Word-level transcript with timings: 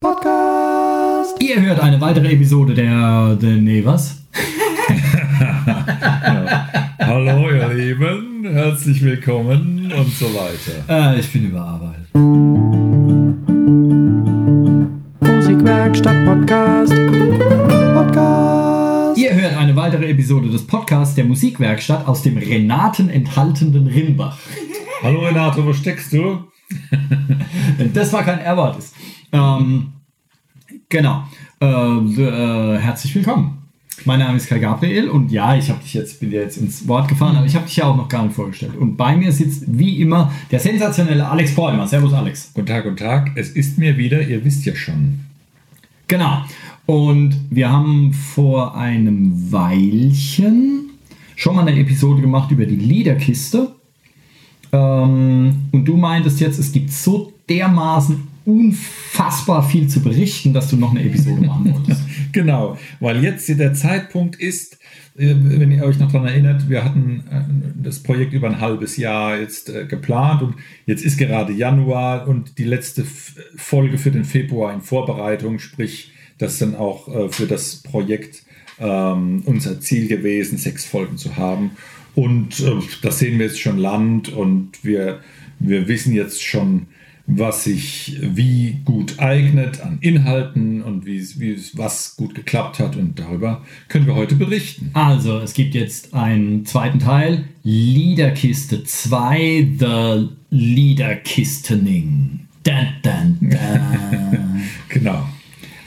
Podcast. 0.00 1.42
Ihr 1.42 1.60
hört 1.60 1.80
eine 1.80 2.00
weitere 2.00 2.32
Episode 2.32 2.72
der, 2.72 3.34
der 3.34 3.56
nee, 3.56 3.84
was? 3.84 4.22
ja. 5.98 6.68
Hallo 7.00 7.50
ihr 7.50 7.68
Lieben, 7.74 8.44
herzlich 8.44 9.02
willkommen 9.02 9.92
und 9.92 10.12
so 10.12 10.26
weiter. 10.26 11.14
Äh, 11.14 11.18
ich 11.18 11.32
bin 11.32 11.48
überarbeitet. 11.48 12.14
Musikwerkstatt 15.20 16.24
Podcast. 16.26 16.94
Podcast. 17.92 19.18
Ihr 19.18 19.34
hört 19.34 19.56
eine 19.56 19.74
weitere 19.74 20.10
Episode 20.10 20.48
des 20.48 20.64
Podcasts 20.64 21.16
der 21.16 21.24
Musikwerkstatt 21.24 22.06
aus 22.06 22.22
dem 22.22 22.38
Renaten 22.38 23.10
enthaltenden 23.10 23.88
Rimbach. 23.88 24.38
Hallo 25.02 25.26
Renato, 25.26 25.66
wo 25.66 25.72
steckst 25.72 26.12
du? 26.12 26.44
das 27.94 28.12
war 28.12 28.22
kein 28.22 28.38
Erwartes. 28.38 28.92
Ähm, 29.32 29.92
genau. 30.88 31.24
Äh, 31.60 31.66
äh, 31.66 32.78
herzlich 32.78 33.14
willkommen. 33.14 33.58
Mein 34.04 34.20
Name 34.20 34.36
ist 34.36 34.48
Kai 34.48 34.60
Gabriel 34.60 35.08
und 35.08 35.32
ja, 35.32 35.56
ich 35.56 35.68
habe 35.70 35.80
dich 35.82 35.92
jetzt, 35.92 36.20
bin 36.20 36.30
dir 36.30 36.40
jetzt 36.40 36.56
ins 36.56 36.86
Wort 36.86 37.08
gefahren, 37.08 37.36
aber 37.36 37.46
ich 37.46 37.56
habe 37.56 37.66
dich 37.66 37.76
ja 37.76 37.84
auch 37.84 37.96
noch 37.96 38.08
gar 38.08 38.22
nicht 38.22 38.34
vorgestellt. 38.34 38.76
Und 38.76 38.96
bei 38.96 39.16
mir 39.16 39.32
sitzt 39.32 39.64
wie 39.66 40.00
immer 40.00 40.32
der 40.50 40.60
sensationelle 40.60 41.28
Alex 41.28 41.54
Bäumer. 41.54 41.86
Servus 41.86 42.12
Alex. 42.12 42.52
Guten 42.54 42.66
Tag, 42.68 42.84
guten 42.84 42.96
Tag. 42.96 43.32
Es 43.34 43.50
ist 43.50 43.76
mir 43.76 43.96
wieder, 43.96 44.22
ihr 44.22 44.44
wisst 44.44 44.64
ja 44.64 44.74
schon. 44.76 45.20
Genau. 46.06 46.44
Und 46.86 47.36
wir 47.50 47.70
haben 47.70 48.12
vor 48.12 48.76
einem 48.76 49.52
Weilchen 49.52 50.90
schon 51.36 51.56
mal 51.56 51.66
eine 51.66 51.78
Episode 51.78 52.22
gemacht 52.22 52.50
über 52.50 52.66
die 52.66 52.76
Liederkiste. 52.76 53.74
Ähm, 54.72 55.64
und 55.72 55.84
du 55.84 55.96
meintest 55.96 56.40
jetzt, 56.40 56.58
es 56.58 56.72
gibt 56.72 56.92
so 56.92 57.32
dermaßen 57.48 58.28
unfassbar 58.48 59.62
viel 59.68 59.88
zu 59.88 60.00
berichten, 60.00 60.54
dass 60.54 60.70
du 60.70 60.76
noch 60.78 60.92
eine 60.92 61.04
Episode 61.04 61.42
machen 61.42 61.70
wolltest. 61.74 62.00
genau, 62.32 62.78
weil 62.98 63.22
jetzt 63.22 63.46
der 63.46 63.74
Zeitpunkt 63.74 64.36
ist, 64.36 64.78
äh, 65.18 65.34
wenn 65.36 65.70
ihr 65.70 65.84
euch 65.84 65.98
noch 65.98 66.10
daran 66.10 66.28
erinnert, 66.28 66.70
wir 66.70 66.82
hatten 66.82 67.24
äh, 67.30 67.42
das 67.82 68.02
Projekt 68.02 68.32
über 68.32 68.48
ein 68.48 68.58
halbes 68.58 68.96
Jahr 68.96 69.38
jetzt 69.38 69.68
äh, 69.68 69.84
geplant 69.84 70.40
und 70.40 70.54
jetzt 70.86 71.04
ist 71.04 71.18
gerade 71.18 71.52
Januar 71.52 72.26
und 72.26 72.56
die 72.56 72.64
letzte 72.64 73.04
Folge 73.04 73.98
für 73.98 74.10
den 74.10 74.24
Februar 74.24 74.72
in 74.72 74.80
Vorbereitung, 74.80 75.58
sprich, 75.58 76.12
das 76.38 76.58
dann 76.58 76.76
auch 76.76 77.32
für 77.32 77.46
das 77.46 77.78
Projekt 77.82 78.44
ähm, 78.78 79.42
unser 79.44 79.80
Ziel 79.80 80.06
gewesen, 80.06 80.56
sechs 80.56 80.84
Folgen 80.84 81.16
zu 81.16 81.36
haben. 81.36 81.72
Und 82.14 82.64
das 83.02 83.18
sehen 83.18 83.40
wir 83.40 83.46
jetzt 83.46 83.60
schon 83.60 83.76
Land 83.76 84.28
und 84.28 84.84
wir, 84.84 85.18
wir 85.58 85.88
wissen 85.88 86.14
jetzt 86.14 86.44
schon, 86.44 86.86
was 87.28 87.64
sich 87.64 88.16
wie 88.22 88.80
gut 88.86 89.18
eignet 89.18 89.82
an 89.82 89.98
Inhalten 90.00 90.82
und 90.82 91.04
wie, 91.04 91.20
wie 91.38 91.58
was 91.74 92.16
gut 92.16 92.34
geklappt 92.34 92.78
hat 92.78 92.96
und 92.96 93.18
darüber 93.18 93.62
können 93.88 94.06
wir 94.06 94.14
heute 94.14 94.34
berichten. 94.34 94.90
Also, 94.94 95.38
es 95.38 95.52
gibt 95.52 95.74
jetzt 95.74 96.14
einen 96.14 96.64
zweiten 96.64 96.98
Teil, 96.98 97.44
Liederkiste 97.62 98.82
2, 98.82 99.68
The 99.78 100.28
Liederkistening. 100.50 102.40
Dun, 102.64 102.88
dun, 103.02 103.36
dun. 103.40 103.50
genau. 104.88 105.28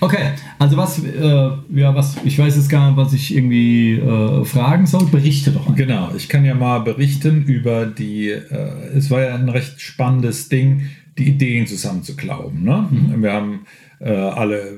Okay, 0.03 0.31
also 0.57 0.77
was, 0.77 1.03
äh, 1.03 1.51
ja, 1.75 1.93
was, 1.93 2.17
ich 2.25 2.37
weiß 2.37 2.55
jetzt 2.55 2.69
gar 2.69 2.87
nicht, 2.87 2.97
was 2.97 3.13
ich 3.13 3.35
irgendwie 3.35 3.93
äh, 3.93 4.43
fragen 4.45 4.87
soll. 4.87 5.05
Berichte 5.05 5.51
doch. 5.51 5.61
Einfach. 5.61 5.75
Genau, 5.75 6.09
ich 6.17 6.27
kann 6.27 6.43
ja 6.43 6.55
mal 6.55 6.79
berichten 6.79 7.43
über 7.43 7.85
die, 7.85 8.29
äh, 8.29 8.95
es 8.95 9.11
war 9.11 9.21
ja 9.21 9.35
ein 9.35 9.47
recht 9.47 9.79
spannendes 9.79 10.49
Ding, 10.49 10.87
die 11.17 11.29
Ideen 11.29 11.67
zusammenzuklauben. 11.67 12.63
Ne? 12.63 12.87
Mhm. 12.89 13.23
Wir 13.23 13.33
haben 13.33 13.65
äh, 13.99 14.11
alle 14.11 14.77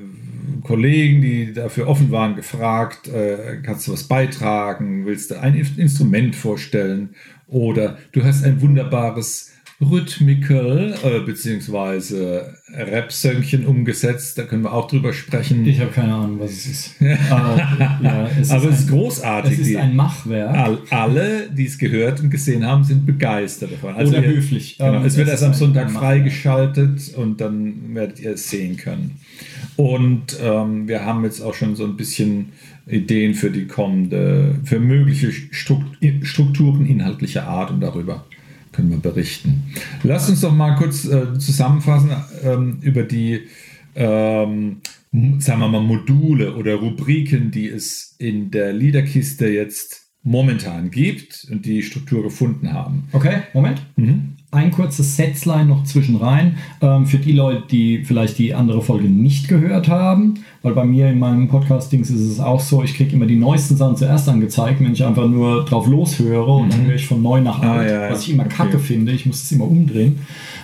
Kollegen, 0.62 1.20
die 1.20 1.52
dafür 1.52 1.88
offen 1.88 2.10
waren, 2.10 2.36
gefragt, 2.36 3.08
äh, 3.08 3.60
kannst 3.62 3.86
du 3.86 3.92
was 3.92 4.04
beitragen, 4.04 5.06
willst 5.06 5.30
du 5.30 5.40
ein 5.40 5.54
Instrument 5.54 6.34
vorstellen 6.34 7.10
oder 7.46 7.98
du 8.12 8.24
hast 8.24 8.44
ein 8.44 8.60
wunderbares 8.60 9.53
Rhythmical 9.80 10.94
äh, 11.02 11.20
beziehungsweise 11.20 12.56
Rap-Söngchen 12.72 13.66
umgesetzt. 13.66 14.38
Da 14.38 14.44
können 14.44 14.62
wir 14.62 14.72
auch 14.72 14.88
drüber 14.88 15.12
sprechen. 15.12 15.66
Ich 15.66 15.80
habe 15.80 15.90
keine 15.90 16.14
Ahnung, 16.14 16.38
was 16.38 16.52
es 16.52 16.66
ist. 16.66 16.94
Aber, 17.30 17.56
ja, 18.02 18.30
es, 18.40 18.50
Aber 18.50 18.68
ist 18.68 18.74
es 18.74 18.80
ist 18.80 18.90
großartig. 18.90 19.58
Es 19.58 19.68
ist 19.68 19.76
ein 19.76 19.96
Machwerk. 19.96 20.56
All, 20.56 20.78
alle, 20.90 21.50
die 21.50 21.66
es 21.66 21.76
gehört 21.78 22.20
und 22.20 22.30
gesehen 22.30 22.64
haben, 22.64 22.84
sind 22.84 23.04
begeistert 23.04 23.72
davon. 23.72 23.94
Also 23.94 24.12
Oder 24.12 24.24
ihr, 24.24 24.36
höflich. 24.36 24.78
Genau, 24.78 24.94
ähm, 24.94 25.04
es 25.04 25.16
wird 25.16 25.28
erst 25.28 25.42
am 25.42 25.54
Sonntag 25.54 25.90
freigeschaltet 25.90 27.12
und 27.16 27.40
dann 27.40 27.94
werdet 27.94 28.20
ihr 28.20 28.32
es 28.32 28.48
sehen 28.48 28.76
können. 28.76 29.18
Und 29.76 30.38
ähm, 30.40 30.86
wir 30.86 31.04
haben 31.04 31.24
jetzt 31.24 31.40
auch 31.40 31.54
schon 31.54 31.74
so 31.74 31.84
ein 31.84 31.96
bisschen 31.96 32.52
Ideen 32.86 33.34
für 33.34 33.50
die 33.50 33.66
kommende, 33.66 34.54
für 34.64 34.78
mögliche 34.78 35.32
Strukturen 35.32 36.86
inhaltlicher 36.86 37.48
Art 37.48 37.70
und 37.70 37.80
darüber 37.80 38.24
können 38.74 38.90
wir 38.90 38.98
berichten. 38.98 39.62
Lass 40.02 40.28
uns 40.28 40.40
doch 40.40 40.52
mal 40.52 40.74
kurz 40.76 41.04
äh, 41.06 41.38
zusammenfassen 41.38 42.10
ähm, 42.44 42.78
über 42.82 43.02
die, 43.02 43.40
ähm, 43.94 44.80
sagen 45.38 45.60
wir 45.60 45.68
mal, 45.68 45.80
Module 45.80 46.54
oder 46.56 46.74
Rubriken, 46.74 47.50
die 47.50 47.68
es 47.68 48.14
in 48.18 48.50
der 48.50 48.72
Liederkiste 48.72 49.48
jetzt 49.48 50.04
momentan 50.24 50.90
gibt 50.90 51.46
und 51.50 51.66
die 51.66 51.82
Struktur 51.82 52.22
gefunden 52.22 52.72
haben. 52.72 53.04
Okay, 53.12 53.42
Moment. 53.52 53.82
Mhm. 53.96 54.36
Ein 54.50 54.70
kurzes 54.70 55.16
Setzline 55.16 55.66
noch 55.66 55.84
zwischen 55.84 56.16
rein 56.16 56.56
ähm, 56.80 57.06
für 57.06 57.18
die 57.18 57.32
Leute, 57.32 57.64
die 57.70 58.04
vielleicht 58.04 58.38
die 58.38 58.54
andere 58.54 58.82
Folge 58.82 59.08
nicht 59.08 59.48
gehört 59.48 59.88
haben, 59.88 60.44
weil 60.64 60.72
bei 60.72 60.84
mir 60.84 61.10
in 61.10 61.18
meinem 61.18 61.46
Podcast-Dings 61.46 62.08
ist 62.08 62.22
es 62.22 62.40
auch 62.40 62.58
so, 62.58 62.82
ich 62.82 62.94
kriege 62.94 63.14
immer 63.14 63.26
die 63.26 63.36
neuesten 63.36 63.76
Sachen 63.76 63.96
zuerst 63.96 64.30
angezeigt, 64.30 64.80
wenn 64.80 64.94
ich 64.94 65.04
einfach 65.04 65.28
nur 65.28 65.66
drauf 65.66 65.86
loshöre 65.86 66.50
und 66.50 66.68
mhm. 66.68 66.70
dann 66.70 66.86
höre 66.86 66.94
ich 66.94 67.06
von 67.06 67.20
neu 67.20 67.42
nach 67.42 67.60
alt, 67.60 67.90
ah, 67.90 68.06
ja, 68.06 68.10
was 68.10 68.22
ich 68.22 68.32
immer 68.32 68.46
okay. 68.46 68.54
kacke 68.56 68.78
finde. 68.78 69.12
Ich 69.12 69.26
muss 69.26 69.42
es 69.42 69.52
immer 69.52 69.66
umdrehen. 69.66 70.20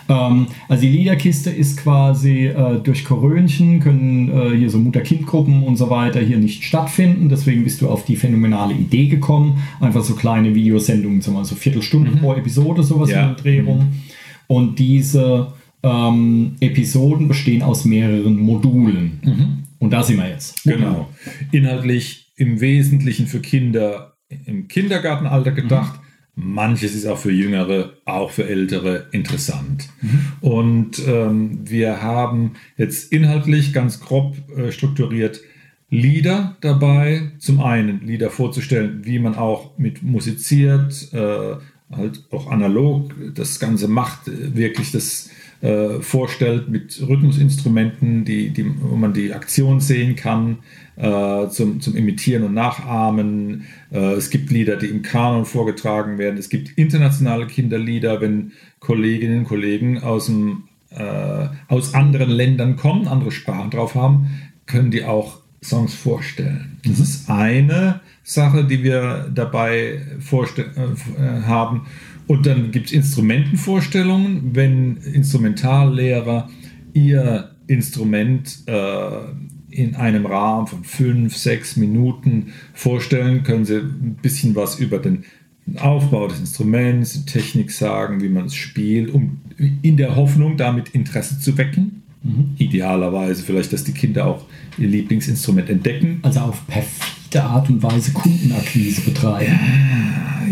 Ähm, 0.09 0.47
also 0.71 0.81
die 0.81 0.89
Liederkiste 0.89 1.51
ist 1.51 1.77
quasi 1.77 2.47
äh, 2.47 2.81
durch 2.83 3.05
Korönchen, 3.05 3.81
können 3.81 4.31
äh, 4.31 4.57
hier 4.57 4.71
so 4.71 4.79
Mutter-Kind-Gruppen 4.79 5.65
und 5.65 5.77
so 5.77 5.91
weiter 5.91 6.21
hier 6.21 6.39
nicht 6.39 6.65
stattfinden. 6.65 7.29
Deswegen 7.29 7.63
bist 7.63 7.83
du 7.83 7.91
auf 7.91 8.07
die 8.07 8.17
phänomenale 8.17 8.73
Idee 8.73 9.07
gekommen, 9.07 9.59
einfach 9.81 10.03
so 10.03 10.15
kleine 10.15 10.55
Videosendungen, 10.55 11.21
zum 11.21 11.35
Beispiel 11.35 11.51
so 11.51 11.57
Viertelstunde 11.57 12.13
mhm. 12.13 12.21
pro 12.21 12.33
Episode, 12.33 12.83
sowas 12.83 13.11
ja. 13.11 13.21
in 13.21 13.29
der 13.35 13.37
Drehung. 13.37 13.79
Mhm. 13.81 13.93
Und 14.47 14.79
diese 14.79 15.49
ähm, 15.83 16.53
Episoden 16.61 17.29
bestehen 17.29 17.63
aus 17.63 17.85
mehreren 17.85 18.41
Modulen. 18.41 19.21
Mhm. 19.23 19.60
Und 19.81 19.91
da 19.91 20.05
sind 20.05 20.19
wir 20.19 20.29
jetzt. 20.29 20.63
Genau. 20.63 21.11
Inhaltlich 21.51 22.33
im 22.37 22.61
Wesentlichen 22.61 23.27
für 23.27 23.41
Kinder 23.41 24.17
im 24.47 24.69
Kindergartenalter 24.69 25.51
gedacht. 25.51 25.97
Mhm 25.97 26.11
Manches 26.43 26.95
ist 26.95 27.07
auch 27.07 27.19
für 27.19 27.33
Jüngere, 27.33 27.95
auch 28.05 28.31
für 28.31 28.49
Ältere 28.49 29.09
interessant. 29.13 29.89
Mhm. 30.01 30.33
Und 30.41 31.03
ähm, 31.07 31.61
wir 31.65 32.03
haben 32.03 32.53
jetzt 32.77 33.13
inhaltlich 33.13 33.73
ganz 33.73 34.01
grob 34.01 34.37
äh, 34.57 34.73
strukturiert 34.73 35.41
Lieder 35.91 36.57
dabei. 36.61 37.33
Zum 37.39 37.61
einen 37.61 38.07
Lieder 38.07 38.31
vorzustellen, 38.31 39.05
wie 39.05 39.19
man 39.19 39.35
auch 39.35 39.77
mit 39.77 40.03
musiziert, 40.03 41.13
äh, 41.13 41.57
halt 41.91 42.25
auch 42.31 42.49
analog 42.51 43.13
das 43.35 43.59
Ganze 43.59 43.89
macht, 43.89 44.29
äh, 44.29 44.55
wirklich 44.55 44.93
das 44.93 45.31
äh, 45.63 46.01
vorstellt 46.01 46.69
mit 46.69 47.03
Rhythmusinstrumenten, 47.07 48.25
die, 48.25 48.51
die, 48.51 48.65
wo 48.81 48.97
man 48.97 49.13
die 49.13 49.33
Aktion 49.33 49.81
sehen 49.81 50.17
kann, 50.17 50.59
äh, 50.97 51.49
zum, 51.49 51.81
zum 51.81 51.97
Imitieren 51.97 52.45
und 52.45 52.55
Nachahmen. 52.55 53.67
Äh, 53.93 54.15
es 54.15 54.31
gibt 54.31 54.51
Lieder, 54.51 54.77
die 54.77 54.87
im 54.87 55.03
Kanon 55.03 55.45
vorgetragen 55.45 56.19
werden. 56.19 56.39
Es 56.39 56.49
gibt 56.49 56.79
internationale 56.79 57.47
Kinderlieder, 57.47 58.21
wenn 58.21 58.53
Kolleginnen 58.81 59.41
und 59.41 59.45
Kollegen 59.45 60.03
aus, 60.03 60.27
dem, 60.27 60.65
äh, 60.91 61.49
aus 61.69 61.95
anderen 61.95 62.31
Ländern 62.31 62.77
kommen, 62.77 63.07
andere 63.07 63.31
Sprachen 63.31 63.71
drauf 63.71 63.95
haben, 63.95 64.31
können 64.67 64.91
die 64.91 65.05
auch 65.05 65.41
Songs 65.63 65.95
vorstellen. 65.95 66.79
Das 66.85 66.97
mhm. 66.97 67.03
ist 67.03 67.31
eine 67.31 68.01
Sache, 68.23 68.65
die 68.65 68.83
wir 68.83 69.31
dabei 69.35 70.01
äh, 70.01 71.43
haben. 71.47 71.87
Und 72.31 72.47
dann 72.47 72.71
gibt 72.71 72.87
es 72.87 72.93
Instrumentenvorstellungen, 72.93 74.55
wenn 74.55 74.99
Instrumentallehrer 74.99 76.49
ihr 76.93 77.51
Instrument 77.67 78.59
äh, 78.67 79.11
in 79.69 79.97
einem 79.97 80.27
Rahmen 80.27 80.69
von 80.69 80.85
fünf, 80.85 81.37
sechs 81.37 81.77
Minuten 81.77 82.53
vorstellen, 82.73 83.43
können 83.43 83.65
sie 83.65 83.79
ein 83.79 84.17
bisschen 84.23 84.55
was 84.55 84.79
über 84.79 85.01
den 85.01 85.25
Aufbau 85.81 86.29
des 86.29 86.39
Instruments, 86.39 87.15
die 87.15 87.27
Technik 87.33 87.73
sagen, 87.73 88.23
wie 88.23 88.29
man 88.29 88.47
es 88.47 88.55
spielt, 88.55 89.13
um 89.13 89.41
in 89.83 89.97
der 89.97 90.15
Hoffnung, 90.15 90.57
damit 90.57 90.91
Interesse 90.91 91.41
zu 91.41 91.59
wecken. 91.59 92.05
Mhm. 92.23 92.55
Idealerweise 92.59 93.43
vielleicht, 93.43 93.73
dass 93.73 93.85
die 93.85 93.93
Kinder 93.93 94.27
auch 94.27 94.45
ihr 94.77 94.89
Lieblingsinstrument 94.89 95.71
entdecken. 95.71 96.21
Also 96.23 96.41
auf 96.41 96.67
perfekte 96.67 97.43
Art 97.43 97.71
und 97.71 97.83
Weise 97.83 98.13
Kundenakquise 98.13 99.01
betreiben. 99.03 99.59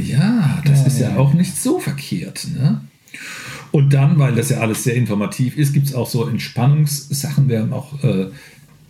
Ja, 0.08 0.16
ja 0.16 0.62
das 0.64 0.80
ja, 0.80 0.86
ist 0.86 1.00
ja, 1.00 1.10
ja, 1.10 1.16
auch 1.16 1.34
nicht 1.34 1.56
so 1.56 1.78
verkehrt. 1.78 2.48
Ne? 2.56 2.80
Und 3.70 3.92
dann, 3.92 4.18
weil 4.18 4.34
das 4.34 4.48
ja 4.48 4.60
alles 4.60 4.84
sehr 4.84 4.94
informativ 4.94 5.58
ist, 5.58 5.74
gibt 5.74 5.86
es 5.86 5.94
auch 5.94 6.08
so 6.08 6.26
Entspannungssachen. 6.26 7.48
Wir 7.48 7.60
haben 7.60 7.72
auch 7.74 8.02
äh, 8.02 8.28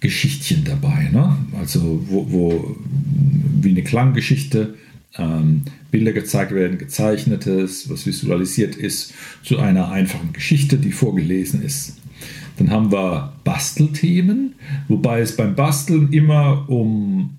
Geschichtchen 0.01 0.65
dabei. 0.65 1.09
Ne? 1.13 1.37
Also, 1.59 2.01
wo, 2.07 2.31
wo 2.31 2.77
wie 3.61 3.71
eine 3.71 3.83
Klanggeschichte. 3.83 4.75
Ähm, 5.17 5.63
Bilder 5.91 6.13
gezeigt 6.13 6.53
werden, 6.53 6.77
gezeichnetes, 6.77 7.89
was 7.89 8.07
visualisiert 8.07 8.77
ist, 8.77 9.15
zu 9.43 9.59
einer 9.59 9.91
einfachen 9.91 10.35
Geschichte, 10.35 10.77
die 10.77 10.93
vorgelesen 10.93 11.63
ist. 11.63 11.97
Dann 12.59 12.71
haben 12.71 12.93
wir 12.93 13.33
Bastelthemen, 13.45 14.55
wobei 14.89 15.21
es 15.21 15.37
beim 15.37 15.55
Basteln 15.55 16.13
immer 16.13 16.69
um 16.69 17.39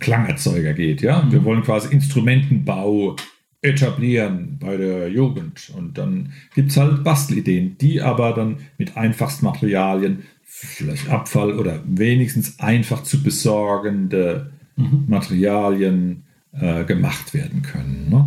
Klangerzeuger 0.00 0.72
geht. 0.72 1.02
Ja? 1.02 1.22
Mhm. 1.22 1.32
Wir 1.32 1.44
wollen 1.44 1.62
quasi 1.62 1.92
Instrumentenbau 1.92 3.16
etablieren 3.62 4.58
bei 4.60 4.76
der 4.76 5.08
Jugend. 5.08 5.72
Und 5.76 5.96
dann 5.96 6.32
gibt 6.54 6.70
es 6.70 6.76
halt 6.76 7.04
Bastelideen, 7.04 7.76
die 7.78 8.00
aber 8.00 8.32
dann 8.32 8.58
mit 8.78 8.96
einfachsten 8.96 9.46
Materialien, 9.46 10.24
vielleicht 10.44 11.08
Abfall 11.08 11.52
oder 11.58 11.80
wenigstens 11.86 12.60
einfach 12.60 13.02
zu 13.02 13.22
besorgende 13.22 14.52
mhm. 14.76 15.04
Materialien 15.08 16.24
äh, 16.52 16.84
gemacht 16.84 17.34
werden 17.34 17.62
können. 17.62 18.08
Ne? 18.10 18.26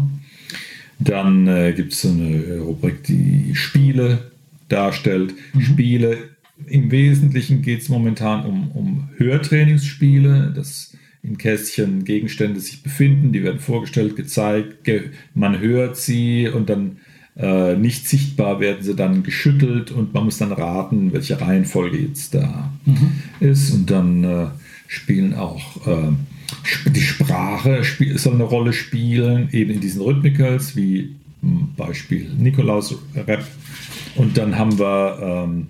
Dann 1.00 1.48
äh, 1.48 1.74
gibt 1.74 1.94
es 1.94 2.02
so 2.02 2.10
eine 2.10 2.60
Rubrik, 2.60 3.04
die 3.04 3.56
Spiele 3.56 4.32
darstellt. 4.70 5.34
Mhm. 5.54 5.62
Spiele, 5.62 6.18
im 6.66 6.92
Wesentlichen 6.92 7.62
geht 7.62 7.82
es 7.82 7.90
momentan 7.90 8.46
um, 8.46 8.72
um 8.72 9.10
Hörtrainingsspiele. 9.18 10.54
Das 10.56 10.94
in 11.24 11.38
Kästchen 11.38 12.06
Gegenstände 12.06 12.60
sich 12.60 12.84
befinden, 12.84 13.32
die 13.32 13.44
werden 13.44 13.60
vorgestellt, 13.60 14.16
gezeigt, 14.16 14.84
ge 14.84 15.10
man 15.34 15.60
hört 15.60 15.98
sie 15.98 16.48
und 16.48 16.70
dann 16.70 16.98
äh, 17.36 17.76
nicht 17.76 18.08
sichtbar 18.08 18.60
werden 18.60 18.82
sie 18.82 18.96
dann 18.96 19.24
geschüttelt 19.24 19.92
und 19.92 20.14
man 20.14 20.26
muss 20.26 20.38
dann 20.38 20.52
raten, 20.52 21.14
welche 21.14 21.40
Reihenfolge 21.40 21.98
jetzt 21.98 22.34
da 22.34 22.72
mhm. 22.86 23.12
ist 23.40 23.72
und 23.74 23.92
dann 23.92 24.24
äh, 24.24 24.48
spielen 24.88 25.34
auch 25.34 25.86
äh, 25.86 26.12
die 26.90 27.02
Sprache 27.02 27.84
spiel, 27.84 28.18
soll 28.18 28.36
eine 28.36 28.44
Rolle 28.44 28.74
spielen, 28.74 29.50
eben 29.52 29.72
in 29.72 29.82
diesen 29.82 30.02
Rhythmicals, 30.02 30.76
wie 30.76 31.16
zum 31.42 31.74
Beispiel 31.76 32.30
Nikolaus 32.38 32.96
Rap 33.16 33.46
und 34.18 34.38
dann 34.38 34.58
haben 34.58 34.78
wir 34.78 35.18
ähm, 35.22 35.68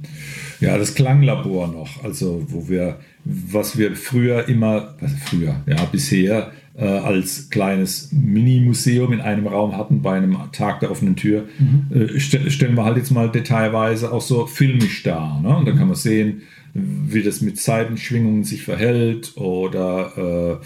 ja, 0.59 0.77
das 0.77 0.95
Klanglabor 0.95 1.67
noch, 1.67 2.03
also 2.03 2.44
wo 2.47 2.67
wir, 2.67 2.97
was 3.23 3.77
wir 3.77 3.95
früher 3.95 4.47
immer, 4.47 4.95
also 4.99 5.15
früher, 5.25 5.61
ja, 5.67 5.85
bisher 5.91 6.51
äh, 6.75 6.85
als 6.85 7.49
kleines 7.49 8.11
Mini-Museum 8.11 9.13
in 9.13 9.21
einem 9.21 9.47
Raum 9.47 9.75
hatten 9.77 10.01
bei 10.01 10.17
einem 10.17 10.38
Tag 10.51 10.79
der 10.79 10.91
offenen 10.91 11.15
Tür, 11.15 11.45
mhm. 11.59 11.88
äh, 11.95 12.19
st 12.19 12.51
stellen 12.51 12.75
wir 12.75 12.85
halt 12.85 12.97
jetzt 12.97 13.11
mal 13.11 13.31
detailweise 13.31 14.11
auch 14.11 14.21
so 14.21 14.45
filmisch 14.45 15.03
dar. 15.03 15.41
Ne? 15.41 15.57
Und 15.57 15.67
da 15.67 15.71
kann 15.71 15.88
man 15.88 15.95
sehen, 15.95 16.43
wie 16.73 17.23
das 17.23 17.41
mit 17.41 17.59
Seitenschwingungen 17.59 18.43
sich 18.43 18.61
verhält 18.61 19.35
oder 19.38 20.61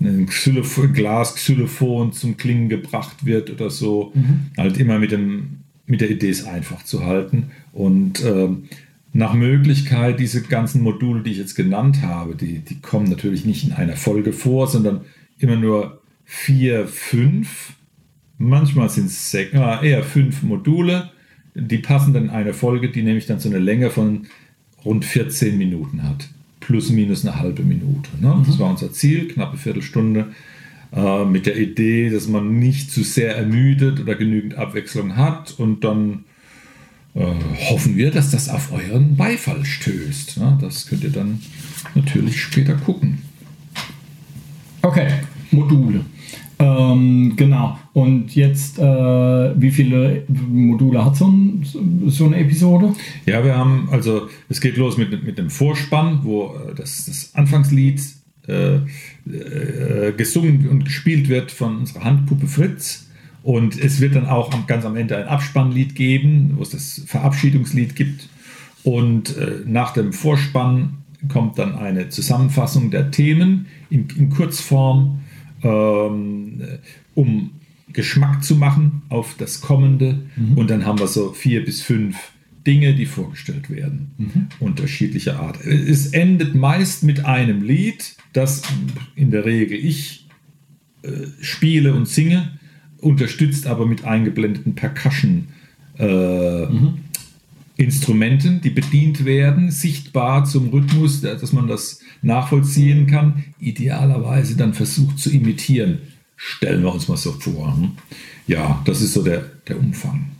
äh, 0.00 0.04
ein 0.04 0.26
Xylophon, 0.26 0.92
Glas 0.92 1.36
Xylophon 1.36 2.12
zum 2.12 2.36
Klingen 2.36 2.68
gebracht 2.68 3.24
wird 3.24 3.50
oder 3.50 3.70
so. 3.70 4.12
Mhm. 4.14 4.50
Halt 4.58 4.78
immer 4.78 4.98
mit, 4.98 5.12
dem, 5.12 5.61
mit 5.92 6.00
der 6.00 6.10
Idee, 6.10 6.30
es 6.30 6.46
einfach 6.46 6.82
zu 6.84 7.04
halten. 7.04 7.50
Und 7.74 8.24
ähm, 8.24 8.64
nach 9.12 9.34
Möglichkeit 9.34 10.18
diese 10.18 10.40
ganzen 10.40 10.80
Module, 10.82 11.22
die 11.22 11.32
ich 11.32 11.36
jetzt 11.36 11.54
genannt 11.54 12.00
habe, 12.00 12.34
die, 12.34 12.60
die 12.60 12.80
kommen 12.80 13.10
natürlich 13.10 13.44
nicht 13.44 13.62
in 13.64 13.74
einer 13.74 13.94
Folge 13.94 14.32
vor, 14.32 14.68
sondern 14.68 15.02
immer 15.38 15.56
nur 15.56 16.00
vier, 16.24 16.88
fünf, 16.88 17.74
manchmal 18.38 18.88
sind 18.88 19.08
es 19.08 19.30
sechs, 19.30 19.52
äh, 19.52 19.86
eher 19.86 20.02
fünf 20.02 20.42
Module, 20.42 21.10
die 21.54 21.76
passen 21.76 22.14
dann 22.14 22.24
in 22.24 22.30
eine 22.30 22.54
Folge, 22.54 22.88
die 22.88 23.02
nämlich 23.02 23.26
dann 23.26 23.38
so 23.38 23.50
eine 23.50 23.58
Länge 23.58 23.90
von 23.90 24.28
rund 24.86 25.04
14 25.04 25.58
Minuten 25.58 26.04
hat. 26.04 26.26
Plus 26.60 26.88
minus 26.88 27.26
eine 27.26 27.38
halbe 27.38 27.64
Minute. 27.64 28.08
Ne? 28.18 28.34
Mhm. 28.34 28.44
Das 28.46 28.58
war 28.58 28.70
unser 28.70 28.90
Ziel, 28.92 29.28
knappe 29.28 29.58
Viertelstunde. 29.58 30.28
Äh, 30.94 31.24
mit 31.24 31.46
der 31.46 31.56
Idee, 31.56 32.10
dass 32.10 32.28
man 32.28 32.58
nicht 32.58 32.90
zu 32.90 33.02
sehr 33.02 33.34
ermüdet 33.36 34.00
oder 34.00 34.14
genügend 34.14 34.56
Abwechslung 34.56 35.16
hat 35.16 35.54
und 35.58 35.84
dann 35.84 36.24
äh, 37.14 37.24
hoffen 37.70 37.96
wir, 37.96 38.10
dass 38.10 38.30
das 38.30 38.50
auf 38.50 38.72
euren 38.72 39.16
Beifall 39.16 39.64
stößt. 39.64 40.36
Ne? 40.38 40.58
Das 40.60 40.86
könnt 40.86 41.02
ihr 41.02 41.10
dann 41.10 41.40
natürlich 41.94 42.42
später 42.42 42.74
gucken. 42.74 43.22
Okay, 44.82 45.08
Module. 45.50 46.04
Ähm, 46.58 47.34
genau. 47.36 47.78
Und 47.94 48.34
jetzt, 48.34 48.78
äh, 48.78 48.82
wie 48.82 49.70
viele 49.70 50.24
Module 50.28 51.04
hat 51.04 51.16
so, 51.16 51.26
ein, 51.26 51.64
so, 52.06 52.26
eine 52.26 52.36
Episode? 52.36 52.94
Ja, 53.24 53.42
wir 53.42 53.56
haben, 53.56 53.88
also 53.90 54.28
es 54.50 54.60
geht 54.60 54.76
los 54.76 54.98
mit, 54.98 55.24
mit 55.24 55.38
dem 55.38 55.48
Vorspann, 55.48 56.20
wo 56.22 56.54
äh, 56.54 56.74
das, 56.74 57.06
das 57.06 57.30
Anfangslied 57.34 58.00
gesungen 60.16 60.68
und 60.68 60.84
gespielt 60.84 61.28
wird 61.28 61.52
von 61.52 61.78
unserer 61.78 62.04
Handpuppe 62.04 62.46
Fritz. 62.46 63.08
Und 63.42 63.78
es 63.78 64.00
wird 64.00 64.14
dann 64.14 64.26
auch 64.26 64.66
ganz 64.66 64.84
am 64.84 64.96
Ende 64.96 65.16
ein 65.16 65.26
Abspannlied 65.26 65.94
geben, 65.94 66.54
wo 66.56 66.62
es 66.62 66.70
das 66.70 67.02
Verabschiedungslied 67.06 67.96
gibt. 67.96 68.28
Und 68.84 69.36
äh, 69.36 69.60
nach 69.64 69.92
dem 69.92 70.12
Vorspann 70.12 70.98
kommt 71.28 71.58
dann 71.58 71.76
eine 71.76 72.08
Zusammenfassung 72.08 72.90
der 72.90 73.10
Themen 73.10 73.66
in, 73.90 74.08
in 74.16 74.30
Kurzform, 74.30 75.20
ähm, 75.62 76.62
um 77.14 77.50
Geschmack 77.92 78.42
zu 78.42 78.56
machen 78.56 79.02
auf 79.08 79.34
das 79.38 79.60
Kommende. 79.60 80.20
Mhm. 80.36 80.58
Und 80.58 80.70
dann 80.70 80.84
haben 80.84 80.98
wir 80.98 81.06
so 81.06 81.32
vier 81.32 81.64
bis 81.64 81.82
fünf 81.82 82.31
Dinge, 82.66 82.94
die 82.94 83.06
vorgestellt 83.06 83.70
werden, 83.70 84.12
mhm. 84.18 84.48
unterschiedlicher 84.60 85.40
Art. 85.40 85.64
Es 85.64 86.08
endet 86.08 86.54
meist 86.54 87.02
mit 87.02 87.24
einem 87.24 87.62
Lied, 87.62 88.16
das 88.32 88.62
in 89.16 89.30
der 89.30 89.44
Regel 89.44 89.78
ich 89.78 90.28
äh, 91.02 91.26
spiele 91.40 91.94
und 91.94 92.06
singe 92.08 92.58
unterstützt 93.02 93.66
aber 93.66 93.84
mit 93.84 94.04
eingeblendeten 94.04 94.74
Percussion 94.74 95.48
äh, 95.98 96.66
mhm. 96.66 96.98
Instrumenten, 97.76 98.60
die 98.60 98.70
bedient 98.70 99.24
werden, 99.24 99.70
sichtbar 99.70 100.44
zum 100.44 100.68
Rhythmus, 100.68 101.20
dass 101.20 101.52
man 101.52 101.66
das 101.66 102.00
nachvollziehen 102.22 103.06
kann, 103.06 103.44
idealerweise 103.58 104.56
dann 104.56 104.72
versucht 104.72 105.18
zu 105.18 105.30
imitieren. 105.30 105.98
Stellen 106.36 106.82
wir 106.82 106.92
uns 106.92 107.08
mal 107.08 107.16
so 107.16 107.32
vor. 107.32 107.76
Hm? 107.76 107.92
Ja, 108.46 108.80
das 108.84 109.00
ist 109.00 109.14
so 109.14 109.22
der, 109.22 109.40
der 109.66 109.78
Umfang. 109.78 110.30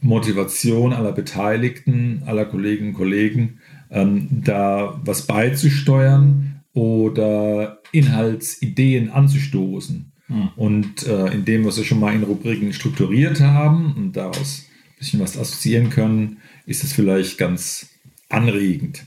Motivation 0.00 0.92
aller 0.92 1.12
Beteiligten, 1.12 2.22
aller 2.26 2.44
Kolleginnen 2.44 2.90
und 2.90 2.94
Kollegen, 2.94 3.58
ähm, 3.90 4.28
da 4.44 5.00
was 5.04 5.26
beizusteuern 5.26 6.60
oder 6.72 7.80
Inhaltsideen 7.92 9.10
anzustoßen. 9.10 10.12
Mhm. 10.28 10.48
Und 10.56 11.06
äh, 11.06 11.32
indem 11.32 11.62
wir 11.62 11.70
es 11.70 11.84
schon 11.84 12.00
mal 12.00 12.14
in 12.14 12.22
Rubriken 12.22 12.72
strukturiert 12.72 13.40
haben 13.40 13.94
und 13.96 14.12
daraus 14.16 14.66
ein 14.68 14.98
bisschen 14.98 15.20
was 15.20 15.38
assoziieren 15.38 15.90
können, 15.90 16.38
ist 16.66 16.84
es 16.84 16.92
vielleicht 16.92 17.38
ganz 17.38 17.88
anregend. 18.28 19.04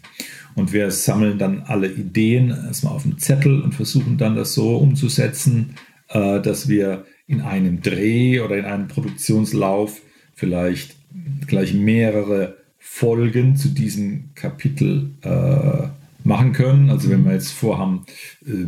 Und 0.55 0.74
wir 0.74 0.91
sammeln 0.91 1.38
dann 1.38 1.63
alle 1.67 1.91
Ideen 1.91 2.50
erstmal 2.50 2.93
auf 2.93 3.03
dem 3.03 3.17
Zettel 3.17 3.62
und 3.62 3.74
versuchen 3.74 4.17
dann 4.17 4.36
das 4.36 4.53
so 4.53 4.77
umzusetzen, 4.77 5.75
äh, 6.10 6.41
dass 6.41 6.67
wir 6.67 7.05
in 7.27 7.41
einem 7.41 7.81
Dreh 7.81 8.41
oder 8.41 8.58
in 8.58 8.65
einem 8.65 8.88
Produktionslauf 8.88 10.01
vielleicht 10.34 10.96
gleich 11.48 11.74
mehrere 11.74 12.58
Folgen 12.79 13.55
zu 13.55 13.70
diesem 13.70 14.31
Kapitel 14.36 15.12
äh, 15.22 15.88
machen 16.27 16.51
können. 16.51 16.89
Also 16.89 17.10
wenn 17.10 17.24
wir 17.24 17.34
jetzt 17.34 17.51
vorhaben, 17.51 18.05
äh, 18.46 18.67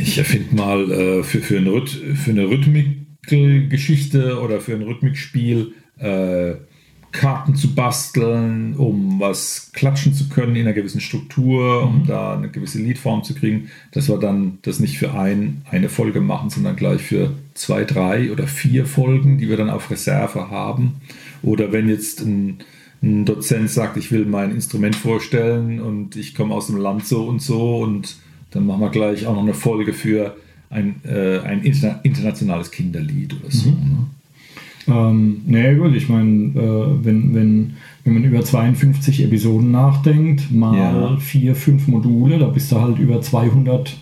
ich 0.00 0.18
erfinde 0.18 0.54
mal 0.54 1.24
für, 1.24 1.40
für, 1.40 1.56
eine 1.56 1.72
Rhyth 1.72 1.88
für 1.90 2.30
eine 2.30 2.46
Rhythmikgeschichte 2.46 4.38
oder 4.38 4.60
für 4.60 4.74
ein 4.74 4.82
Rhythmikspiel 4.82 5.72
äh, 5.98 6.56
Karten 7.12 7.54
zu 7.54 7.74
basteln, 7.74 8.74
um 8.76 9.18
was 9.18 9.70
klatschen 9.72 10.12
zu 10.12 10.28
können 10.28 10.56
in 10.56 10.62
einer 10.62 10.74
gewissen 10.74 11.00
Struktur, 11.00 11.84
um 11.84 12.02
mhm. 12.02 12.06
da 12.06 12.36
eine 12.36 12.50
gewisse 12.50 12.78
Liedform 12.78 13.24
zu 13.24 13.34
kriegen, 13.34 13.70
dass 13.92 14.08
wir 14.08 14.18
dann 14.18 14.58
das 14.62 14.78
nicht 14.78 14.98
für 14.98 15.14
ein, 15.14 15.62
eine 15.70 15.88
Folge 15.88 16.20
machen, 16.20 16.50
sondern 16.50 16.76
gleich 16.76 17.00
für 17.00 17.30
zwei, 17.54 17.84
drei 17.84 18.30
oder 18.30 18.46
vier 18.46 18.84
Folgen, 18.84 19.38
die 19.38 19.48
wir 19.48 19.56
dann 19.56 19.70
auf 19.70 19.90
Reserve 19.90 20.50
haben. 20.50 21.00
Oder 21.42 21.72
wenn 21.72 21.88
jetzt 21.88 22.20
ein, 22.20 22.58
ein 23.02 23.24
Dozent 23.24 23.70
sagt, 23.70 23.96
ich 23.96 24.12
will 24.12 24.26
mein 24.26 24.50
Instrument 24.50 24.96
vorstellen 24.96 25.80
und 25.80 26.14
ich 26.14 26.34
komme 26.34 26.54
aus 26.54 26.66
dem 26.66 26.76
Land 26.76 27.06
so 27.06 27.26
und 27.26 27.40
so 27.40 27.78
und 27.78 28.16
dann 28.50 28.66
machen 28.66 28.80
wir 28.80 28.90
gleich 28.90 29.26
auch 29.26 29.34
noch 29.34 29.42
eine 29.42 29.54
Folge 29.54 29.92
für 29.92 30.36
ein, 30.70 31.00
äh, 31.04 31.38
ein 31.40 31.62
internationales 31.62 32.70
Kinderlied 32.70 33.34
oder 33.40 33.50
so. 33.50 33.70
Mhm. 33.70 33.76
Ne? 33.76 34.06
Ähm, 34.86 35.42
naja 35.46 35.74
gut, 35.74 35.94
ich 35.94 36.08
meine, 36.08 36.48
äh, 36.54 37.04
wenn, 37.04 37.34
wenn, 37.34 37.76
wenn 38.04 38.14
man 38.14 38.24
über 38.24 38.42
52 38.42 39.24
Episoden 39.24 39.70
nachdenkt, 39.70 40.50
mal 40.50 40.76
ja. 40.76 41.16
vier, 41.18 41.54
fünf 41.54 41.88
Module, 41.88 42.38
da 42.38 42.46
bist 42.46 42.72
du 42.72 42.80
halt 42.80 42.98
über 42.98 43.20
200 43.20 43.96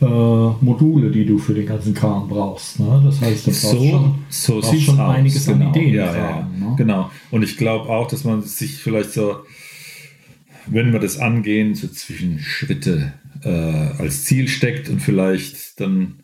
äh, 0.00 0.04
Module, 0.04 1.10
die 1.10 1.26
du 1.26 1.38
für 1.38 1.54
den 1.54 1.66
ganzen 1.66 1.94
Kram 1.94 2.28
brauchst. 2.28 2.78
Ne? 2.78 3.02
Das 3.04 3.20
heißt, 3.20 3.46
du 3.46 3.50
brauchst 3.50 3.62
so, 3.62 3.84
schon, 3.84 4.14
so 4.28 4.60
brauchst 4.60 4.82
schon 4.82 5.00
aus. 5.00 5.16
einiges 5.16 5.46
genau. 5.46 5.66
an 5.66 5.74
Ideen. 5.74 5.94
Ja, 5.94 6.16
ja, 6.16 6.48
ne? 6.58 6.74
Genau. 6.76 7.10
Und 7.30 7.42
ich 7.42 7.56
glaube 7.56 7.88
auch, 7.88 8.06
dass 8.06 8.24
man 8.24 8.42
sich 8.42 8.76
vielleicht 8.76 9.12
so, 9.12 9.36
wenn 10.66 10.92
wir 10.92 11.00
das 11.00 11.18
angehen, 11.18 11.74
so 11.74 11.88
zwischen 11.88 12.38
Schritte 12.38 13.12
äh, 13.42 13.48
als 13.48 14.24
Ziel 14.24 14.48
steckt 14.48 14.88
und 14.88 15.00
vielleicht 15.00 15.80
dann 15.80 16.16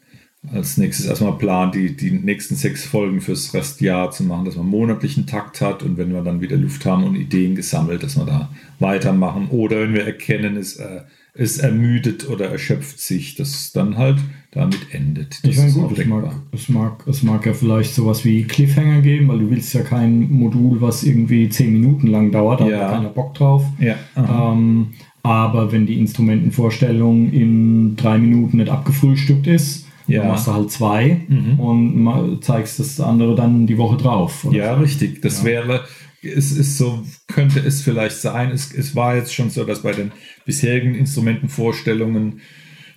als 0.52 0.76
nächstes 0.76 1.06
erstmal 1.06 1.38
plant, 1.38 1.74
die, 1.74 1.96
die 1.96 2.10
nächsten 2.10 2.54
sechs 2.54 2.84
Folgen 2.84 3.20
fürs 3.20 3.54
Restjahr 3.54 4.10
zu 4.10 4.24
machen, 4.24 4.44
dass 4.44 4.56
man 4.56 4.66
monatlichen 4.66 5.26
Takt 5.26 5.60
hat 5.60 5.82
und 5.82 5.96
wenn 5.96 6.12
wir 6.12 6.22
dann 6.22 6.40
wieder 6.40 6.56
Luft 6.56 6.84
haben 6.84 7.04
und 7.04 7.16
Ideen 7.16 7.54
gesammelt, 7.54 8.02
dass 8.02 8.16
wir 8.16 8.26
da 8.26 8.50
weitermachen. 8.78 9.48
Oder 9.50 9.80
wenn 9.80 9.94
wir 9.94 10.04
erkennen, 10.04 10.56
es, 10.56 10.76
äh, 10.76 11.00
es 11.32 11.58
ermüdet 11.58 12.28
oder 12.28 12.50
erschöpft 12.50 13.00
sich, 13.00 13.34
dass 13.34 13.54
es 13.54 13.72
dann 13.72 13.96
halt 13.96 14.18
damit 14.52 14.86
endet. 14.92 15.42
Das 15.42 15.50
ich 15.50 15.56
meine, 15.56 15.72
gut, 15.72 15.98
es 15.98 16.06
mag, 16.06 16.32
es, 16.52 16.68
mag, 16.68 17.06
es 17.08 17.22
mag 17.22 17.46
ja 17.46 17.54
vielleicht 17.54 17.94
sowas 17.94 18.24
wie 18.24 18.44
Cliffhanger 18.44 19.00
geben, 19.00 19.28
weil 19.28 19.40
du 19.40 19.50
willst 19.50 19.74
ja 19.74 19.82
kein 19.82 20.30
Modul, 20.30 20.80
was 20.80 21.02
irgendwie 21.02 21.48
zehn 21.48 21.72
Minuten 21.72 22.06
lang 22.06 22.30
dauert, 22.30 22.60
da 22.60 22.68
ja. 22.68 22.78
hat 22.82 22.92
keiner 22.92 23.08
Bock 23.08 23.34
drauf. 23.34 23.64
Ja. 23.80 23.96
Ähm, 24.16 24.90
aber 25.24 25.72
wenn 25.72 25.86
die 25.86 25.98
Instrumentenvorstellung 25.98 27.32
in 27.32 27.96
drei 27.96 28.18
Minuten 28.18 28.58
nicht 28.58 28.68
abgefrühstückt 28.68 29.46
ist, 29.46 29.83
ja. 30.06 30.20
Dann 30.20 30.28
machst 30.28 30.46
du 30.46 30.52
halt 30.52 30.70
zwei 30.70 31.20
mhm. 31.28 31.60
und 31.60 32.44
zeigst 32.44 32.78
das 32.78 33.00
andere 33.00 33.34
dann 33.34 33.66
die 33.66 33.78
Woche 33.78 33.96
drauf. 33.96 34.46
Ja, 34.50 34.76
so. 34.76 34.82
richtig. 34.82 35.22
Das 35.22 35.40
ja. 35.40 35.44
wäre, 35.44 35.84
es 36.22 36.52
ist 36.52 36.78
so, 36.78 37.04
könnte 37.28 37.60
es 37.60 37.82
vielleicht 37.82 38.16
sein. 38.16 38.50
Es, 38.50 38.72
es 38.72 38.94
war 38.94 39.16
jetzt 39.16 39.34
schon 39.34 39.50
so, 39.50 39.64
dass 39.64 39.82
bei 39.82 39.92
den 39.92 40.12
bisherigen 40.44 40.94
Instrumentenvorstellungen 40.94 42.40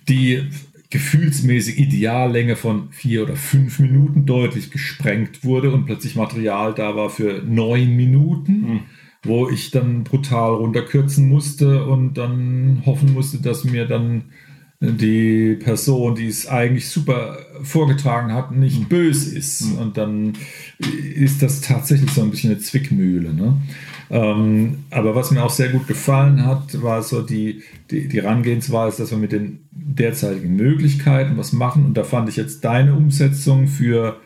die 0.08 0.42
gefühlsmäßig 0.90 1.78
Ideallänge 1.78 2.56
von 2.56 2.90
vier 2.92 3.22
oder 3.22 3.36
fünf 3.36 3.78
Minuten 3.78 4.24
deutlich 4.24 4.70
gesprengt 4.70 5.44
wurde 5.44 5.70
und 5.70 5.84
plötzlich 5.84 6.16
Material 6.16 6.72
da 6.74 6.96
war 6.96 7.10
für 7.10 7.42
neun 7.44 7.94
Minuten. 7.96 8.52
Mhm 8.52 8.80
wo 9.24 9.48
ich 9.48 9.70
dann 9.70 10.04
brutal 10.04 10.54
runterkürzen 10.54 11.28
musste 11.28 11.84
und 11.84 12.14
dann 12.14 12.82
hoffen 12.86 13.12
musste, 13.14 13.42
dass 13.42 13.64
mir 13.64 13.86
dann 13.86 14.26
die 14.80 15.54
Person, 15.54 16.14
die 16.14 16.28
es 16.28 16.46
eigentlich 16.46 16.88
super 16.88 17.38
vorgetragen 17.62 18.32
hat, 18.32 18.52
nicht 18.52 18.80
mhm. 18.80 18.84
böse 18.84 19.36
ist. 19.36 19.62
Mhm. 19.62 19.78
Und 19.78 19.96
dann 19.96 20.32
ist 20.78 21.42
das 21.42 21.60
tatsächlich 21.60 22.10
so 22.12 22.22
ein 22.22 22.30
bisschen 22.30 22.52
eine 22.52 22.60
Zwickmühle. 22.60 23.34
Ne? 23.34 23.56
Ähm, 24.10 24.84
aber 24.90 25.14
was 25.16 25.32
mir 25.32 25.42
auch 25.42 25.50
sehr 25.50 25.70
gut 25.70 25.88
gefallen 25.88 26.44
hat, 26.46 26.80
war 26.80 27.02
so 27.02 27.22
die, 27.22 27.62
die, 27.90 28.06
die 28.08 28.22
Herangehensweise, 28.22 29.02
dass 29.02 29.10
wir 29.10 29.18
mit 29.18 29.32
den 29.32 29.60
derzeitigen 29.72 30.54
Möglichkeiten 30.54 31.36
was 31.36 31.52
machen. 31.52 31.84
Und 31.84 31.94
da 31.94 32.04
fand 32.04 32.28
ich 32.28 32.36
jetzt 32.36 32.64
deine 32.64 32.94
Umsetzung 32.94 33.66
für 33.66 34.20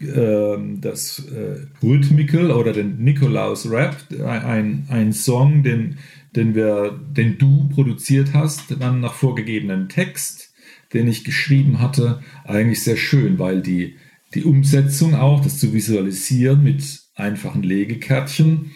ähm, 0.00 0.80
das 0.82 1.24
äh, 1.30 1.66
Rhythmical 1.84 2.50
oder 2.50 2.72
den 2.72 3.02
Nikolaus 3.02 3.70
Rap, 3.70 3.96
ein, 4.22 4.86
ein 4.90 5.12
Song, 5.14 5.62
den 5.62 5.96
den, 6.36 6.54
wir, 6.54 6.98
den 7.10 7.38
du 7.38 7.68
produziert 7.68 8.34
hast, 8.34 8.80
dann 8.80 9.00
nach 9.00 9.14
vorgegebenen 9.14 9.88
Text, 9.88 10.52
den 10.92 11.08
ich 11.08 11.24
geschrieben 11.24 11.80
hatte, 11.80 12.22
eigentlich 12.44 12.82
sehr 12.82 12.96
schön, 12.96 13.38
weil 13.38 13.62
die, 13.62 13.96
die 14.34 14.44
Umsetzung 14.44 15.14
auch, 15.14 15.42
das 15.42 15.58
zu 15.58 15.72
visualisieren 15.72 16.62
mit 16.62 17.02
einfachen 17.14 17.62
Legekärtchen, 17.62 18.72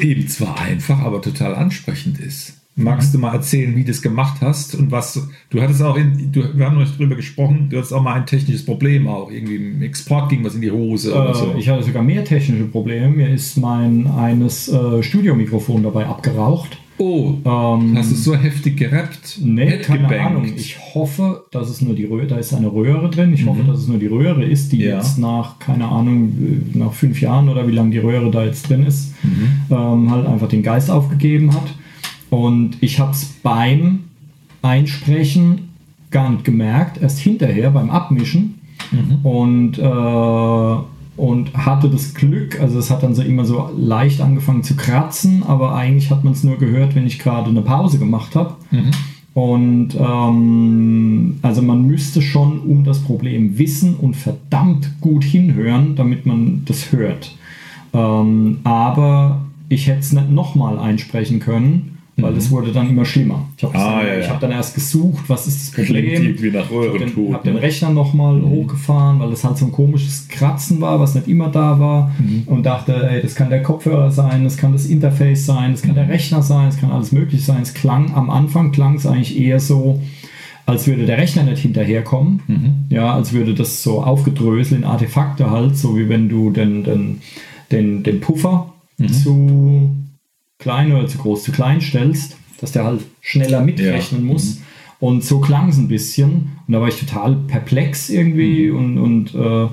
eben 0.00 0.28
zwar 0.28 0.60
einfach, 0.60 1.00
aber 1.00 1.20
total 1.20 1.54
ansprechend 1.54 2.20
ist. 2.20 2.61
Magst 2.74 3.12
du 3.12 3.18
mal 3.18 3.34
erzählen, 3.34 3.76
wie 3.76 3.82
du 3.82 3.88
das 3.88 4.00
gemacht 4.00 4.40
hast 4.40 4.74
und 4.74 4.90
was 4.90 5.28
du 5.50 5.60
hattest 5.60 5.82
auch 5.82 5.96
in, 5.96 6.32
du, 6.32 6.56
wir 6.56 6.64
haben 6.64 6.78
noch 6.78 6.90
darüber 6.90 7.16
gesprochen, 7.16 7.68
du 7.68 7.76
hattest 7.76 7.92
auch 7.92 8.02
mal 8.02 8.14
ein 8.14 8.24
technisches 8.24 8.64
Problem 8.64 9.08
auch, 9.08 9.30
irgendwie 9.30 9.56
im 9.56 9.82
Export 9.82 10.30
ging 10.30 10.42
was 10.42 10.54
in 10.54 10.62
die 10.62 10.70
Hose 10.70 11.10
äh, 11.10 11.14
oder 11.14 11.34
so. 11.34 11.54
Ich 11.58 11.68
hatte 11.68 11.82
sogar 11.82 12.02
mehr 12.02 12.24
technische 12.24 12.64
Probleme. 12.64 13.10
Mir 13.10 13.28
ist 13.28 13.58
mein 13.58 14.06
eines 14.06 14.68
äh, 14.68 15.02
Studiomikrofon 15.02 15.82
dabei 15.82 16.06
abgeraucht. 16.06 16.78
Oh, 16.98 17.34
ähm, 17.44 17.96
hast 17.96 18.12
du 18.12 18.14
so 18.14 18.36
heftig 18.36 18.76
gerappt? 18.76 19.38
Nee, 19.42 19.78
keine 19.78 20.02
gebankt. 20.02 20.24
Ahnung. 20.24 20.52
Ich 20.56 20.78
hoffe, 20.94 21.44
dass 21.50 21.68
es 21.68 21.80
nur 21.80 21.94
die 21.94 22.04
Röhre, 22.04 22.26
da 22.26 22.36
ist 22.36 22.54
eine 22.54 22.72
Röhre 22.72 23.10
drin. 23.10 23.32
Ich 23.34 23.44
mhm. 23.44 23.48
hoffe, 23.48 23.64
dass 23.64 23.80
es 23.80 23.88
nur 23.88 23.98
die 23.98 24.06
Röhre 24.06 24.44
ist, 24.44 24.72
die 24.72 24.82
ja. 24.82 24.96
jetzt 24.96 25.18
nach, 25.18 25.58
keine 25.58 25.88
Ahnung, 25.88 26.32
nach 26.74 26.92
fünf 26.92 27.20
Jahren 27.20 27.48
oder 27.48 27.66
wie 27.66 27.72
lange 27.72 27.90
die 27.90 27.98
Röhre 27.98 28.30
da 28.30 28.44
jetzt 28.44 28.68
drin 28.68 28.86
ist, 28.86 29.12
mhm. 29.24 29.74
ähm, 29.74 30.10
halt 30.10 30.26
einfach 30.26 30.48
den 30.48 30.62
Geist 30.62 30.90
aufgegeben 30.90 31.52
hat. 31.52 31.74
Und 32.32 32.78
ich 32.80 32.98
habe 32.98 33.10
es 33.10 33.26
beim 33.42 34.04
Einsprechen 34.62 35.68
gar 36.10 36.30
nicht 36.30 36.44
gemerkt, 36.44 37.02
erst 37.02 37.18
hinterher 37.18 37.70
beim 37.70 37.90
Abmischen. 37.90 38.58
Mhm. 38.90 39.18
Und, 39.22 39.78
äh, 39.78 41.20
und 41.20 41.54
hatte 41.54 41.90
das 41.90 42.14
Glück, 42.14 42.58
also 42.58 42.78
es 42.78 42.90
hat 42.90 43.02
dann 43.02 43.14
so 43.14 43.20
immer 43.20 43.44
so 43.44 43.68
leicht 43.76 44.22
angefangen 44.22 44.62
zu 44.62 44.76
kratzen, 44.76 45.42
aber 45.42 45.74
eigentlich 45.74 46.10
hat 46.10 46.24
man 46.24 46.32
es 46.32 46.42
nur 46.42 46.56
gehört, 46.56 46.94
wenn 46.94 47.06
ich 47.06 47.18
gerade 47.18 47.50
eine 47.50 47.60
Pause 47.60 47.98
gemacht 47.98 48.34
habe. 48.34 48.54
Mhm. 48.70 48.90
Und 49.34 49.88
ähm, 50.00 51.38
also 51.42 51.60
man 51.60 51.86
müsste 51.86 52.22
schon 52.22 52.60
um 52.60 52.84
das 52.84 53.00
Problem 53.00 53.58
wissen 53.58 53.94
und 53.94 54.16
verdammt 54.16 55.02
gut 55.02 55.22
hinhören, 55.22 55.96
damit 55.96 56.24
man 56.24 56.62
das 56.64 56.92
hört. 56.92 57.36
Ähm, 57.92 58.60
aber 58.64 59.42
ich 59.68 59.86
hätte 59.86 60.00
es 60.00 60.12
nicht 60.12 60.30
nochmal 60.30 60.78
einsprechen 60.78 61.38
können 61.38 61.91
weil 62.16 62.36
es 62.36 62.50
mhm. 62.50 62.54
wurde 62.54 62.72
dann 62.72 62.90
immer 62.90 63.04
schlimmer. 63.04 63.48
Ich 63.56 63.64
habe 63.64 63.74
ah, 63.74 64.02
ja, 64.06 64.18
ja. 64.18 64.28
hab 64.28 64.40
dann 64.40 64.50
erst 64.50 64.74
gesucht, 64.74 65.24
was 65.28 65.46
ist 65.46 65.62
das 65.62 65.86
Problem. 65.86 66.36
wie 66.40 66.50
nach 66.50 66.70
ich 66.70 66.88
habe 66.88 66.98
den, 66.98 67.32
hab 67.32 67.42
den, 67.42 67.56
Rechner 67.56 67.90
nochmal 67.90 68.34
mhm. 68.34 68.50
hochgefahren, 68.50 69.18
weil 69.18 69.32
es 69.32 69.44
halt 69.44 69.56
so 69.56 69.64
ein 69.64 69.72
komisches 69.72 70.28
Kratzen 70.28 70.80
war, 70.82 71.00
was 71.00 71.14
nicht 71.14 71.26
immer 71.26 71.48
da 71.48 71.80
war 71.80 72.12
mhm. 72.18 72.42
und 72.46 72.64
dachte, 72.64 73.08
ey, 73.08 73.22
das 73.22 73.34
kann 73.34 73.48
der 73.48 73.62
Kopfhörer 73.62 74.10
sein, 74.10 74.44
das 74.44 74.58
kann 74.58 74.72
das 74.72 74.86
Interface 74.86 75.46
sein, 75.46 75.72
das 75.72 75.82
kann 75.82 75.94
der 75.94 76.08
Rechner 76.08 76.42
sein, 76.42 76.66
das 76.66 76.78
kann 76.78 76.90
alles 76.90 77.12
möglich 77.12 77.46
sein. 77.46 77.62
Es 77.62 77.72
klang 77.72 78.14
am 78.14 78.28
Anfang 78.28 78.72
klang 78.72 78.96
es 78.96 79.06
eigentlich 79.06 79.38
eher 79.40 79.58
so, 79.58 80.02
als 80.66 80.86
würde 80.86 81.06
der 81.06 81.16
Rechner 81.16 81.44
nicht 81.44 81.62
hinterherkommen. 81.62 82.42
Mhm. 82.46 82.74
Ja, 82.90 83.14
als 83.14 83.32
würde 83.32 83.54
das 83.54 83.82
so 83.82 84.02
aufgedröselt 84.02 84.82
in 84.82 84.86
Artefakte 84.86 85.50
halt, 85.50 85.78
so 85.78 85.96
wie 85.96 86.10
wenn 86.10 86.28
du 86.28 86.50
den, 86.50 86.84
den, 86.84 87.20
den, 87.70 88.02
den 88.02 88.20
Puffer 88.20 88.74
mhm. 88.98 89.08
zu 89.08 89.90
klein 90.62 90.92
oder 90.92 91.06
zu 91.06 91.18
groß, 91.18 91.42
zu 91.42 91.52
klein 91.52 91.80
stellst, 91.80 92.36
dass 92.60 92.72
der 92.72 92.84
halt 92.84 93.00
schneller 93.20 93.60
mitrechnen 93.60 94.26
ja. 94.26 94.32
muss. 94.32 94.56
Mhm. 94.56 94.62
Und 95.00 95.24
so 95.24 95.40
klang 95.40 95.68
es 95.68 95.78
ein 95.78 95.88
bisschen. 95.88 96.52
Und 96.66 96.72
da 96.72 96.80
war 96.80 96.88
ich 96.88 96.98
total 96.98 97.34
perplex 97.34 98.08
irgendwie 98.08 98.70
mhm. 98.70 98.76
und, 98.76 98.98
und 98.98 99.34
äh, 99.34 99.64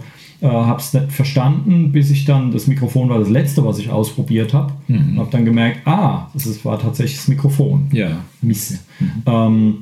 äh, 0.42 0.48
habe 0.48 0.80
es 0.80 0.94
nicht 0.94 1.12
verstanden, 1.12 1.92
bis 1.92 2.10
ich 2.10 2.26
dann, 2.26 2.52
das 2.52 2.66
Mikrofon 2.66 3.10
war 3.10 3.20
das 3.20 3.30
letzte, 3.30 3.64
was 3.64 3.78
ich 3.78 3.92
ausprobiert 3.92 4.54
habe. 4.54 4.74
Mhm. 4.88 5.12
Und 5.12 5.20
habe 5.20 5.30
dann 5.32 5.46
gemerkt, 5.46 5.86
ah, 5.86 6.30
das 6.34 6.48
ist, 6.48 6.66
war 6.66 6.80
tatsächlich 6.80 7.18
das 7.18 7.28
Mikrofon. 7.28 7.90
Ja. 7.92 8.24
Mist. 8.42 8.80
Mhm. 9.00 9.24
Ähm, 9.28 9.76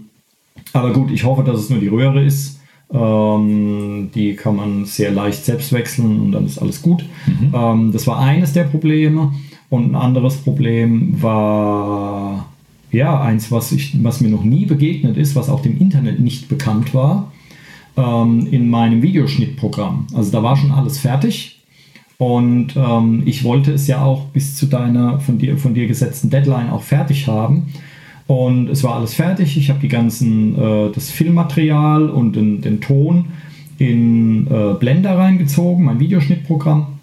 aber 0.74 0.92
gut, 0.92 1.12
ich 1.12 1.24
hoffe, 1.24 1.44
dass 1.44 1.60
es 1.60 1.70
nur 1.70 1.80
die 1.80 1.88
Röhre 1.88 2.24
ist. 2.24 2.60
Ähm, 2.92 4.10
die 4.16 4.36
kann 4.36 4.56
man 4.56 4.86
sehr 4.86 5.12
leicht 5.12 5.44
selbst 5.44 5.74
wechseln 5.74 6.20
und 6.20 6.32
dann 6.32 6.46
ist 6.46 6.58
alles 6.58 6.82
gut. 6.82 7.04
Mhm. 7.26 7.54
Ähm, 7.54 7.92
das 7.92 8.08
war 8.08 8.20
eines 8.20 8.54
der 8.54 8.64
Probleme. 8.64 9.34
Und 9.70 9.92
ein 9.92 9.96
anderes 9.96 10.38
Problem 10.38 11.22
war, 11.22 12.46
ja, 12.92 13.22
eins, 13.22 13.52
was, 13.52 13.72
ich, 13.72 14.02
was 14.04 14.22
mir 14.22 14.30
noch 14.30 14.44
nie 14.44 14.66
begegnet 14.66 15.18
ist, 15.18 15.36
was 15.36 15.50
auch 15.50 15.62
dem 15.62 15.78
Internet 15.78 16.20
nicht 16.20 16.48
bekannt 16.48 16.94
war 16.94 17.32
ähm, 17.98 18.48
in 18.50 18.70
meinem 18.70 19.02
Videoschnittprogramm. 19.02 20.08
Also 20.14 20.32
da 20.32 20.42
war 20.44 20.56
schon 20.56 20.72
alles 20.72 21.00
fertig. 21.00 21.60
Und 22.18 22.76
ähm, 22.76 23.24
ich 23.26 23.44
wollte 23.44 23.72
es 23.74 23.86
ja 23.88 24.04
auch 24.04 24.26
bis 24.26 24.56
zu 24.56 24.66
deiner 24.66 25.20
von 25.20 25.38
dir, 25.38 25.58
von 25.58 25.74
dir 25.74 25.86
gesetzten 25.86 26.30
Deadline 26.30 26.72
auch 26.72 26.82
fertig 26.82 27.28
haben. 27.28 27.74
Und 28.26 28.70
es 28.70 28.84
war 28.84 28.96
alles 28.96 29.14
fertig. 29.14 29.58
Ich 29.58 29.70
habe 29.70 29.80
die 29.80 29.88
ganzen, 29.88 30.58
äh, 30.58 30.92
das 30.94 31.12
Filmmaterial 31.12 32.10
und 32.10 32.36
den, 32.36 32.62
den 32.62 32.82
Ton 32.82 33.26
in 33.78 34.48
äh, 34.48 34.74
Blender 34.80 35.18
reingezogen, 35.18 35.86
mein 35.86 36.00
Videoschnittprogramm. 36.00 36.97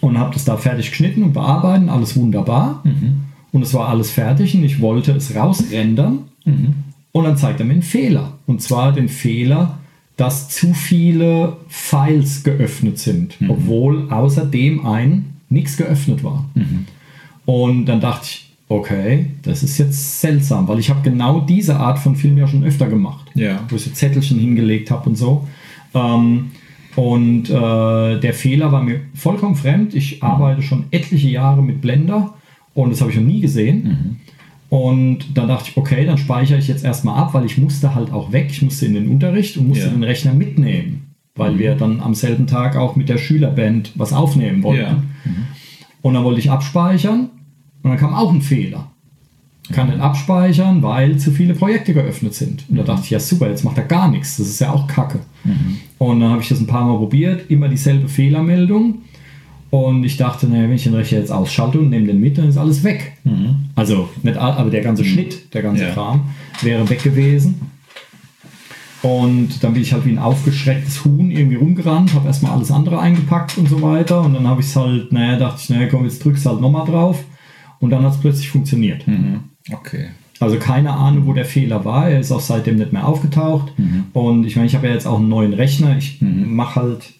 Und 0.00 0.18
habe 0.18 0.32
das 0.32 0.44
da 0.44 0.56
fertig 0.56 0.90
geschnitten 0.90 1.22
und 1.22 1.32
bearbeitet. 1.32 1.88
Alles 1.88 2.16
wunderbar. 2.16 2.80
Mhm. 2.84 3.20
Und 3.52 3.62
es 3.62 3.74
war 3.74 3.88
alles 3.88 4.10
fertig 4.10 4.54
und 4.54 4.64
ich 4.64 4.80
wollte 4.80 5.12
es 5.12 5.34
rausrendern. 5.34 6.20
Mhm. 6.44 6.74
Und 7.12 7.24
dann 7.24 7.36
zeigt 7.36 7.60
er 7.60 7.66
mir 7.66 7.74
einen 7.74 7.82
Fehler. 7.82 8.34
Und 8.46 8.62
zwar 8.62 8.92
den 8.92 9.08
Fehler, 9.08 9.78
dass 10.16 10.48
zu 10.48 10.74
viele 10.74 11.56
Files 11.68 12.44
geöffnet 12.44 12.98
sind, 12.98 13.40
mhm. 13.40 13.50
obwohl 13.50 14.10
außer 14.10 14.44
dem 14.44 14.86
ein 14.86 15.34
nichts 15.48 15.76
geöffnet 15.76 16.22
war. 16.22 16.48
Mhm. 16.54 16.86
Und 17.46 17.86
dann 17.86 18.00
dachte 18.00 18.26
ich, 18.26 18.50
okay, 18.68 19.26
das 19.42 19.62
ist 19.62 19.78
jetzt 19.78 20.20
seltsam, 20.20 20.68
weil 20.68 20.78
ich 20.78 20.90
habe 20.90 21.00
genau 21.02 21.40
diese 21.40 21.76
Art 21.76 21.98
von 21.98 22.14
Film 22.14 22.38
ja 22.38 22.46
schon 22.46 22.62
öfter 22.64 22.86
gemacht, 22.86 23.26
ja. 23.34 23.60
wo 23.68 23.76
ich 23.76 23.82
so 23.82 23.90
Zettelchen 23.90 24.38
hingelegt 24.38 24.90
habe 24.90 25.10
und 25.10 25.16
so. 25.16 25.48
Ähm, 25.92 26.52
und 26.96 27.48
äh, 27.48 28.20
der 28.20 28.34
Fehler 28.34 28.72
war 28.72 28.82
mir 28.82 29.00
vollkommen 29.14 29.54
fremd. 29.54 29.94
Ich 29.94 30.20
mhm. 30.20 30.28
arbeite 30.28 30.62
schon 30.62 30.84
etliche 30.90 31.28
Jahre 31.28 31.62
mit 31.62 31.80
Blender 31.80 32.34
und 32.74 32.90
das 32.90 33.00
habe 33.00 33.10
ich 33.10 33.16
noch 33.16 33.24
nie 33.24 33.40
gesehen. 33.40 33.84
Mhm. 33.84 34.16
Und 34.70 35.36
dann 35.36 35.48
dachte 35.48 35.70
ich, 35.70 35.76
okay, 35.76 36.06
dann 36.06 36.16
speichere 36.16 36.58
ich 36.58 36.68
jetzt 36.68 36.84
erstmal 36.84 37.18
ab, 37.18 37.34
weil 37.34 37.44
ich 37.44 37.58
musste 37.58 37.94
halt 37.94 38.12
auch 38.12 38.30
weg. 38.30 38.48
Ich 38.50 38.62
musste 38.62 38.86
in 38.86 38.94
den 38.94 39.08
Unterricht 39.08 39.56
und 39.56 39.66
musste 39.66 39.86
ja. 39.86 39.90
den 39.90 40.04
Rechner 40.04 40.32
mitnehmen, 40.32 41.14
weil 41.34 41.52
mhm. 41.52 41.58
wir 41.58 41.74
dann 41.74 42.00
am 42.00 42.14
selben 42.14 42.46
Tag 42.46 42.76
auch 42.76 42.96
mit 42.96 43.08
der 43.08 43.18
Schülerband 43.18 43.92
was 43.96 44.12
aufnehmen 44.12 44.62
wollten. 44.62 44.82
Ja. 44.82 45.02
Mhm. 45.24 45.46
Und 46.02 46.14
dann 46.14 46.24
wollte 46.24 46.40
ich 46.40 46.50
abspeichern 46.50 47.30
und 47.82 47.90
dann 47.90 47.98
kam 47.98 48.14
auch 48.14 48.32
ein 48.32 48.42
Fehler. 48.42 48.90
Kann 49.72 49.88
nicht 49.88 50.00
abspeichern, 50.00 50.82
weil 50.82 51.18
zu 51.18 51.30
viele 51.30 51.54
Projekte 51.54 51.94
geöffnet 51.94 52.34
sind. 52.34 52.64
Und 52.68 52.76
da 52.76 52.82
dachte 52.82 53.02
ich, 53.04 53.10
ja 53.10 53.20
super, 53.20 53.48
jetzt 53.48 53.64
macht 53.64 53.78
er 53.78 53.84
gar 53.84 54.10
nichts. 54.10 54.36
Das 54.36 54.48
ist 54.48 54.60
ja 54.60 54.72
auch 54.72 54.88
Kacke. 54.88 55.20
Mhm. 55.44 55.76
Und 55.98 56.20
dann 56.20 56.30
habe 56.30 56.42
ich 56.42 56.48
das 56.48 56.60
ein 56.60 56.66
paar 56.66 56.84
Mal 56.84 56.96
probiert, 56.96 57.50
immer 57.50 57.68
dieselbe 57.68 58.08
Fehlermeldung. 58.08 59.02
Und 59.70 60.02
ich 60.02 60.16
dachte, 60.16 60.48
naja, 60.48 60.64
wenn 60.64 60.74
ich 60.74 60.82
den 60.82 60.94
Rechner 60.94 61.18
jetzt 61.18 61.30
ausschalte 61.30 61.78
und 61.78 61.90
nehme 61.90 62.06
den 62.06 62.20
mit, 62.20 62.36
dann 62.36 62.48
ist 62.48 62.56
alles 62.56 62.82
weg. 62.82 63.12
Mhm. 63.22 63.66
Also 63.76 64.08
nicht 64.22 64.36
all, 64.36 64.52
aber 64.52 64.70
der 64.70 64.82
ganze 64.82 65.02
mhm. 65.02 65.06
Schnitt, 65.06 65.54
der 65.54 65.62
ganze 65.62 65.84
ja. 65.84 65.90
Kram 65.90 66.22
wäre 66.62 66.88
weg 66.90 67.02
gewesen. 67.04 67.60
Und 69.02 69.62
dann 69.62 69.72
bin 69.72 69.82
ich 69.82 69.92
halt 69.92 70.04
wie 70.04 70.10
ein 70.10 70.18
aufgeschrecktes 70.18 71.04
Huhn 71.04 71.30
irgendwie 71.30 71.56
rumgerannt, 71.56 72.12
habe 72.14 72.26
erstmal 72.26 72.52
alles 72.52 72.70
andere 72.70 72.98
eingepackt 72.98 73.56
und 73.56 73.68
so 73.68 73.80
weiter. 73.80 74.22
Und 74.22 74.34
dann 74.34 74.46
habe 74.46 74.60
ich 74.60 74.66
es 74.66 74.76
halt, 74.76 75.12
naja, 75.12 75.38
dachte 75.38 75.60
ich, 75.62 75.70
naja, 75.70 75.86
komm, 75.88 76.04
jetzt 76.04 76.22
drückst 76.22 76.44
du 76.44 76.50
halt 76.50 76.60
nochmal 76.60 76.86
drauf. 76.86 77.24
Und 77.78 77.90
dann 77.90 78.02
hat 78.02 78.12
es 78.12 78.20
plötzlich 78.20 78.50
funktioniert. 78.50 79.06
Mhm. 79.06 79.40
Okay. 79.70 80.08
Also 80.40 80.56
keine 80.56 80.92
Ahnung, 80.92 81.26
wo 81.26 81.34
der 81.34 81.44
Fehler 81.44 81.84
war. 81.84 82.08
Er 82.08 82.20
ist 82.20 82.32
auch 82.32 82.40
seitdem 82.40 82.76
nicht 82.76 82.92
mehr 82.92 83.06
aufgetaucht. 83.06 83.78
Mhm. 83.78 84.04
Und 84.14 84.46
ich 84.46 84.56
meine, 84.56 84.66
ich 84.66 84.74
habe 84.74 84.86
ja 84.86 84.94
jetzt 84.94 85.06
auch 85.06 85.18
einen 85.18 85.28
neuen 85.28 85.52
Rechner. 85.52 85.96
Ich 85.98 86.20
mhm. 86.20 86.54
mache 86.54 86.80
halt 86.80 87.12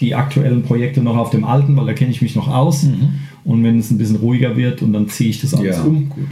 die 0.00 0.14
aktuellen 0.14 0.62
Projekte 0.62 1.00
noch 1.00 1.16
auf 1.16 1.30
dem 1.30 1.44
alten, 1.44 1.76
weil 1.76 1.86
da 1.86 1.92
kenne 1.92 2.10
ich 2.10 2.20
mich 2.20 2.34
noch 2.34 2.48
aus. 2.48 2.82
Mhm. 2.82 3.20
Und 3.44 3.64
wenn 3.64 3.78
es 3.78 3.90
ein 3.90 3.98
bisschen 3.98 4.16
ruhiger 4.16 4.56
wird 4.56 4.82
und 4.82 4.92
dann 4.92 5.08
ziehe 5.08 5.30
ich 5.30 5.40
das 5.40 5.54
alles 5.54 5.76
ja, 5.76 5.82
um. 5.82 6.08
Gut. 6.08 6.28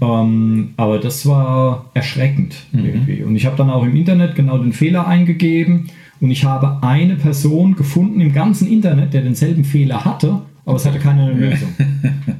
Ähm, 0.00 0.70
aber 0.76 0.98
das 0.98 1.26
war 1.26 1.86
erschreckend 1.94 2.54
mhm. 2.72 2.84
irgendwie. 2.84 3.22
Und 3.22 3.36
ich 3.36 3.46
habe 3.46 3.56
dann 3.56 3.70
auch 3.70 3.82
im 3.82 3.96
Internet 3.96 4.34
genau 4.34 4.58
den 4.58 4.72
Fehler 4.72 5.06
eingegeben 5.06 5.88
und 6.20 6.30
ich 6.30 6.44
habe 6.44 6.82
eine 6.82 7.16
Person 7.16 7.74
gefunden 7.74 8.20
im 8.20 8.32
ganzen 8.32 8.68
Internet, 8.68 9.14
der 9.14 9.22
denselben 9.22 9.64
Fehler 9.64 10.04
hatte, 10.04 10.42
aber 10.64 10.76
es 10.76 10.86
hatte 10.86 10.98
keine 10.98 11.32
Lösung. 11.32 11.74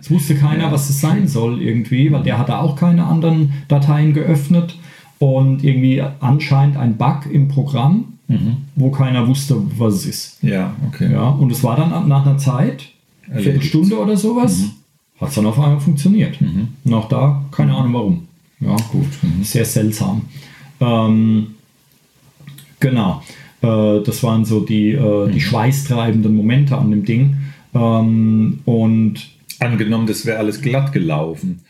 es 0.01 0.11
wusste 0.11 0.35
keiner, 0.35 0.71
was 0.71 0.91
es 0.91 1.01
sein 1.01 1.29
soll 1.29 1.61
irgendwie, 1.63 2.13
weil 2.13 2.23
der 2.23 2.39
hatte 2.39 2.59
auch 2.59 2.77
keine 2.77 3.07
anderen 3.07 3.53
Dateien 3.69 4.15
geöffnet 4.15 4.79
und 5.19 5.65
irgendwie 5.65 6.03
anscheinend 6.21 6.77
ein 6.77 6.97
Bug 6.97 7.27
im 7.31 7.49
Programm 7.49 8.05
mhm. 8.31 8.57
wo 8.77 8.91
keiner 8.91 9.27
wusste, 9.27 9.57
was 9.77 9.95
es 9.95 10.07
ist. 10.07 10.43
Ja, 10.43 10.75
okay. 10.87 11.13
Ja, 11.13 11.29
und 11.29 11.51
es 11.53 11.63
war 11.63 11.77
dann 11.77 12.09
nach 12.09 12.25
einer 12.25 12.39
Zeit, 12.39 12.89
eine 13.31 13.43
Viertelstunde 13.43 13.99
oder 13.99 14.17
sowas, 14.17 14.59
mhm. 14.59 15.21
hat 15.21 15.29
es 15.29 15.35
dann 15.35 15.47
auf 15.47 15.59
einmal 15.59 15.81
funktioniert. 15.81 16.41
Mhm. 16.41 16.69
Und 16.85 16.95
auch 16.95 17.09
da, 17.09 17.45
keine 17.51 17.75
Ahnung 17.75 17.93
warum. 17.93 18.29
Ja, 18.61 18.77
gut. 18.91 19.09
Mhm. 19.23 19.43
Sehr 19.43 19.65
seltsam. 19.65 20.23
Ähm, 20.81 21.55
genau. 22.79 23.23
Äh, 23.63 24.03
das 24.05 24.23
waren 24.23 24.45
so 24.45 24.61
die, 24.61 24.93
äh, 24.93 25.29
die 25.29 25.35
mhm. 25.35 25.41
schweißtreibenden 25.41 26.35
Momente 26.35 26.77
an 26.79 26.91
dem 26.91 27.05
Ding. 27.05 27.37
Ähm, 27.75 28.61
und 28.65 29.31
angenommen, 29.59 30.07
das 30.07 30.27
wäre 30.27 30.39
alles 30.39 30.63
glatt 30.63 30.93
gelaufen. 30.93 31.63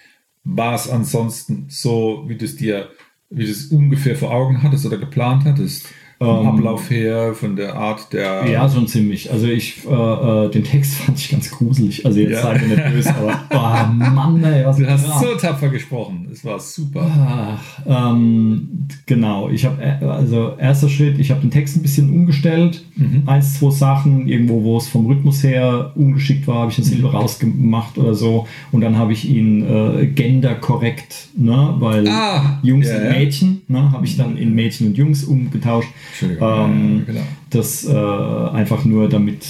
War 0.44 0.74
es 0.74 0.88
ansonsten 0.88 1.66
so, 1.68 2.24
wie 2.26 2.36
du 2.36 2.44
es 2.44 2.56
dir, 2.56 2.90
wie 3.28 3.44
du 3.44 3.50
es 3.50 3.66
ungefähr 3.66 4.16
vor 4.16 4.32
Augen 4.32 4.62
hattest 4.62 4.86
oder 4.86 4.98
geplant 4.98 5.44
hattest? 5.44 5.88
Vom 6.22 6.40
ähm, 6.40 6.46
Ablauf 6.48 6.90
her, 6.90 7.32
von 7.32 7.56
der 7.56 7.76
Art 7.76 8.12
der. 8.12 8.46
Ja, 8.46 8.68
schon 8.68 8.86
ziemlich. 8.86 9.32
Also 9.32 9.46
ich, 9.46 9.86
äh, 9.86 9.90
äh, 9.90 10.50
den 10.50 10.64
Text 10.64 10.94
fand 10.96 11.18
ich 11.18 11.30
ganz 11.30 11.50
gruselig. 11.50 12.04
Also 12.04 12.20
jetzt 12.20 12.32
ja. 12.32 12.42
seid 12.42 12.60
ihr 12.60 12.68
nicht 12.68 12.92
böse, 12.92 13.14
aber 13.16 13.40
oh 13.50 13.92
Mann, 13.94 14.44
ey, 14.44 14.66
was 14.66 14.76
Du 14.76 14.86
hast 14.86 15.08
dran. 15.08 15.18
so 15.18 15.34
tapfer 15.36 15.70
gesprochen. 15.70 16.28
Es 16.30 16.44
war 16.44 16.60
super. 16.60 17.10
Ach, 17.10 17.58
ähm, 17.86 18.86
genau. 19.06 19.48
Ich 19.48 19.64
habe 19.64 19.82
äh, 19.82 20.04
also 20.04 20.56
erster 20.58 20.90
Schritt, 20.90 21.18
ich 21.18 21.30
habe 21.30 21.40
den 21.40 21.50
Text 21.50 21.78
ein 21.78 21.82
bisschen 21.82 22.10
umgestellt. 22.10 22.84
Mhm. 22.96 23.22
Eins, 23.24 23.58
zwei 23.58 23.70
Sachen, 23.70 24.28
irgendwo, 24.28 24.62
wo 24.62 24.76
es 24.76 24.88
vom 24.88 25.06
Rhythmus 25.06 25.42
her 25.42 25.92
ungeschickt 25.94 26.46
war, 26.46 26.56
habe 26.56 26.70
ich 26.70 26.76
ein 26.76 26.84
Silber 26.84 27.08
mhm. 27.08 27.16
rausgemacht 27.16 27.96
oder 27.96 28.14
so. 28.14 28.46
Und 28.72 28.82
dann 28.82 28.98
habe 28.98 29.14
ich 29.14 29.26
ihn 29.26 29.62
äh, 29.62 30.06
genderkorrekt, 30.06 31.28
ne, 31.34 31.76
weil 31.78 32.06
ah, 32.08 32.58
Jungs 32.62 32.88
ja, 32.88 32.96
und 32.96 33.08
Mädchen, 33.08 33.62
ne, 33.68 33.90
habe 33.90 34.04
ich 34.04 34.18
dann 34.18 34.36
in 34.36 34.54
Mädchen 34.54 34.88
und 34.88 34.98
Jungs 34.98 35.24
umgetauscht. 35.24 35.88
Ähm, 36.22 37.04
genau. 37.06 37.22
Das 37.50 37.84
äh, 37.84 37.92
einfach 37.92 38.84
nur 38.84 39.08
damit, 39.08 39.46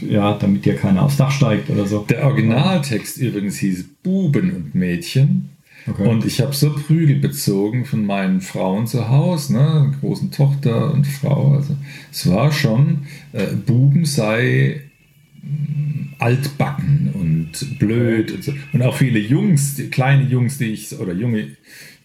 ja, 0.00 0.34
damit 0.34 0.64
dir 0.64 0.76
keiner 0.76 1.02
aufs 1.02 1.16
Dach 1.16 1.30
steigt 1.30 1.70
oder 1.70 1.86
so. 1.86 2.04
Der 2.08 2.24
Originaltext 2.24 3.18
übrigens 3.18 3.58
hieß 3.58 3.84
Buben 4.02 4.54
und 4.54 4.74
Mädchen. 4.74 5.50
Okay. 5.86 6.06
Und 6.08 6.24
ich 6.24 6.40
habe 6.40 6.54
so 6.54 6.72
Prügel 6.74 7.16
bezogen 7.16 7.84
von 7.84 8.04
meinen 8.04 8.40
Frauen 8.40 8.86
zu 8.86 9.08
Hause, 9.08 9.54
ne, 9.54 9.94
großen 10.00 10.30
Tochter 10.30 10.92
und 10.92 11.06
Frau. 11.06 11.54
Also 11.54 11.76
es 12.12 12.28
war 12.28 12.52
schon, 12.52 13.06
äh, 13.32 13.46
Buben 13.54 14.04
sei 14.04 14.82
mm, 15.42 16.14
altbacken 16.18 17.10
und 17.14 17.78
blöd 17.78 18.30
und 18.32 18.44
so. 18.44 18.52
Und 18.72 18.82
auch 18.82 18.96
viele 18.96 19.18
Jungs, 19.18 19.80
kleine 19.90 20.24
Jungs, 20.24 20.58
die 20.58 20.66
ich, 20.66 20.98
oder 20.98 21.14
junge 21.14 21.56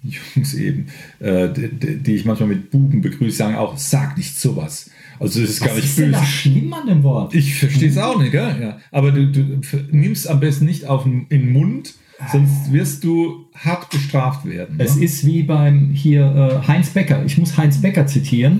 Jungs 0.10 0.54
eben, 0.54 0.88
äh, 1.20 1.50
die, 1.52 1.98
die, 1.98 2.16
ich 2.16 2.26
manchmal 2.26 2.50
mit 2.50 2.72
Buben 2.72 3.02
begrüße, 3.02 3.38
sagen 3.38 3.56
auch, 3.56 3.78
sag 3.78 4.18
nicht 4.18 4.40
sowas. 4.40 4.90
Also 5.20 5.42
das 5.42 5.50
ist 5.52 5.62
Was 5.62 5.68
gar 5.68 5.76
nicht 5.76 5.86
ist 5.86 5.96
böse. 5.96 6.02
Denn 6.04 6.20
da 6.20 6.26
schlimm 6.26 6.74
an 6.74 6.88
dem 6.88 7.04
Wort? 7.04 7.34
Ich 7.34 7.56
verstehe 7.56 7.90
es 7.90 7.98
auch 7.98 8.20
nicht, 8.20 8.32
gell? 8.32 8.58
Ja. 8.62 8.78
Aber 8.92 9.12
du, 9.12 9.28
du 9.28 9.62
nimmst 9.92 10.30
am 10.30 10.40
besten 10.40 10.66
nicht 10.66 10.86
auf 10.86 11.04
den, 11.04 11.28
in 11.30 11.42
den 11.42 11.54
Mund, 11.54 11.96
sonst 12.32 12.72
wirst 12.72 13.04
du 13.04 13.46
hart 13.54 13.90
bestraft 13.90 14.46
werden. 14.46 14.76
Es 14.78 14.96
ne? 14.96 15.06
ist 15.06 15.26
wie 15.26 15.44
beim 15.44 15.92
hier 15.92 16.62
äh, 16.64 16.68
Heinz 16.68 16.90
Becker. 16.90 17.24
Ich 17.26 17.38
muss 17.38 17.58
Heinz 17.58 17.82
Becker 17.82 18.08
zitieren, 18.08 18.58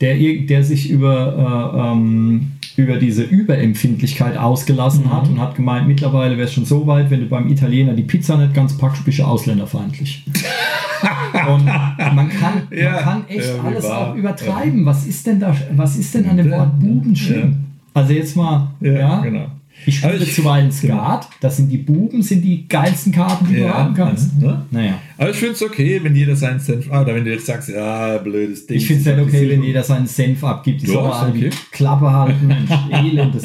der, 0.00 0.16
der 0.16 0.62
sich 0.62 0.90
über 0.90 1.72
äh, 1.74 1.92
ähm, 1.92 2.52
über 2.76 2.96
diese 2.96 3.22
Überempfindlichkeit 3.22 4.36
ausgelassen 4.36 5.04
mhm. 5.04 5.12
hat 5.12 5.28
und 5.28 5.40
hat 5.40 5.54
gemeint, 5.54 5.88
mittlerweile 5.88 6.36
wäre 6.36 6.46
es 6.46 6.52
schon 6.52 6.66
so 6.66 6.86
weit, 6.86 7.10
wenn 7.10 7.20
du 7.20 7.26
beim 7.26 7.48
Italiener 7.48 7.94
die 7.94 8.02
Pizza 8.02 8.36
nicht 8.36 8.52
ganz 8.52 8.76
packst, 8.76 9.04
bist 9.04 9.18
du 9.18 9.24
ausländerfeindlich. 9.24 10.26
und 11.54 11.64
man 11.64 12.28
kann, 12.28 12.68
ja, 12.70 12.92
man 12.92 13.02
kann 13.02 13.28
echt 13.28 13.54
ja, 13.56 13.62
alles 13.62 13.84
auch 13.86 14.14
übertreiben. 14.14 14.84
Was 14.84 15.06
ist 15.06 15.26
denn 15.26 15.40
da, 15.40 15.56
was 15.74 15.96
ist 15.96 16.14
denn 16.14 16.28
an 16.28 16.36
dem 16.36 16.50
Wort 16.50 16.78
Buben 16.78 17.16
schlimm? 17.16 17.56
Also 17.94 18.12
jetzt 18.12 18.36
mal, 18.36 18.68
ja, 18.80 19.20
genau. 19.20 19.46
Ich 19.84 19.98
spiele 19.98 20.16
ich- 20.16 20.34
zuweilen 20.34 20.72
Skat. 20.72 21.28
Das 21.40 21.58
sind 21.58 21.68
die 21.68 21.78
Buben, 21.78 22.22
sind 22.22 22.42
die 22.42 22.66
geilsten 22.66 23.12
Karten, 23.12 23.46
die 23.48 23.56
du 23.56 23.68
haben 23.72 23.94
kannst. 23.94 24.36
ne? 24.40 24.64
Naja. 24.70 24.98
Aber 25.18 25.30
ich 25.30 25.36
finde 25.36 25.52
es 25.54 25.62
okay, 25.62 26.00
wenn 26.02 26.16
jeder 26.16 26.34
seinen 26.34 26.58
Senf. 26.58 26.90
ah, 26.90 27.02
Oder 27.02 27.14
wenn 27.14 27.24
du 27.24 27.32
jetzt 27.32 27.46
sagst, 27.46 27.68
ja, 27.68 28.18
blödes 28.18 28.66
Ding. 28.66 28.76
Ich 28.78 28.86
finde 28.86 29.10
es 29.10 29.16
nicht 29.16 29.26
okay, 29.28 29.48
wenn 29.50 29.62
jeder 29.62 29.82
seinen 29.84 30.06
Senf 30.06 30.42
abgibt. 30.42 30.82
Die 30.82 30.86
Ja, 30.86 30.92
soll 30.94 31.10
ist 31.10 31.16
alle 31.16 31.32
die 31.32 31.46
okay. 31.46 31.56
Klappe 31.72 32.12
halten. 32.12 32.54
Elendes. 32.90 33.44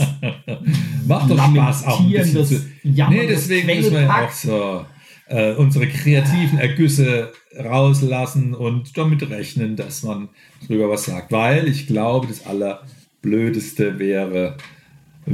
Macht 1.08 1.30
doch 1.30 1.38
Spaß 1.52 1.86
auch 1.86 2.00
ein 2.00 2.12
bisschen 2.12 2.46
zu. 2.46 2.62
Nee, 2.84 3.28
deswegen 3.28 3.67
müssen 3.67 3.94
wir 3.94 4.02
ja 4.02 4.26
auch 4.26 4.32
so 4.32 4.86
äh, 5.28 5.54
unsere 5.54 5.88
kreativen 5.88 6.58
Ergüsse 6.60 7.32
rauslassen 7.58 8.54
und 8.54 8.98
damit 8.98 9.30
rechnen, 9.30 9.76
dass 9.76 10.04
man 10.04 10.30
drüber 10.67 10.89
was 10.89 11.06
sagt. 11.06 11.32
Weil 11.32 11.67
ich 11.67 11.88
glaube, 11.88 12.28
das 12.28 12.46
Allerblödeste 12.46 14.00
wäre, 14.00 14.56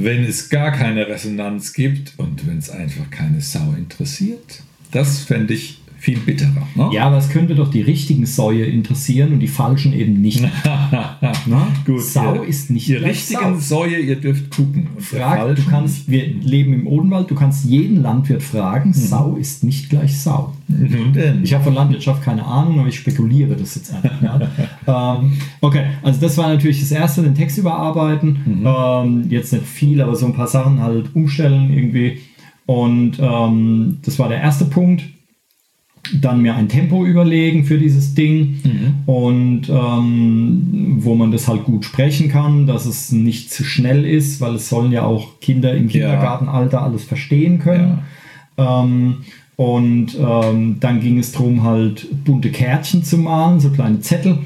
wenn 0.04 0.24
es 0.24 0.50
gar 0.50 0.72
keine 0.72 1.08
Resonanz 1.08 1.74
gibt 1.74 2.14
und 2.18 2.48
wenn 2.48 2.58
es 2.58 2.70
einfach 2.70 3.10
keine 3.10 3.42
Sau 3.42 3.74
interessiert. 3.78 4.62
Das 4.92 5.20
fände 5.20 5.54
ich 5.54 5.82
viel 6.00 6.20
bitterer. 6.20 6.68
Ne? 6.76 6.90
Ja, 6.94 7.06
aber 7.06 7.18
es 7.18 7.30
könnte 7.30 7.56
doch 7.56 7.70
die 7.70 7.82
richtigen 7.82 8.26
Säue 8.26 8.66
interessieren 8.66 9.34
und 9.34 9.40
die 9.40 9.48
falschen 9.48 9.94
eben 9.94 10.22
nicht. 10.22 10.44
Gut, 11.86 12.02
Sau 12.02 12.36
ihr, 12.36 12.44
ist 12.44 12.70
nicht 12.70 12.88
Ihr 12.88 13.00
gleich 13.00 13.12
richtigen 13.12 13.60
Sau. 13.60 13.80
Säue, 13.80 13.98
ihr 14.00 14.16
dürft 14.16 14.56
gucken. 14.56 14.88
Und 14.96 15.02
Frag, 15.02 15.56
du 15.56 15.64
kannst, 15.64 16.10
wir 16.10 16.28
leben 16.28 16.74
im 16.74 16.88
Odenwald, 16.88 17.30
du 17.32 17.36
kannst 17.36 17.66
jeden 17.66 18.02
Landwirt 18.02 18.44
fragen, 18.44 18.94
Sau 18.94 19.36
ist 19.36 19.64
nicht 19.64 19.90
gleich 19.90 20.20
Sau. 20.20 20.54
Denn. 20.68 21.44
Ich 21.44 21.54
habe 21.54 21.64
von 21.64 21.74
Landwirtschaft 21.74 22.22
keine 22.22 22.46
Ahnung, 22.46 22.80
aber 22.80 22.90
ich 22.90 22.96
spekuliere 22.96 23.56
das 23.56 23.76
jetzt 23.76 23.94
einfach. 23.94 24.22
Ja. 24.22 25.18
ähm, 25.20 25.34
okay, 25.62 25.86
also 26.04 26.20
das 26.20 26.38
war 26.38 26.50
natürlich 26.50 26.80
das 26.80 26.92
Erste, 26.92 27.24
den 27.24 27.36
Text 27.36 27.58
überarbeiten. 27.58 28.64
Ähm, 28.66 29.26
jetzt 29.30 29.54
nicht 29.54 29.66
viel, 29.66 30.02
aber 30.02 30.16
so 30.16 30.26
ein 30.26 30.34
paar 30.34 30.48
Sachen 30.48 30.82
halt 30.82 31.16
umstellen 31.16 31.74
irgendwie. 31.74 32.20
Und 32.68 33.18
ähm, 33.20 34.00
das 34.04 34.20
war 34.20 34.30
der 34.30 34.42
erste 34.42 34.66
Punkt. 34.66 35.04
Dann 36.22 36.42
mir 36.42 36.56
ein 36.56 36.70
Tempo 36.70 37.06
überlegen 37.06 37.66
für 37.66 37.78
dieses 37.78 38.14
Ding 38.14 38.60
und 39.06 39.70
ähm, 39.70 40.98
wo 41.00 41.16
man 41.16 41.32
das 41.32 41.48
halt 41.48 41.64
gut 41.64 41.86
sprechen 41.86 42.30
kann, 42.30 42.68
dass 42.68 42.86
es 42.86 43.12
nicht 43.12 43.52
zu 43.52 43.64
schnell 43.64 44.06
ist, 44.06 44.42
weil 44.42 44.56
es 44.56 44.70
sollen 44.70 44.92
ja 44.92 45.04
auch 45.04 45.40
Kinder 45.40 45.74
im 45.76 45.88
Kindergartenalter 45.88 46.82
alles 46.82 47.04
verstehen 47.04 47.60
können. 47.60 48.00
Ähm, 48.58 49.18
und 49.56 50.16
ähm, 50.20 50.78
dann 50.80 51.00
ging 51.00 51.18
es 51.18 51.32
darum, 51.32 51.64
halt 51.64 52.08
bunte 52.26 52.52
Kärtchen 52.52 53.04
zu 53.04 53.18
malen, 53.18 53.60
so 53.60 53.70
kleine 53.70 54.02
Zettel, 54.02 54.38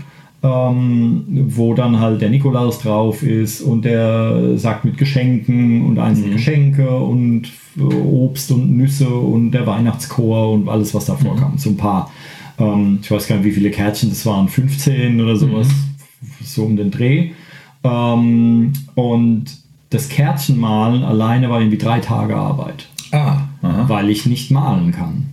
ähm, 0.44 1.24
wo 1.50 1.74
dann 1.74 2.00
halt 2.00 2.22
der 2.22 2.30
Nikolaus 2.30 2.80
drauf 2.80 3.22
ist 3.24 3.62
und 3.62 3.86
der 3.86 4.58
sagt 4.58 4.86
mit 4.86 4.98
Geschenken 4.98 5.86
und 5.86 6.00
einzelne 6.00 6.32
Geschenke 6.34 6.90
und 6.90 7.44
äh, 7.78 7.82
Obst 7.82 8.52
und 8.52 8.76
Nüsse 8.76 9.10
und 9.10 9.52
der 9.52 9.68
Weihnachtschor 9.68 10.54
und 10.54 10.68
alles, 10.68 10.94
was 10.94 11.06
da 11.06 11.16
vorkam. 11.16 11.58
So 11.58 11.70
ein 11.70 11.78
paar, 11.78 12.12
ähm, 12.58 13.00
ich 13.02 13.12
weiß 13.12 13.28
gar 13.28 13.36
nicht, 13.38 13.46
wie 13.46 13.52
viele 13.52 13.70
Kärtchen 13.70 14.10
das 14.10 14.26
waren, 14.26 14.48
15 14.48 15.22
oder 15.22 15.36
sowas, 15.36 15.68
so 16.44 16.64
um 16.64 16.76
den 16.76 16.90
Dreh. 16.90 17.32
Ähm, 17.84 18.74
und 18.96 19.46
das 19.92 20.10
Kärtchenmalen 20.10 21.04
alleine 21.04 21.50
war 21.50 21.60
irgendwie 21.60 21.78
drei 21.78 22.00
Tage 22.00 22.36
Arbeit 22.36 22.88
Ah, 23.12 23.42
weil 23.62 24.10
ich 24.10 24.26
nicht 24.26 24.52
malen 24.52 24.92
kann. 24.92 25.32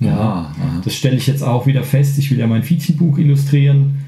Ja, 0.00 0.12
aha. 0.18 0.80
das 0.84 0.94
stelle 0.94 1.16
ich 1.16 1.26
jetzt 1.26 1.42
auch 1.42 1.66
wieder 1.66 1.84
fest. 1.84 2.18
Ich 2.18 2.30
will 2.30 2.38
ja 2.38 2.46
mein 2.46 2.62
Fietchenbuch 2.62 3.18
illustrieren. 3.18 3.99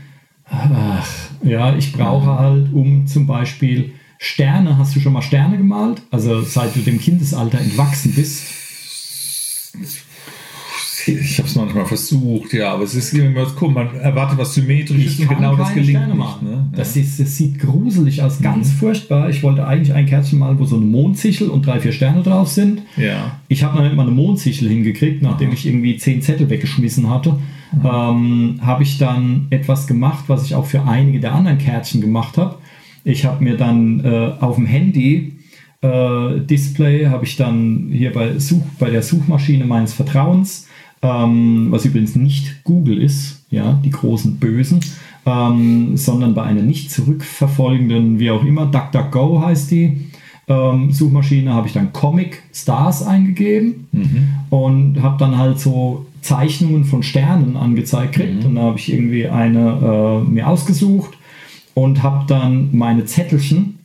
Ach, 0.45 1.09
ja, 1.43 1.75
ich 1.77 1.93
brauche 1.93 2.39
halt, 2.39 2.73
um 2.73 3.07
zum 3.07 3.27
Beispiel 3.27 3.93
Sterne, 4.19 4.79
hast 4.79 4.95
du 4.95 5.01
schon 5.01 5.13
mal 5.13 5.23
Sterne 5.23 5.57
gemalt? 5.57 6.03
Also 6.11 6.43
seit 6.43 6.77
du 6.77 6.81
dem 6.81 7.01
Kindesalter 7.01 7.59
entwachsen 7.59 8.13
bist. 8.15 8.45
Ich 11.05 11.39
habe 11.39 11.49
es 11.49 11.57
manchmal 11.57 11.85
versucht, 11.87 12.53
ja, 12.53 12.73
aber 12.73 12.85
es 12.85 12.95
ist 12.95 13.13
immer, 13.13 13.45
guck, 13.57 13.75
man 13.75 13.97
erwartet 13.97 14.39
was 14.39 14.55
Symmetrisches 14.55 15.19
und 15.19 15.29
genau 15.29 15.57
das 15.57 15.75
gelingt 15.75 15.99
Sterne 15.99 16.15
nicht. 16.15 16.43
Ne? 16.43 16.69
Das, 16.77 16.97
ist, 16.97 17.19
das 17.19 17.37
sieht 17.37 17.59
gruselig 17.59 18.23
aus, 18.23 18.41
ganz 18.41 18.71
furchtbar. 18.71 19.29
Ich 19.29 19.43
wollte 19.43 19.67
eigentlich 19.67 19.93
ein 19.93 20.07
Kärtchen 20.07 20.39
malen, 20.39 20.61
wo 20.61 20.65
so 20.65 20.77
eine 20.77 20.85
Mondsichel 20.85 21.49
und 21.49 21.67
drei, 21.67 21.81
vier 21.81 21.93
Sterne 21.93 22.23
drauf 22.23 22.49
sind. 22.49 22.83
Ja. 22.97 23.41
Ich 23.49 23.65
habe 23.65 23.77
noch 23.77 23.83
nicht 23.83 23.97
mal 23.97 24.03
eine 24.03 24.13
Mondsichel 24.13 24.69
hingekriegt, 24.69 25.23
nachdem 25.23 25.53
ich 25.53 25.67
irgendwie 25.67 25.97
zehn 25.97 26.23
Zettel 26.23 26.49
weggeschmissen 26.49 27.11
hatte. 27.11 27.37
Ähm, 27.85 28.61
habe 28.61 28.83
ich 28.83 28.99
dann 28.99 29.47
etwas 29.51 29.87
gemacht, 29.87 30.25
was 30.27 30.45
ich 30.45 30.55
auch 30.55 30.67
für 30.67 30.83
einige 30.83 31.21
der 31.21 31.35
anderen 31.35 31.59
Kärtchen 31.59 32.01
gemacht 32.01 32.37
habe. 32.37 32.57
Ich 33.05 33.25
habe 33.25 33.43
mir 33.43 33.57
dann 33.57 34.05
äh, 34.05 34.33
auf 34.41 34.57
dem 34.57 34.67
Handy 34.67 35.39
äh, 35.83 36.41
Display 36.41 37.07
habe 37.07 37.25
ich 37.25 37.37
dann 37.37 37.89
hier 37.91 38.13
bei, 38.13 38.39
Such, 38.39 38.63
bei 38.79 38.91
der 38.91 39.03
Suchmaschine 39.03 39.65
meines 39.65 39.93
Vertrauens, 39.93 40.69
ähm, 41.03 41.67
was 41.71 41.85
übrigens 41.85 42.15
nicht 42.15 42.63
Google 42.65 43.03
ist, 43.03 43.45
ja, 43.51 43.81
die 43.85 43.91
großen 43.91 44.37
Bösen, 44.37 44.81
ähm, 45.27 45.97
sondern 45.97 46.35
bei 46.35 46.45
einer 46.45 46.63
nicht 46.63 46.91
zurückverfolgenden, 46.93 48.21
wie 48.21 48.31
auch 48.31 48.45
immer, 48.45 48.67
DuckDuckGo 48.67 49.43
heißt 49.45 49.73
die, 49.73 50.11
ähm, 50.47 50.93
Suchmaschine, 50.93 51.53
habe 51.53 51.67
ich 51.67 51.73
dann 51.73 51.93
Comic 51.93 52.43
Stars 52.53 53.03
eingegeben 53.05 53.89
und 54.51 55.03
habe 55.03 55.17
dann 55.19 55.37
halt 55.39 55.59
so 55.59 56.07
Zeichnungen 56.23 56.85
von 56.85 57.03
Sternen 57.03 57.57
angezeigt 57.57 58.15
gekriegt 58.15 58.45
und 58.45 58.55
da 58.55 58.63
habe 58.63 58.79
ich 58.79 58.93
irgendwie 58.93 59.29
eine 59.29 60.23
äh, 60.25 60.31
mir 60.31 60.49
ausgesucht 60.49 61.11
und 61.75 62.03
habe 62.03 62.25
dann 62.27 62.71
meine 62.73 63.05
Zettelchen 63.05 63.79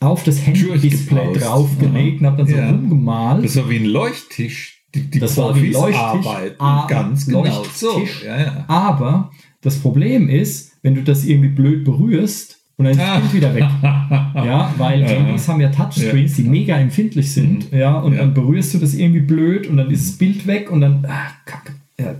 auf 0.00 0.22
das 0.24 0.46
Handy-Display 0.46 1.32
draufgelegt 1.34 2.20
und 2.20 2.26
habe 2.26 2.36
dann 2.38 2.46
so 2.46 2.56
Ja. 2.56 2.68
rumgemalt. 2.70 3.44
Das 3.44 3.56
war 3.56 3.70
wie 3.70 3.76
ein 3.76 3.86
Leuchttisch. 3.86 4.82
Die, 4.94 5.02
die 5.10 5.18
Das 5.18 5.36
war 5.36 5.54
wie 5.56 5.68
ein 5.68 5.72
Profis 5.72 5.94
Leuchttisch. 5.96 6.26
arbeiten 6.26 6.54
Ah, 6.58 6.86
ganz 6.88 7.26
genau 7.26 7.44
so. 7.72 7.98
Leuchttisch. 7.98 8.22
Ja, 8.26 8.38
ja. 8.40 8.64
Aber 8.68 9.30
das 9.62 9.78
Problem 9.78 10.28
ist, 10.28 10.72
wenn 10.82 10.94
du 10.94 11.02
das 11.02 11.24
irgendwie 11.24 11.48
blöd 11.48 11.84
berührst 11.84 12.58
und 12.76 12.84
dann 12.86 12.92
ist 12.92 13.00
das. 13.00 13.20
Bild 13.20 13.34
wieder 13.34 13.54
weg. 13.54 13.64
ja, 13.82 14.74
weil 14.78 15.04
Handys 15.04 15.48
haben 15.48 15.60
ja 15.60 15.70
Touchscreens, 15.70 16.34
die 16.34 16.42
mega 16.42 16.76
empfindlich 16.76 17.32
sind. 17.32 17.70
Ja, 17.72 17.98
und 18.00 18.12
Ja. 18.14 18.20
dann 18.20 18.34
berührst 18.34 18.74
du 18.74 18.78
das 18.78 18.94
irgendwie 18.94 19.20
blöd 19.20 19.66
und 19.68 19.76
dann 19.78 19.90
ist 19.90 20.08
das 20.08 20.18
Bild 20.18 20.46
weg 20.46 20.70
und 20.70 20.80
dann, 20.80 21.04
ah, 21.08 21.28
kacke. 21.46 21.72
Äh, 21.96 22.14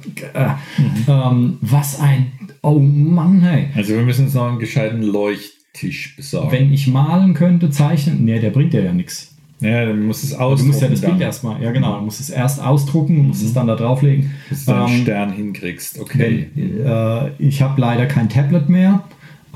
ähm, 1.08 1.58
was 1.60 1.98
ein, 2.00 2.26
oh 2.62 2.78
Mann, 2.78 3.40
hey. 3.40 3.66
Also 3.74 3.94
wir 3.94 4.02
müssen 4.02 4.26
uns 4.26 4.34
noch 4.34 4.46
einen 4.48 4.58
gescheiten 4.60 5.02
Leuchttisch 5.02 6.14
besorgen. 6.16 6.52
Wenn 6.52 6.72
ich 6.72 6.86
malen 6.86 7.34
könnte, 7.34 7.70
zeichnen, 7.70 8.24
nee, 8.24 8.38
der 8.38 8.50
bringt 8.50 8.72
dir 8.72 8.84
ja 8.84 8.92
nichts. 8.92 9.34
ja, 9.60 9.84
dann 9.86 10.06
muss 10.06 10.22
es 10.22 10.30
Du 10.30 10.36
ausdrucken. 10.36 10.68
musst 10.68 10.82
ja 10.82 10.88
das 10.88 11.00
Bild 11.00 11.14
dann, 11.14 11.20
erstmal, 11.20 11.60
ja 11.62 11.72
genau, 11.72 11.98
du 11.98 12.04
musst 12.04 12.20
es 12.20 12.30
erst 12.30 12.62
ausdrucken 12.62 13.18
und 13.18 13.26
musst 13.28 13.42
es 13.44 13.52
dann 13.52 13.66
da 13.66 13.74
drauflegen. 13.74 14.30
bis 14.48 14.64
du 14.64 14.72
einen 14.74 14.94
Ähm, 14.94 15.02
Stern 15.02 15.32
hinkriegst. 15.32 15.98
Okay. 16.00 16.48
Wenn, 16.54 16.86
äh, 16.86 17.30
ich 17.40 17.60
habe 17.60 17.80
leider 17.80 18.06
kein 18.06 18.28
Tablet 18.28 18.68
mehr. 18.68 19.02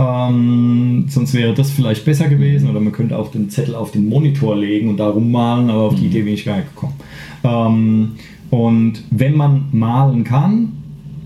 Ähm, 0.01 1.07
sonst 1.09 1.35
wäre 1.35 1.55
das 1.55 1.71
vielleicht 1.71 2.05
besser 2.05 2.29
gewesen 2.29 2.71
oder 2.71 2.79
man 2.81 2.93
könnte 2.93 3.19
auch 3.19 3.31
den 3.33 3.51
Zettel 3.51 3.75
auf 3.75 3.91
den 3.91 4.09
Monitor 4.09 4.57
legen 4.57 4.89
und 4.89 4.97
da 4.99 5.09
rummalen, 5.09 5.71
aber 5.71 5.83
auf 5.83 5.95
die 5.97 6.07
Idee 6.07 6.23
bin 6.23 6.35
ich 6.35 6.45
gar 6.45 6.57
nicht 6.59 6.69
gekommen. 6.75 6.95
Ähm, 7.43 8.13
und 8.51 9.03
wenn 9.11 9.37
man 9.37 9.67
malen 9.73 10.25
kann, 10.25 10.73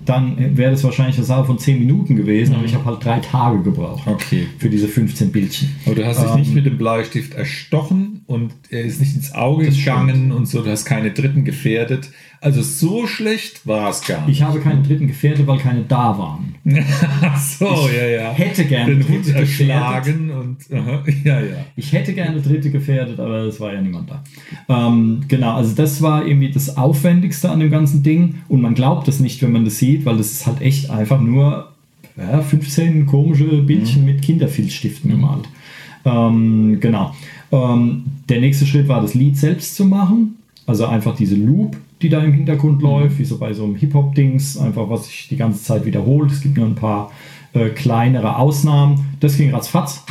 dann 0.04 0.56
wäre 0.56 0.70
das 0.72 0.82
wahrscheinlich 0.84 1.16
eine 1.16 1.24
Sache 1.26 1.44
von 1.44 1.58
10 1.58 1.78
Minuten 1.78 2.16
gewesen, 2.16 2.54
aber 2.54 2.64
ich 2.64 2.74
habe 2.74 2.84
halt 2.84 3.04
drei 3.04 3.18
Tage 3.20 3.62
gebraucht 3.62 4.06
Okay. 4.06 4.46
für 4.58 4.68
diese 4.70 4.88
15 4.88 5.30
Bildchen. 5.32 5.68
Aber 5.86 5.94
du 5.94 6.06
hast 6.06 6.20
dich 6.22 6.30
Ähm, 6.30 6.36
nicht 6.40 6.54
mit 6.54 6.66
dem 6.66 6.78
Bleistift 6.78 7.34
erstochen 7.34 8.22
und 8.26 8.52
er 8.70 8.82
ist 8.82 9.00
nicht 9.00 9.14
ins 9.14 9.32
Auge 9.34 9.68
gegangen 9.68 10.32
und 10.32 10.46
so, 10.46 10.62
du 10.62 10.70
hast 10.70 10.84
keine 10.84 11.10
Dritten 11.10 11.44
gefährdet. 11.44 12.10
Also 12.40 12.60
so 12.60 13.06
schlecht 13.06 13.68
war 13.68 13.88
es 13.90 14.00
gar 14.04 14.26
nicht. 14.26 14.38
Ich 14.38 14.42
habe 14.42 14.58
keine 14.58 14.82
dritten 14.82 15.06
gefährdet, 15.06 15.46
weil 15.46 15.58
keine 15.58 15.82
da 15.82 16.18
waren. 16.18 16.56
Ach 17.22 17.40
so, 17.40 17.88
ja, 17.96 18.04
ja. 18.06 18.32
hätte 18.32 18.64
gerne 18.64 18.96
den 18.96 19.08
Hund 19.08 19.26
Dritte 19.26 19.38
erschlagen 19.38 20.30
und 20.30 20.56
aha, 20.76 21.04
ja, 21.24 21.40
ja. 21.40 21.56
Ich 21.76 21.92
hätte 21.92 22.12
gerne 22.14 22.40
dritte 22.40 22.70
gefährdet, 22.70 23.20
aber 23.20 23.42
es 23.44 23.60
war 23.60 23.72
ja 23.72 23.80
niemand 23.80 24.10
da. 24.10 24.24
Ähm, 24.68 25.20
genau, 25.28 25.54
also 25.54 25.72
das 25.76 26.02
war 26.02 26.26
irgendwie 26.26 26.50
das 26.50 26.76
Aufwendigste 26.76 27.48
an 27.48 27.60
dem 27.60 27.70
ganzen 27.70 28.02
Ding. 28.02 28.36
Und 28.48 28.60
man 28.60 28.74
glaubt 28.74 29.06
es 29.06 29.20
nicht, 29.20 29.40
wenn 29.42 29.52
man 29.52 29.64
das 29.64 29.78
sieht, 29.78 29.91
weil 30.04 30.16
das 30.16 30.32
ist 30.32 30.46
halt 30.46 30.60
echt 30.60 30.90
einfach 30.90 31.20
nur 31.20 31.68
ja, 32.16 32.40
15 32.40 33.06
komische 33.06 33.44
Bildchen 33.62 34.04
mit 34.04 34.22
Kinderfilzstiften 34.22 35.10
gemalt. 35.10 35.48
Ähm, 36.04 36.78
genau. 36.80 37.14
Ähm, 37.50 38.04
der 38.28 38.40
nächste 38.40 38.66
Schritt 38.66 38.88
war, 38.88 39.00
das 39.00 39.14
Lied 39.14 39.36
selbst 39.36 39.76
zu 39.76 39.84
machen. 39.84 40.36
Also 40.66 40.86
einfach 40.86 41.16
diese 41.16 41.36
Loop, 41.36 41.76
die 42.00 42.08
da 42.08 42.22
im 42.22 42.32
Hintergrund 42.32 42.82
läuft, 42.82 43.18
wie 43.18 43.24
so 43.24 43.38
bei 43.38 43.52
so 43.52 43.64
einem 43.64 43.76
Hip-Hop-Dings, 43.76 44.58
einfach 44.58 44.88
was 44.88 45.06
sich 45.06 45.28
die 45.28 45.36
ganze 45.36 45.62
Zeit 45.62 45.84
wiederholt. 45.84 46.30
Es 46.30 46.40
gibt 46.40 46.56
nur 46.56 46.66
ein 46.66 46.74
paar 46.74 47.10
äh, 47.52 47.70
kleinere 47.70 48.36
Ausnahmen. 48.36 49.16
Das 49.20 49.36
ging 49.36 49.52
ratzfatz. 49.52 50.04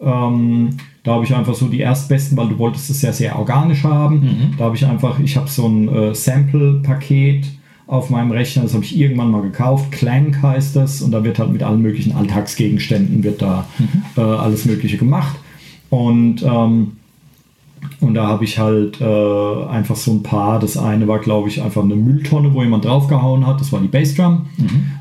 Ähm, 0.00 0.76
da 1.04 1.12
habe 1.12 1.24
ich 1.24 1.34
einfach 1.34 1.54
so 1.54 1.68
die 1.68 1.80
erstbesten, 1.80 2.36
weil 2.36 2.48
du 2.48 2.58
wolltest 2.58 2.90
es 2.90 3.00
ja 3.02 3.12
sehr 3.12 3.38
organisch 3.38 3.84
haben. 3.84 4.20
Da 4.58 4.64
habe 4.64 4.76
ich 4.76 4.84
einfach, 4.84 5.18
ich 5.20 5.36
habe 5.36 5.48
so 5.48 5.66
ein 5.66 5.88
äh, 5.88 6.14
Sample-Paket 6.14 7.46
auf 7.86 8.10
meinem 8.10 8.32
Rechner, 8.32 8.62
das 8.62 8.74
habe 8.74 8.84
ich 8.84 8.98
irgendwann 8.98 9.30
mal 9.30 9.42
gekauft. 9.42 9.92
Clank 9.92 10.42
heißt 10.42 10.74
das 10.74 11.02
und 11.02 11.12
da 11.12 11.22
wird 11.24 11.38
halt 11.38 11.52
mit 11.52 11.62
allen 11.62 11.82
möglichen 11.82 12.12
Alltagsgegenständen 12.12 13.22
wird 13.22 13.40
da 13.42 13.66
äh, 14.16 14.20
alles 14.20 14.64
Mögliche 14.64 14.96
gemacht. 14.98 15.36
Und 15.90 16.42
ähm, 16.42 16.92
Und 18.00 18.14
da 18.14 18.26
habe 18.26 18.44
ich 18.44 18.58
halt 18.58 19.00
äh, 19.00 19.64
einfach 19.68 19.94
so 19.96 20.10
ein 20.12 20.22
paar. 20.22 20.58
Das 20.58 20.76
eine 20.76 21.06
war, 21.06 21.20
glaube 21.20 21.48
ich, 21.48 21.62
einfach 21.62 21.84
eine 21.84 21.94
Mülltonne, 21.94 22.52
wo 22.52 22.62
jemand 22.62 22.84
draufgehauen 22.84 23.46
hat. 23.46 23.60
Das 23.60 23.72
war 23.72 23.80
die 23.80 23.86
Bassdrum. 23.88 24.46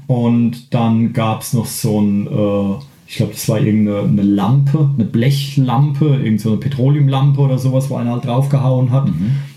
Und 0.08 0.74
dann 0.74 1.12
gab 1.13 1.41
es 1.41 1.54
noch 1.54 1.65
so 1.65 2.00
ein, 2.00 2.28
äh, 2.28 2.76
ich 3.08 3.17
glaube, 3.17 3.34
das 3.34 3.50
war 3.50 3.60
irgendeine 3.60 4.08
eine 4.08 4.21
Lampe, 4.21 4.89
eine 4.93 5.06
Blechlampe, 5.06 6.06
irgendeine 6.06 6.39
so 6.39 6.50
eine 6.50 6.60
Petroleumlampe 6.60 7.41
oder 7.41 7.58
sowas, 7.58 7.89
wo 7.89 7.95
einer 7.98 8.12
halt 8.12 8.26
draufgehauen 8.26 8.91
hat. 8.91 9.08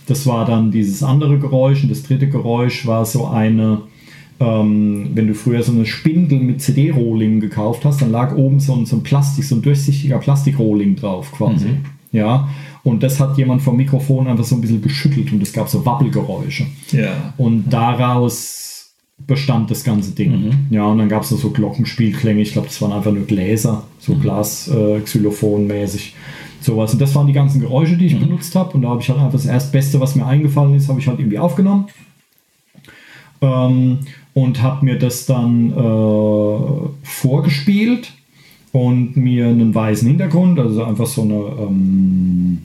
Das 0.09 0.27
war 0.27 0.45
dann 0.45 0.71
dieses 0.71 1.03
andere 1.03 1.39
Geräusch. 1.39 1.83
Und 1.83 1.91
das 1.91 2.03
dritte 2.03 2.29
Geräusch 2.29 2.87
war 2.87 3.05
so 3.05 3.27
eine, 3.27 3.83
ähm, 4.41 5.11
wenn 5.15 5.27
du 5.29 5.35
früher 5.35 5.63
so 5.63 5.73
eine 5.73 5.87
Spindel 5.87 6.41
mit 6.41 6.61
CD-Rohling 6.61 7.41
gekauft 7.41 7.85
hast, 7.85 8.03
dann 8.03 8.11
lag 8.11 8.35
oben 8.35 8.59
so 8.61 8.75
ein, 8.75 8.87
so 8.87 8.97
ein 8.97 9.03
Plastik, 9.03 9.45
so 9.45 9.57
ein 9.57 9.63
durchsichtiger 9.63 10.19
Plastikrohling 10.19 10.97
drauf 10.97 11.33
quasi. 11.33 11.67
Ja, 12.11 12.49
und 12.85 13.03
das 13.03 13.21
hat 13.21 13.37
jemand 13.37 13.61
vom 13.61 13.77
Mikrofon 13.77 14.27
einfach 14.29 14.45
so 14.45 14.55
ein 14.55 14.63
bisschen 14.63 14.81
geschüttelt 14.81 15.31
und 15.33 15.43
es 15.43 15.53
gab 15.53 15.69
so 15.69 15.85
Wabbelgeräusche. 15.85 16.67
Ja. 16.93 17.35
Und 17.37 17.71
daraus 17.71 18.95
bestand 19.27 19.71
das 19.71 19.85
ganze 19.85 20.13
Ding. 20.13 20.33
Ja, 20.71 20.87
und 20.87 20.99
dann 20.99 21.09
gab 21.09 21.23
es 21.23 21.29
so 21.29 21.51
Glockenspielklänge. 21.51 22.41
Ich 22.41 22.53
glaube, 22.53 22.69
das 22.69 22.81
waren 22.81 22.93
einfach 22.93 23.13
nur 23.13 23.27
Gläser, 23.27 23.85
so 23.99 24.15
Glas, 24.15 24.69
äh, 24.69 25.01
Xylophon-mäßig. 25.01 26.15
Sowas. 26.69 26.93
Und 26.93 27.01
das 27.01 27.15
waren 27.15 27.27
die 27.27 27.33
ganzen 27.33 27.63
Geräusche, 27.63 27.97
die 27.97 28.05
ich 28.05 28.21
benutzt 28.21 28.55
habe. 28.55 28.75
Und 28.75 28.83
da 28.83 28.91
habe 28.91 29.01
ich 29.01 29.09
halt 29.09 29.19
einfach 29.19 29.33
das 29.33 29.47
Erstbeste, 29.47 30.01
was 30.01 30.15
mir 30.15 30.27
eingefallen 30.27 30.75
ist, 30.75 30.91
habe 30.91 31.01
ich 31.01 31.09
halt 31.09 31.19
irgendwie 31.19 31.39
aufgenommen. 31.39 31.87
Ähm, 33.41 34.01
und 34.35 34.63
habe 34.63 34.85
mir 34.85 34.99
das 34.99 35.25
dann 35.25 35.73
äh, 35.73 37.07
vorgespielt 37.07 38.13
und 38.73 39.17
mir 39.17 39.47
einen 39.47 39.75
weißen 39.75 40.07
Hintergrund, 40.07 40.59
also 40.59 40.85
einfach 40.85 41.07
so 41.07 41.23
eine 41.23 41.35
ähm, 41.35 42.59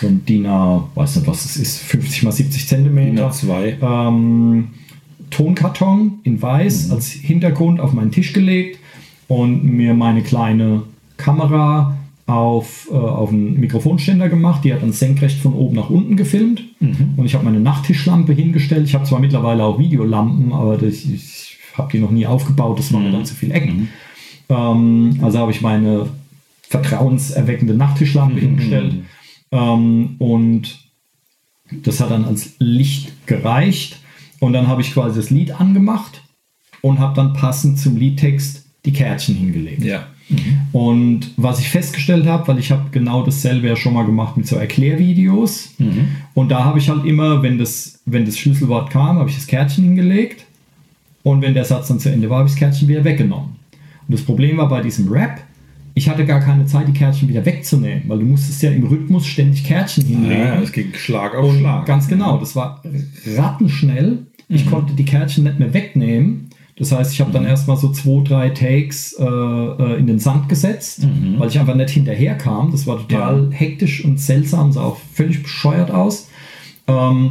so 0.00 0.06
ein 0.06 0.24
DIN 0.24 0.46
A, 0.46 0.88
weiß 0.94 1.16
nicht 1.16 1.26
was 1.26 1.44
es 1.44 1.56
ist, 1.56 1.78
50 1.80 2.22
mal 2.22 2.30
70 2.30 2.68
Zentimeter. 2.68 3.32
zwei. 3.32 3.76
Ähm, 3.82 4.68
Tonkarton 5.30 6.20
in 6.22 6.40
weiß 6.40 6.92
als 6.92 7.08
Hintergrund 7.08 7.80
auf 7.80 7.92
meinen 7.92 8.12
Tisch 8.12 8.32
gelegt 8.32 8.78
und 9.26 9.64
mir 9.64 9.94
meine 9.94 10.22
kleine 10.22 10.82
Kamera 11.16 11.97
auf, 12.28 12.88
äh, 12.90 12.94
auf 12.94 13.30
einen 13.30 13.58
Mikrofonständer 13.58 14.28
gemacht. 14.28 14.62
Die 14.62 14.72
hat 14.72 14.82
dann 14.82 14.92
senkrecht 14.92 15.40
von 15.40 15.54
oben 15.54 15.76
nach 15.76 15.88
unten 15.88 16.16
gefilmt. 16.16 16.62
Und 17.16 17.24
ich 17.24 17.34
habe 17.34 17.44
meine 17.44 17.58
Nachttischlampe 17.60 18.34
hingestellt. 18.34 18.86
Ich 18.86 18.94
habe 18.94 19.04
zwar 19.04 19.18
mittlerweile 19.18 19.64
auch 19.64 19.78
Videolampen, 19.78 20.52
aber 20.52 20.76
das, 20.76 21.04
ich 21.06 21.58
habe 21.72 21.90
die 21.90 21.98
noch 21.98 22.10
nie 22.10 22.26
aufgebaut. 22.26 22.78
Das 22.78 22.92
war 22.92 23.00
mir 23.00 23.12
dann 23.12 23.24
zu 23.24 23.34
viel 23.34 23.50
Ecken. 23.50 23.88
Ähm, 24.50 25.18
also 25.22 25.38
habe 25.38 25.52
ich 25.52 25.62
meine 25.62 26.10
vertrauenserweckende 26.68 27.72
Nachttischlampe 27.72 28.40
hingestellt. 28.40 28.96
Ähm, 29.50 30.16
und 30.18 30.80
das 31.70 32.00
hat 32.00 32.10
dann 32.10 32.26
als 32.26 32.56
Licht 32.58 33.26
gereicht. 33.26 34.00
Und 34.38 34.52
dann 34.52 34.68
habe 34.68 34.82
ich 34.82 34.92
quasi 34.92 35.18
das 35.18 35.30
Lied 35.30 35.58
angemacht 35.58 36.22
und 36.82 36.98
habe 36.98 37.14
dann 37.14 37.32
passend 37.32 37.78
zum 37.78 37.96
Liedtext 37.96 38.66
die 38.84 38.92
Kärtchen 38.92 39.34
hingelegt. 39.34 39.82
Ja. 39.82 40.08
Und 40.72 41.32
was 41.36 41.58
ich 41.60 41.68
festgestellt 41.70 42.26
habe, 42.26 42.46
weil 42.48 42.58
ich 42.58 42.70
habe 42.70 42.90
genau 42.90 43.24
dasselbe 43.24 43.68
ja 43.68 43.76
schon 43.76 43.94
mal 43.94 44.04
gemacht 44.04 44.36
mit 44.36 44.46
so 44.46 44.56
Erklärvideos. 44.56 45.74
Und 46.34 46.50
da 46.50 46.64
habe 46.64 46.78
ich 46.78 46.88
halt 46.90 47.04
immer, 47.04 47.42
wenn 47.42 47.58
das, 47.58 48.00
wenn 48.04 48.24
das 48.24 48.38
Schlüsselwort 48.38 48.90
kam, 48.90 49.18
habe 49.18 49.28
ich 49.30 49.36
das 49.36 49.46
Kärtchen 49.46 49.84
hingelegt. 49.84 50.44
Und 51.22 51.42
wenn 51.42 51.54
der 51.54 51.64
Satz 51.64 51.88
dann 51.88 51.98
zu 51.98 52.10
Ende 52.10 52.30
war, 52.30 52.38
habe 52.38 52.48
ich 52.48 52.54
das 52.54 52.58
Kärtchen 52.58 52.88
wieder 52.88 53.04
weggenommen. 53.04 53.56
Und 54.06 54.14
das 54.14 54.22
Problem 54.22 54.56
war 54.56 54.68
bei 54.68 54.80
diesem 54.80 55.08
Rap, 55.08 55.40
ich 55.94 56.08
hatte 56.08 56.24
gar 56.24 56.40
keine 56.40 56.64
Zeit, 56.66 56.86
die 56.88 56.92
Kärtchen 56.92 57.28
wieder 57.28 57.44
wegzunehmen, 57.44 58.04
weil 58.06 58.20
du 58.20 58.24
musstest 58.24 58.62
ja 58.62 58.70
im 58.70 58.84
Rhythmus 58.86 59.26
ständig 59.26 59.64
Kärtchen 59.64 60.04
hinlegen. 60.04 60.42
Ja, 60.42 60.60
es 60.60 60.72
ging 60.72 60.94
Schlag 60.94 61.34
auf 61.34 61.56
Schlag. 61.56 61.86
ganz 61.86 62.06
genau, 62.06 62.38
das 62.38 62.54
war 62.54 62.82
rattenschnell. 63.36 64.26
Ich 64.48 64.64
konnte 64.66 64.94
die 64.94 65.04
Kärtchen 65.04 65.44
nicht 65.44 65.58
mehr 65.58 65.74
wegnehmen. 65.74 66.47
Das 66.78 66.92
heißt, 66.92 67.12
ich 67.12 67.20
habe 67.20 67.32
dann 67.32 67.44
erstmal 67.44 67.76
so 67.76 67.90
zwei, 67.90 68.22
drei 68.22 68.50
Takes 68.50 69.14
äh, 69.18 69.24
äh, 69.24 69.98
in 69.98 70.06
den 70.06 70.20
Sand 70.20 70.48
gesetzt, 70.48 71.06
weil 71.38 71.48
ich 71.48 71.58
einfach 71.58 71.74
nicht 71.74 71.90
hinterher 71.90 72.36
kam. 72.36 72.70
Das 72.70 72.86
war 72.86 72.98
total 72.98 73.50
hektisch 73.50 74.04
und 74.04 74.20
seltsam, 74.20 74.72
sah 74.72 74.84
auch 74.84 74.98
völlig 75.12 75.42
bescheuert 75.42 75.90
aus. 75.90 76.28
Ähm, 76.86 77.30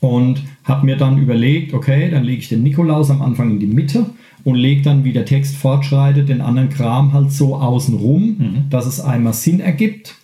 und 0.00 0.42
habe 0.64 0.86
mir 0.86 0.96
dann 0.96 1.18
überlegt, 1.18 1.74
okay, 1.74 2.10
dann 2.10 2.24
lege 2.24 2.40
ich 2.40 2.48
den 2.48 2.62
Nikolaus 2.62 3.10
am 3.10 3.22
Anfang 3.22 3.50
in 3.50 3.60
die 3.60 3.66
Mitte 3.66 4.06
und 4.44 4.56
lege 4.56 4.82
dann, 4.82 5.04
wie 5.04 5.12
der 5.12 5.24
Text 5.24 5.56
fortschreitet, 5.56 6.28
den 6.28 6.40
anderen 6.40 6.68
Kram 6.68 7.12
halt 7.12 7.32
so 7.32 7.56
außen 7.56 7.96
rum, 7.96 8.66
dass 8.70 8.86
es 8.86 9.00
einmal 9.00 9.32
Sinn 9.32 9.60
ergibt. 9.60 10.16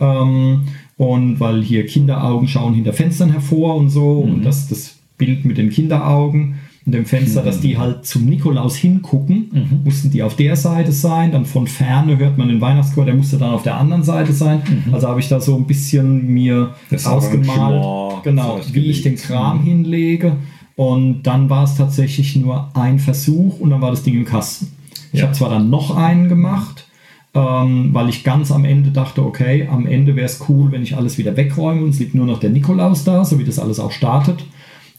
Ähm, 0.00 0.62
und 0.96 1.38
weil 1.38 1.62
hier 1.62 1.86
Kinderaugen 1.86 2.48
schauen 2.48 2.74
hinter 2.74 2.92
Fenstern 2.92 3.30
hervor 3.30 3.76
und 3.76 3.90
so. 3.90 4.18
Und 4.18 4.44
das, 4.44 4.68
das 4.68 4.96
Bild 5.16 5.44
mit 5.44 5.58
den 5.58 5.70
Kinderaugen 5.70 6.56
und 6.88 6.92
dem 6.92 7.04
Fenster, 7.04 7.42
dass 7.42 7.60
die 7.60 7.76
halt 7.76 8.06
zum 8.06 8.24
Nikolaus 8.24 8.74
hingucken, 8.76 9.82
mussten 9.84 10.10
die 10.10 10.22
auf 10.22 10.36
der 10.36 10.56
Seite 10.56 10.90
sein, 10.90 11.32
dann 11.32 11.44
von 11.44 11.66
ferne 11.66 12.16
hört 12.16 12.38
man 12.38 12.48
den 12.48 12.62
Weihnachtschor, 12.62 13.04
der 13.04 13.14
musste 13.14 13.36
dann 13.36 13.50
auf 13.52 13.62
der 13.62 13.76
anderen 13.76 14.02
Seite 14.02 14.32
sein. 14.32 14.62
Also 14.90 15.06
habe 15.06 15.20
ich 15.20 15.28
da 15.28 15.38
so 15.38 15.54
ein 15.56 15.66
bisschen 15.66 16.26
mir 16.32 16.70
Das 16.90 17.04
ausgemalt, 17.06 18.24
genau, 18.24 18.56
wie 18.56 18.60
zurechtgelegt. 18.62 18.88
ich 18.96 19.02
den 19.02 19.16
Kram 19.16 19.62
hinlege. 19.62 20.36
Und 20.76 21.24
dann 21.24 21.50
war 21.50 21.64
es 21.64 21.74
tatsächlich 21.74 22.36
nur 22.36 22.70
ein 22.74 22.98
Versuch 22.98 23.60
und 23.60 23.68
dann 23.68 23.82
war 23.82 23.90
das 23.90 24.02
Ding 24.02 24.14
im 24.14 24.24
Kasten. 24.24 24.68
Ich 25.12 25.20
Ja. 25.20 25.26
habe 25.26 25.34
zwar 25.36 25.50
dann 25.50 25.68
noch 25.68 25.94
einen 25.94 26.28
gemacht, 26.30 26.86
ähm, 27.34 27.90
weil 27.92 28.08
ich 28.08 28.24
ganz 28.24 28.50
am 28.50 28.64
Ende 28.64 28.92
dachte, 28.92 29.22
okay, 29.26 29.68
am 29.70 29.86
Ende 29.86 30.16
wäre 30.16 30.24
es 30.26 30.40
cool, 30.48 30.72
wenn 30.72 30.82
ich 30.82 30.96
alles 30.96 31.18
wieder 31.18 31.36
wegräume 31.36 31.82
und 31.82 31.90
es 31.90 31.98
liegt 31.98 32.14
nur 32.14 32.24
noch 32.24 32.40
der 32.40 32.48
Nikolaus 32.50 33.04
da, 33.04 33.24
so 33.26 33.38
wie 33.38 33.44
das 33.44 33.58
alles 33.58 33.78
auch 33.78 33.92
startet. 33.92 34.46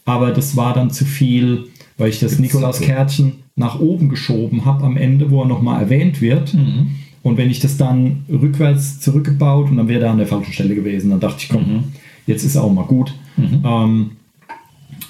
Aber 0.05 0.31
das 0.31 0.55
war 0.55 0.73
dann 0.73 0.89
zu 0.91 1.05
viel, 1.05 1.65
weil 1.99 2.09
ich 2.09 2.19
das 2.19 2.39
Nikolauskärtchen 2.39 3.33
nach 3.55 3.79
oben 3.79 4.09
geschoben 4.09 4.65
habe 4.65 4.85
am 4.85 4.97
Ende, 4.97 5.29
wo 5.29 5.41
er 5.41 5.47
nochmal 5.47 5.81
erwähnt 5.83 6.21
wird. 6.21 6.55
Und 7.21 7.37
wenn 7.37 7.49
ich 7.51 7.59
das 7.59 7.77
dann 7.77 8.23
rückwärts 8.29 8.99
zurückgebaut 9.01 9.69
und 9.69 9.77
dann 9.77 9.87
wäre 9.87 10.05
er 10.05 10.11
an 10.11 10.17
der 10.17 10.25
falschen 10.27 10.53
Stelle 10.53 10.73
gewesen, 10.73 11.11
dann 11.11 11.19
dachte 11.19 11.43
ich, 11.43 11.49
komm, 11.49 11.83
jetzt 12.25 12.43
ist 12.43 12.57
auch 12.57 12.71
mal 12.73 12.85
gut. 12.85 13.13
Ähm, 13.65 14.11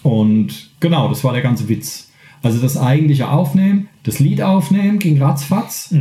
und 0.04 0.70
genau, 0.80 1.08
das 1.08 1.24
war 1.24 1.32
der 1.34 1.42
ganze 1.42 1.70
Witz. 1.70 2.10
Also 2.42 2.60
das 2.60 2.76
eigentliche 2.78 3.30
Aufnehmen, 3.30 3.88
das 4.04 4.20
Lied 4.20 4.42
aufnehmen 4.42 4.98
ging 5.00 5.22
ratzfatz. 5.22 5.92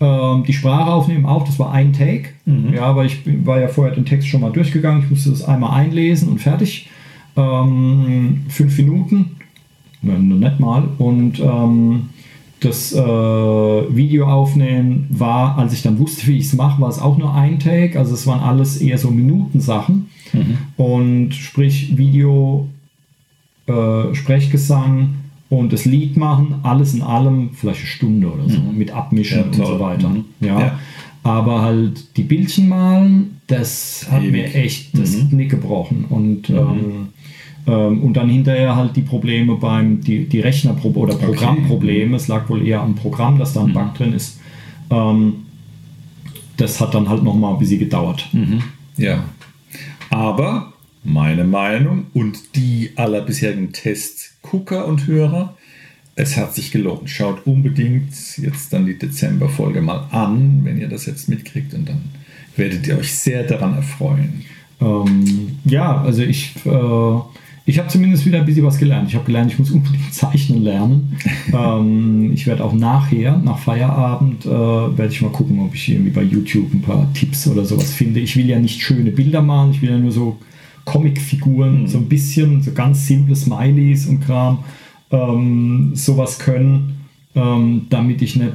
Ähm, 0.00 0.44
die 0.46 0.52
Sprache 0.52 0.90
aufnehmen 0.90 1.26
auch, 1.26 1.44
das 1.44 1.58
war 1.58 1.72
ein 1.72 1.92
Take. 1.92 2.30
Ja, 2.74 2.94
weil 2.96 3.06
ich 3.06 3.20
war 3.46 3.60
ja 3.60 3.68
vorher 3.68 3.94
den 3.94 4.04
Text 4.04 4.28
schon 4.28 4.40
mal 4.40 4.50
durchgegangen. 4.52 5.02
Ich 5.04 5.10
musste 5.10 5.30
das 5.30 5.44
einmal 5.44 5.78
einlesen 5.78 6.28
und 6.28 6.40
fertig. 6.40 6.88
Ähm, 7.36 8.44
fünf 8.48 8.76
Minuten, 8.76 9.36
nicht 10.02 10.60
mal. 10.60 10.84
Und 10.98 11.40
ähm, 11.40 12.10
das 12.60 12.92
äh, 12.92 12.98
Video 12.98 14.26
aufnehmen 14.26 15.06
war, 15.10 15.56
als 15.58 15.72
ich 15.72 15.82
dann 15.82 15.98
wusste, 15.98 16.26
wie 16.26 16.38
ich 16.38 16.46
es 16.46 16.52
mache, 16.54 16.80
war 16.80 16.88
es 16.88 16.98
auch 16.98 17.16
nur 17.16 17.34
ein 17.34 17.58
Take. 17.58 17.98
Also 17.98 18.14
es 18.14 18.26
waren 18.26 18.40
alles 18.40 18.76
eher 18.78 18.98
so 18.98 19.10
Minutensachen. 19.10 20.08
Und 20.76 21.34
sprich 21.34 21.96
Video, 21.96 22.68
äh, 23.66 24.14
Sprechgesang 24.14 25.10
und 25.48 25.72
das 25.72 25.84
Lied 25.84 26.16
machen, 26.16 26.54
alles 26.62 26.94
in 26.94 27.02
allem 27.02 27.50
vielleicht 27.54 27.80
eine 27.80 27.86
Stunde 27.88 28.32
oder 28.32 28.48
so, 28.48 28.60
mit 28.60 28.92
Abmischen 28.92 29.38
Ja, 29.38 29.44
und 29.46 29.54
so 29.56 29.80
weiter. 29.80 30.08
Mhm. 30.08 30.24
Ja. 30.40 30.60
Ja. 30.60 30.78
Aber 31.24 31.62
halt 31.62 32.16
die 32.16 32.22
Bildchen 32.22 32.68
malen, 32.68 33.40
das 33.48 34.06
hat 34.10 34.22
Ewig. 34.22 34.32
mir 34.32 34.54
echt 34.54 34.96
das 34.96 35.16
Mhm. 35.16 35.28
Knick 35.30 35.50
gebrochen. 35.50 36.04
Und, 36.08 36.48
ähm, 36.48 36.56
ähm, 36.56 37.08
und 37.66 38.14
dann 38.14 38.28
hinterher 38.28 38.74
halt 38.74 38.96
die 38.96 39.02
Probleme 39.02 39.56
beim, 39.56 40.00
die, 40.00 40.28
die 40.28 40.40
Rechnerprobleme 40.40 40.98
oder 40.98 41.14
Programmprobleme. 41.16 42.16
Es 42.16 42.28
lag 42.28 42.48
wohl 42.48 42.66
eher 42.66 42.80
am 42.80 42.94
Programm, 42.94 43.38
dass 43.38 43.52
da 43.52 43.62
ein 43.62 43.72
Bug 43.72 43.94
drin 43.94 44.12
ist. 44.12 44.40
Ähm, 44.90 45.46
das 46.56 46.80
hat 46.80 46.94
dann 46.94 47.08
halt 47.08 47.22
nochmal 47.22 47.52
ein 47.52 47.58
bisschen 47.58 47.78
gedauert. 47.78 48.28
Ja. 48.96 49.24
Aber 50.10 50.72
meine 51.02 51.44
Meinung 51.44 52.06
und 52.12 52.56
die 52.56 52.90
aller 52.96 53.22
bisherigen 53.22 53.72
Testgucker 53.72 54.86
und 54.86 55.06
Hörer, 55.06 55.56
es 56.16 56.36
hat 56.36 56.54
sich 56.54 56.70
gelohnt. 56.70 57.08
Schaut 57.08 57.46
unbedingt 57.46 58.12
jetzt 58.36 58.72
dann 58.72 58.86
die 58.86 58.98
Dezember-Folge 58.98 59.80
mal 59.80 60.08
an, 60.10 60.60
wenn 60.64 60.78
ihr 60.78 60.88
das 60.88 61.06
jetzt 61.06 61.28
mitkriegt 61.28 61.72
und 61.72 61.88
dann 61.88 62.10
werdet 62.56 62.86
ihr 62.86 62.98
euch 62.98 63.14
sehr 63.14 63.44
daran 63.44 63.74
erfreuen. 63.74 64.44
Ähm, 64.80 65.58
ja, 65.64 66.00
also 66.02 66.22
ich, 66.22 66.54
äh, 66.66 67.18
ich 67.70 67.78
habe 67.78 67.88
zumindest 67.88 68.26
wieder 68.26 68.38
ein 68.40 68.46
bisschen 68.46 68.66
was 68.66 68.78
gelernt. 68.78 69.08
Ich 69.08 69.14
habe 69.14 69.24
gelernt, 69.24 69.52
ich 69.52 69.58
muss 69.58 69.70
unbedingt 69.70 70.12
zeichnen 70.12 70.62
lernen. 70.62 71.16
ähm, 71.52 72.32
ich 72.34 72.46
werde 72.46 72.64
auch 72.64 72.72
nachher, 72.72 73.38
nach 73.38 73.58
Feierabend, 73.58 74.44
äh, 74.44 74.48
werde 74.50 75.08
ich 75.08 75.22
mal 75.22 75.30
gucken, 75.30 75.60
ob 75.60 75.74
ich 75.74 75.88
irgendwie 75.88 76.10
bei 76.10 76.22
YouTube 76.22 76.74
ein 76.74 76.82
paar 76.82 77.10
Tipps 77.14 77.46
oder 77.46 77.64
sowas 77.64 77.92
finde. 77.92 78.18
Ich 78.20 78.36
will 78.36 78.46
ja 78.46 78.58
nicht 78.58 78.82
schöne 78.82 79.12
Bilder 79.12 79.40
malen, 79.40 79.70
ich 79.70 79.82
will 79.82 79.90
ja 79.90 79.98
nur 79.98 80.10
so 80.10 80.38
Comicfiguren, 80.84 81.86
so 81.86 81.98
ein 81.98 82.08
bisschen, 82.08 82.60
so 82.62 82.72
ganz 82.72 83.06
simple 83.06 83.36
Smileys 83.36 84.06
und 84.06 84.20
Kram, 84.20 84.58
ähm, 85.12 85.92
sowas 85.94 86.40
können, 86.40 87.06
ähm, 87.36 87.86
damit 87.88 88.20
ich 88.20 88.34
nicht 88.34 88.52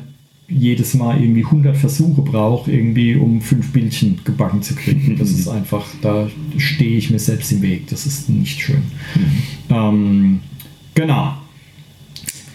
jedes 0.48 0.94
Mal 0.94 1.22
irgendwie 1.22 1.44
100 1.44 1.76
Versuche 1.76 2.22
brauche, 2.22 2.72
irgendwie 2.72 3.16
um 3.16 3.42
fünf 3.42 3.72
Bildchen 3.72 4.20
gebacken 4.24 4.62
zu 4.62 4.76
kriegen. 4.76 5.18
Das 5.18 5.32
ist 5.32 5.48
einfach, 5.48 5.86
da 6.02 6.30
stehe 6.58 6.98
ich 6.98 7.10
mir 7.10 7.20
selbst 7.20 7.52
im 7.52 7.62
Weg. 7.62 7.88
Das 7.88 8.06
ist 8.06 8.30
nicht 8.30 8.62
schön. 8.62 8.84
Mhm. 9.16 9.76
Ähm, 9.76 10.40
genau. 10.94 11.34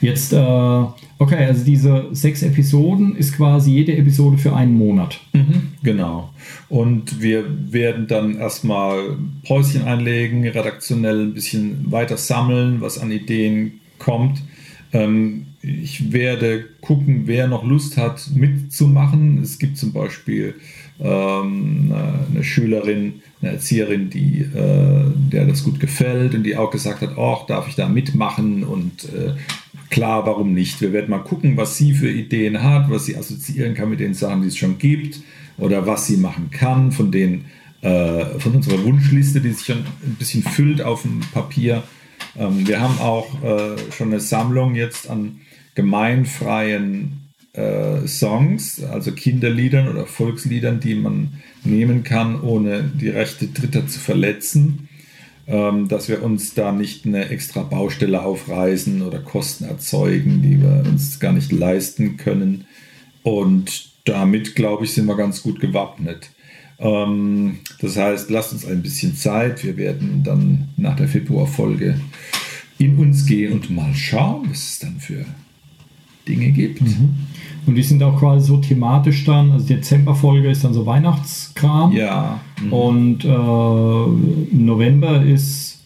Jetzt, 0.01 0.33
äh, 0.33 0.37
okay, 0.39 1.45
also 1.47 1.65
diese 1.65 2.09
sechs 2.13 2.43
Episoden 2.43 3.17
ist 3.17 3.37
quasi 3.37 3.73
jede 3.73 3.97
Episode 3.97 4.39
für 4.39 4.55
einen 4.55 4.75
Monat. 4.75 5.21
Mhm, 5.33 5.73
genau. 5.83 6.33
Und 6.69 7.21
wir 7.21 7.45
werden 7.73 8.07
dann 8.07 8.37
erstmal 8.37 9.17
Päuschen 9.45 9.83
einlegen, 9.83 10.47
redaktionell 10.47 11.21
ein 11.27 11.35
bisschen 11.35 11.91
weiter 11.91 12.17
sammeln, 12.17 12.81
was 12.81 12.99
an 12.99 13.11
Ideen 13.11 13.81
kommt. 13.99 14.43
Ähm, 14.93 15.47
ich 15.63 16.13
werde 16.13 16.65
gucken, 16.81 17.23
wer 17.27 17.47
noch 17.47 17.65
Lust 17.65 17.97
hat, 17.97 18.31
mitzumachen. 18.35 19.43
Es 19.43 19.59
gibt 19.59 19.77
zum 19.77 19.93
Beispiel 19.93 20.55
ähm, 20.99 21.93
eine 22.31 22.45
Schülerin, 22.45 23.21
eine 23.43 23.53
Erzieherin, 23.53 24.11
die, 24.11 24.41
äh, 24.41 25.05
der 25.33 25.47
das 25.47 25.65
gut 25.65 25.79
gefällt 25.79 26.35
und 26.35 26.45
die 26.45 26.57
auch 26.57 26.71
gesagt 26.71 27.03
hat, 27.03 27.17
oh, 27.17 27.39
darf 27.47 27.69
ich 27.69 27.75
da 27.75 27.89
mitmachen 27.89 28.65
und 28.65 29.05
äh, 29.05 29.35
klar, 29.91 30.27
warum 30.27 30.55
nicht? 30.55 30.81
Wir 30.81 30.93
werden 30.93 31.11
mal 31.11 31.19
gucken, 31.19 31.57
was 31.57 31.77
sie 31.77 31.93
für 31.93 32.11
Ideen 32.11 32.63
hat, 32.63 32.91
was 32.91 33.07
sie 33.07 33.17
assoziieren 33.17 33.75
kann 33.75 33.91
mit 33.91 34.01
den 34.01 34.15
Sachen, 34.15 34.43
die 34.43 34.49
es 34.49 34.57
schon 34.57 34.79
gibt 34.79 35.21
oder 35.59 35.87
was 35.87 36.07
sie 36.07 36.17
machen 36.17 36.51
kann 36.51 36.93
von 36.93 37.11
den 37.11 37.45
äh, 37.83 38.39
von 38.39 38.55
unserer 38.55 38.83
Wunschliste, 38.85 39.41
die 39.41 39.53
sich 39.53 39.67
schon 39.67 39.79
ein 39.79 40.17
bisschen 40.19 40.43
füllt 40.43 40.83
auf 40.83 41.03
dem 41.03 41.21
Papier. 41.33 41.83
Ähm, 42.39 42.67
wir 42.67 42.81
haben 42.81 42.99
auch 42.99 43.43
äh, 43.43 43.77
schon 43.93 44.09
eine 44.09 44.21
Sammlung 44.21 44.75
jetzt 44.75 45.09
an 45.09 45.41
gemeinfreien 45.75 47.21
äh, 47.53 48.07
Songs, 48.07 48.83
also 48.85 49.13
Kinderliedern 49.13 49.89
oder 49.89 50.07
Volksliedern, 50.07 50.81
die 50.81 50.95
man 50.95 51.43
nehmen 51.65 52.05
kann, 52.05 52.41
ohne 52.41 52.85
die 52.85 53.09
Rechte 53.09 53.49
Dritter 53.49 53.87
zu 53.87 53.99
verletzen, 53.99 54.89
ähm, 55.47 55.89
dass 55.89 56.09
wir 56.09 56.23
uns 56.23 56.55
da 56.55 56.73
nicht 56.73 57.07
eine 57.07 57.29
extra 57.29 57.63
Baustelle 57.63 58.23
aufreißen 58.23 59.03
oder 59.03 59.19
Kosten 59.19 59.65
erzeugen, 59.65 60.43
die 60.43 60.61
wir 60.63 60.85
uns 60.87 61.19
gar 61.19 61.33
nicht 61.33 61.53
leisten 61.53 62.17
können. 62.17 62.67
Und 63.23 63.91
damit, 64.05 64.55
glaube 64.55 64.85
ich, 64.85 64.93
sind 64.93 65.07
wir 65.07 65.17
ganz 65.17 65.43
gut 65.43 65.61
gewappnet. 65.61 66.31
Ähm, 66.81 67.59
das 67.81 67.97
heißt, 67.97 68.31
lasst 68.31 68.53
uns 68.53 68.67
ein 68.67 68.83
bisschen 68.83 69.15
Zeit. 69.15 69.63
Wir 69.65 69.77
werden 69.77 70.23
dann 70.25 70.69
nach 70.77 70.97
der 70.97 71.09
Februarfolge 71.09 72.01
in 72.79 72.97
uns 72.97 73.27
gehen 73.27 73.53
und 73.53 73.71
mal 73.71 73.95
schauen, 73.95 74.49
was 74.49 74.59
es 74.59 74.79
dann 74.79 74.99
für 74.99 75.25
Dinge 76.27 76.51
gibt. 76.51 76.81
Mhm. 76.81 77.17
Und 77.67 77.75
die 77.75 77.83
sind 77.83 78.03
auch 78.03 78.19
quasi 78.19 78.47
so 78.47 78.57
thematisch 78.57 79.25
dann, 79.25 79.53
also 79.53 79.67
die 79.67 79.75
Dezemberfolge 79.75 80.51
ist 80.51 80.65
dann 80.65 80.73
so 80.73 80.87
Weihnachtskram. 80.87 81.93
Ja. 81.93 82.41
Mhm. 82.63 82.73
Und 82.73 83.25
äh, 83.25 83.29
November 83.29 85.23
ist 85.23 85.81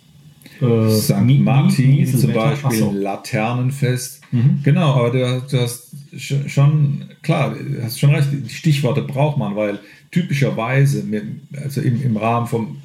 äh, 0.61 0.91
St. 0.91 1.41
Martin 1.41 2.07
zum 2.07 2.33
Beispiel. 2.33 2.85
Laternenfest. 2.93 4.21
Mhm. 4.31 4.61
Genau, 4.63 4.95
aber 4.95 5.11
du, 5.11 5.43
du, 5.51 5.61
hast 5.61 5.84
schon, 6.19 7.05
klar, 7.23 7.55
du 7.55 7.83
hast 7.83 7.99
schon 7.99 8.15
recht, 8.15 8.29
die 8.33 8.55
Stichworte 8.55 9.03
braucht 9.03 9.39
man, 9.39 9.57
weil 9.57 9.81
typischerweise, 10.11 11.05
also 11.63 11.81
im, 11.81 12.03
im 12.03 12.17
Rahmen 12.17 12.47
vom, 12.47 12.83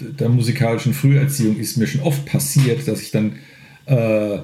der 0.00 0.28
musikalischen 0.28 0.94
Früherziehung 0.94 1.56
ist 1.56 1.76
mir 1.76 1.86
schon 1.86 2.02
oft 2.02 2.24
passiert, 2.26 2.86
dass 2.86 3.02
ich 3.02 3.10
dann 3.10 3.36
äh, 3.86 4.38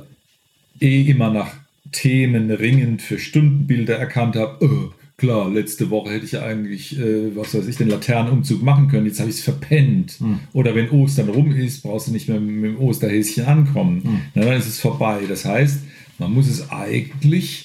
eh 0.80 1.02
immer 1.02 1.30
nach 1.30 1.52
Themen 1.92 2.50
ringend 2.50 3.02
für 3.02 3.18
Stundenbilder 3.18 3.96
erkannt 3.96 4.36
habe. 4.36 4.64
Oh, 4.64 4.92
klar, 5.16 5.48
letzte 5.48 5.90
Woche 5.90 6.10
hätte 6.10 6.24
ich 6.24 6.32
ja 6.32 6.42
eigentlich, 6.42 6.98
äh, 6.98 7.36
was 7.36 7.54
weiß 7.54 7.68
ich, 7.68 7.76
den 7.76 7.88
Laternenumzug 7.88 8.62
machen 8.62 8.88
können. 8.88 9.06
Jetzt 9.06 9.20
habe 9.20 9.30
ich 9.30 9.36
es 9.36 9.42
verpennt. 9.42 10.20
Mhm. 10.20 10.40
Oder 10.52 10.74
wenn 10.74 10.90
Ostern 10.90 11.28
rum 11.28 11.52
ist, 11.52 11.82
brauchst 11.82 12.08
du 12.08 12.12
nicht 12.12 12.28
mehr 12.28 12.40
mit 12.40 12.64
dem 12.64 12.78
Osterhäschen 12.78 13.44
ankommen. 13.44 14.02
Mhm. 14.02 14.20
Na, 14.34 14.44
dann 14.44 14.58
ist 14.58 14.66
es 14.66 14.80
vorbei. 14.80 15.20
Das 15.28 15.44
heißt, 15.44 15.80
man 16.18 16.32
muss 16.32 16.48
es 16.48 16.70
eigentlich 16.70 17.63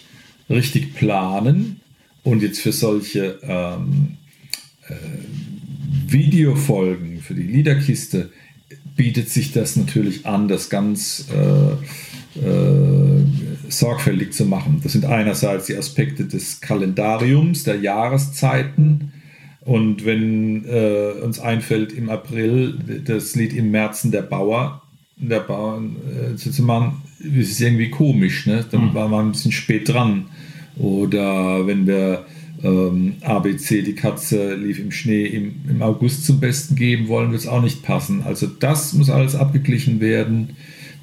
richtig 0.49 0.95
planen 0.95 1.81
und 2.23 2.41
jetzt 2.41 2.59
für 2.59 2.71
solche 2.71 3.39
ähm, 3.43 4.17
äh, 4.87 4.93
Videofolgen, 6.07 7.19
für 7.21 7.35
die 7.35 7.43
Liederkiste, 7.43 8.29
bietet 8.95 9.29
sich 9.29 9.51
das 9.53 9.75
natürlich 9.75 10.25
an, 10.25 10.47
das 10.47 10.69
ganz 10.69 11.27
äh, 11.31 11.71
äh, 12.39 13.23
sorgfältig 13.69 14.33
zu 14.33 14.45
machen. 14.45 14.81
Das 14.83 14.91
sind 14.91 15.05
einerseits 15.05 15.67
die 15.67 15.77
Aspekte 15.77 16.25
des 16.25 16.59
Kalendariums, 16.59 17.63
der 17.63 17.79
Jahreszeiten. 17.79 19.13
Und 19.61 20.05
wenn 20.05 20.65
äh, 20.65 21.13
uns 21.23 21.39
einfällt, 21.39 21.93
im 21.93 22.09
April 22.09 23.03
das 23.05 23.35
Lied 23.35 23.53
im 23.53 23.71
Märzen 23.71 24.11
der 24.11 24.23
Bauer, 24.23 24.81
der 25.15 25.41
Bauer 25.41 25.81
äh, 25.81 26.35
zu 26.35 26.63
machen, 26.63 27.01
ist 27.19 27.51
es 27.51 27.61
irgendwie 27.61 27.89
komisch. 27.89 28.45
Ne? 28.45 28.65
Dann 28.69 28.89
mhm. 28.89 28.93
war 28.93 29.07
man 29.07 29.27
ein 29.27 29.31
bisschen 29.31 29.51
spät 29.51 29.89
dran. 29.89 30.25
Oder 30.77 31.67
wenn 31.67 31.85
wir 31.85 32.25
ähm, 32.63 33.15
ABC, 33.21 33.81
die 33.81 33.95
Katze 33.95 34.55
lief 34.55 34.79
im 34.79 34.91
Schnee 34.91 35.25
im, 35.25 35.55
im 35.69 35.81
August 35.81 36.25
zum 36.25 36.39
Besten 36.39 36.75
geben 36.75 37.07
wollen, 37.07 37.31
wird 37.31 37.41
es 37.41 37.47
auch 37.47 37.61
nicht 37.61 37.83
passen. 37.83 38.23
Also 38.23 38.47
das 38.47 38.93
muss 38.93 39.09
alles 39.09 39.35
abgeglichen 39.35 39.99
werden. 39.99 40.55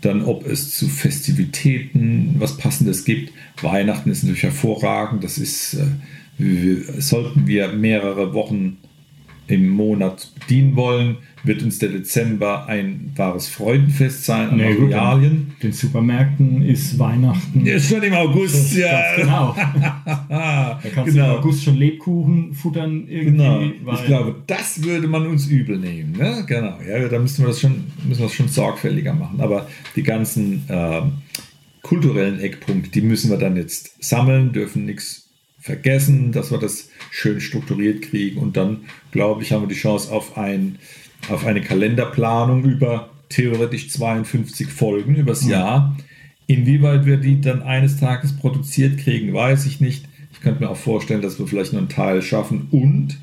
Dann, 0.02 0.22
ob 0.22 0.46
es 0.46 0.76
zu 0.76 0.88
Festivitäten 0.88 2.36
was 2.38 2.58
Passendes 2.58 3.04
gibt. 3.04 3.32
Weihnachten 3.60 4.10
ist 4.10 4.22
natürlich 4.22 4.42
hervorragend. 4.42 5.24
Das 5.24 5.38
ist, 5.38 5.74
äh, 5.74 5.86
wir, 6.38 7.00
sollten 7.00 7.46
wir 7.46 7.68
mehrere 7.68 8.34
Wochen 8.34 8.76
im 9.48 9.68
Monat 9.68 10.30
bedienen 10.40 10.76
wollen, 10.76 11.18
wird 11.44 11.62
uns 11.62 11.78
der 11.78 11.90
Dezember 11.90 12.66
ein 12.66 13.12
wahres 13.14 13.48
Freudenfest 13.48 14.24
sein 14.24 14.50
an 14.50 14.56
nee, 14.56 14.70
Materialien. 14.70 15.54
Den 15.62 15.72
Supermärkten 15.72 16.62
ist 16.62 16.98
Weihnachten. 16.98 17.64
Ja, 17.64 17.78
schon 17.78 18.02
im 18.02 18.14
August, 18.14 18.76
ja. 18.76 19.14
Genau. 19.16 19.54
da 20.28 20.80
kannst 20.92 21.14
genau. 21.14 21.26
du 21.26 21.32
im 21.32 21.38
August 21.38 21.64
schon 21.64 21.76
Lebkuchen 21.76 22.54
futtern 22.54 23.06
irgendwie. 23.08 23.78
Genau. 23.78 23.94
Ich 23.94 24.04
glaube, 24.06 24.34
das 24.46 24.82
würde 24.82 25.06
man 25.06 25.26
uns 25.26 25.46
übel 25.46 25.78
nehmen. 25.78 26.12
Ne? 26.12 26.44
Genau. 26.46 26.78
Ja, 26.86 27.08
da 27.08 27.18
müssen 27.18 27.44
wir 27.44 27.48
das 27.48 27.60
schon, 27.60 27.84
müssen 28.04 28.20
wir 28.20 28.26
das 28.26 28.34
schon 28.34 28.48
sorgfältiger 28.48 29.14
machen. 29.14 29.40
Aber 29.40 29.68
die 29.94 30.02
ganzen 30.02 30.64
äh, 30.68 31.02
kulturellen 31.82 32.40
Eckpunkte, 32.40 32.90
die 32.90 33.02
müssen 33.02 33.30
wir 33.30 33.38
dann 33.38 33.56
jetzt 33.56 34.02
sammeln, 34.02 34.52
dürfen 34.52 34.86
nichts 34.86 35.25
vergessen, 35.66 36.30
dass 36.30 36.52
wir 36.52 36.58
das 36.58 36.90
schön 37.10 37.40
strukturiert 37.40 38.02
kriegen 38.02 38.38
und 38.38 38.56
dann, 38.56 38.84
glaube 39.10 39.42
ich, 39.42 39.50
haben 39.50 39.62
wir 39.62 39.68
die 39.68 39.74
Chance 39.74 40.12
auf, 40.12 40.38
ein, 40.38 40.78
auf 41.28 41.44
eine 41.44 41.60
Kalenderplanung 41.60 42.64
über 42.64 43.10
theoretisch 43.30 43.90
52 43.90 44.68
Folgen 44.68 45.16
übers 45.16 45.42
mhm. 45.42 45.50
Jahr. 45.50 45.96
Inwieweit 46.46 47.04
wir 47.04 47.16
die 47.16 47.40
dann 47.40 47.62
eines 47.62 47.98
Tages 47.98 48.36
produziert 48.36 48.98
kriegen, 48.98 49.34
weiß 49.34 49.66
ich 49.66 49.80
nicht. 49.80 50.08
Ich 50.32 50.40
könnte 50.40 50.62
mir 50.62 50.70
auch 50.70 50.76
vorstellen, 50.76 51.20
dass 51.20 51.40
wir 51.40 51.48
vielleicht 51.48 51.72
nur 51.72 51.80
einen 51.80 51.88
Teil 51.88 52.22
schaffen 52.22 52.68
und 52.70 53.18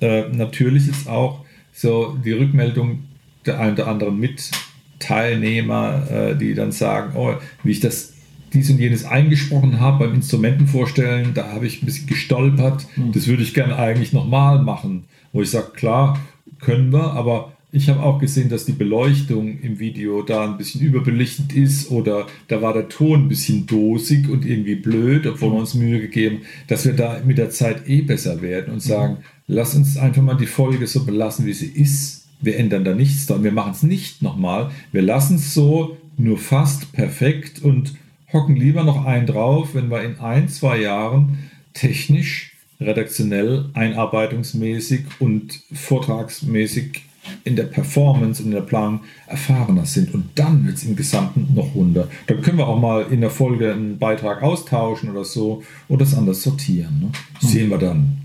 äh, 0.00 0.30
natürlich 0.30 0.88
ist 0.88 1.08
auch 1.08 1.44
so 1.74 2.16
die 2.24 2.32
Rückmeldung 2.32 3.04
der 3.44 3.60
ein 3.60 3.74
oder 3.74 3.88
anderen 3.88 4.18
Mitteilnehmer, 4.18 6.10
äh, 6.10 6.36
die 6.36 6.54
dann 6.54 6.72
sagen, 6.72 7.12
oh, 7.16 7.34
wie 7.62 7.72
ich 7.72 7.80
das 7.80 8.11
dies 8.52 8.70
und 8.70 8.78
jenes 8.78 9.04
eingesprochen 9.04 9.80
habe 9.80 10.06
beim 10.06 10.14
Instrumenten 10.14 10.66
vorstellen, 10.66 11.32
da 11.34 11.52
habe 11.52 11.66
ich 11.66 11.82
ein 11.82 11.86
bisschen 11.86 12.06
gestolpert. 12.06 12.86
Mhm. 12.96 13.12
Das 13.12 13.26
würde 13.26 13.42
ich 13.42 13.54
gerne 13.54 13.76
eigentlich 13.76 14.12
nochmal 14.12 14.62
machen. 14.62 15.04
Wo 15.32 15.42
ich 15.42 15.50
sage, 15.50 15.70
klar, 15.74 16.20
können 16.60 16.92
wir, 16.92 17.12
aber 17.12 17.52
ich 17.74 17.88
habe 17.88 18.02
auch 18.02 18.18
gesehen, 18.18 18.50
dass 18.50 18.66
die 18.66 18.72
Beleuchtung 18.72 19.58
im 19.60 19.78
Video 19.78 20.22
da 20.22 20.44
ein 20.44 20.58
bisschen 20.58 20.82
überbelichtet 20.82 21.54
ist 21.54 21.90
oder 21.90 22.26
da 22.48 22.60
war 22.60 22.74
der 22.74 22.90
Ton 22.90 23.24
ein 23.24 23.28
bisschen 23.28 23.66
dosig 23.66 24.28
und 24.28 24.44
irgendwie 24.44 24.74
blöd, 24.74 25.26
obwohl 25.26 25.52
wir 25.52 25.58
uns 25.58 25.72
Mühe 25.72 25.98
gegeben, 25.98 26.42
dass 26.68 26.84
wir 26.84 26.92
da 26.92 27.22
mit 27.24 27.38
der 27.38 27.48
Zeit 27.48 27.88
eh 27.88 28.02
besser 28.02 28.42
werden 28.42 28.74
und 28.74 28.80
sagen, 28.80 29.14
mhm. 29.14 29.24
lass 29.46 29.74
uns 29.74 29.96
einfach 29.96 30.22
mal 30.22 30.36
die 30.36 30.46
Folge 30.46 30.86
so 30.86 31.04
belassen, 31.04 31.46
wie 31.46 31.54
sie 31.54 31.70
ist. 31.70 32.26
Wir 32.42 32.58
ändern 32.58 32.84
da 32.84 32.94
nichts 32.94 33.26
dran. 33.26 33.42
Wir 33.42 33.52
machen 33.52 33.72
es 33.72 33.82
nicht 33.82 34.20
nochmal. 34.20 34.70
Wir 34.90 35.02
lassen 35.02 35.36
es 35.36 35.54
so, 35.54 35.96
nur 36.18 36.36
fast 36.36 36.92
perfekt 36.92 37.62
und 37.62 37.94
hocken 38.32 38.56
lieber 38.56 38.84
noch 38.84 39.04
einen 39.04 39.26
drauf, 39.26 39.74
wenn 39.74 39.90
wir 39.90 40.02
in 40.02 40.18
ein, 40.18 40.48
zwei 40.48 40.80
Jahren 40.80 41.50
technisch, 41.74 42.52
redaktionell, 42.80 43.66
einarbeitungsmäßig 43.74 45.04
und 45.20 45.60
vortragsmäßig 45.72 47.02
in 47.44 47.56
der 47.56 47.64
Performance 47.64 48.42
und 48.42 48.48
in 48.48 48.54
der 48.54 48.62
Planung 48.62 49.00
erfahrener 49.26 49.86
sind. 49.86 50.12
Und 50.12 50.30
dann 50.34 50.66
wird 50.66 50.76
es 50.76 50.84
im 50.84 50.96
Gesamten 50.96 51.54
noch 51.54 51.74
runter. 51.74 52.08
Dann 52.26 52.42
können 52.42 52.58
wir 52.58 52.66
auch 52.66 52.80
mal 52.80 53.06
in 53.10 53.20
der 53.20 53.30
Folge 53.30 53.72
einen 53.72 53.98
Beitrag 53.98 54.42
austauschen 54.42 55.10
oder 55.10 55.24
so 55.24 55.62
oder 55.88 56.00
das 56.00 56.14
anders 56.14 56.42
sortieren. 56.42 57.00
Ne? 57.00 57.06
Mhm. 57.40 57.46
Sehen 57.46 57.70
wir 57.70 57.78
dann. 57.78 58.18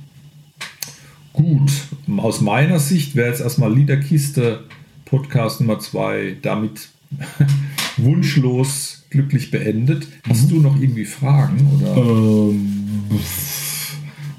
Gut, 1.33 1.71
aus 2.17 2.41
meiner 2.41 2.79
Sicht 2.79 3.15
wäre 3.15 3.29
jetzt 3.29 3.41
erstmal 3.41 3.71
Liederkiste 3.71 4.63
Podcast 5.05 5.61
Nummer 5.61 5.79
2 5.79 6.37
damit 6.41 6.89
wunschlos 7.97 8.96
glücklich 9.09 9.51
beendet. 9.51 10.07
Hast 10.27 10.45
mhm. 10.45 10.49
du 10.49 10.61
noch 10.61 10.79
irgendwie 10.79 11.05
Fragen? 11.05 11.57
Oder? 11.75 11.97
Ähm, 11.97 12.73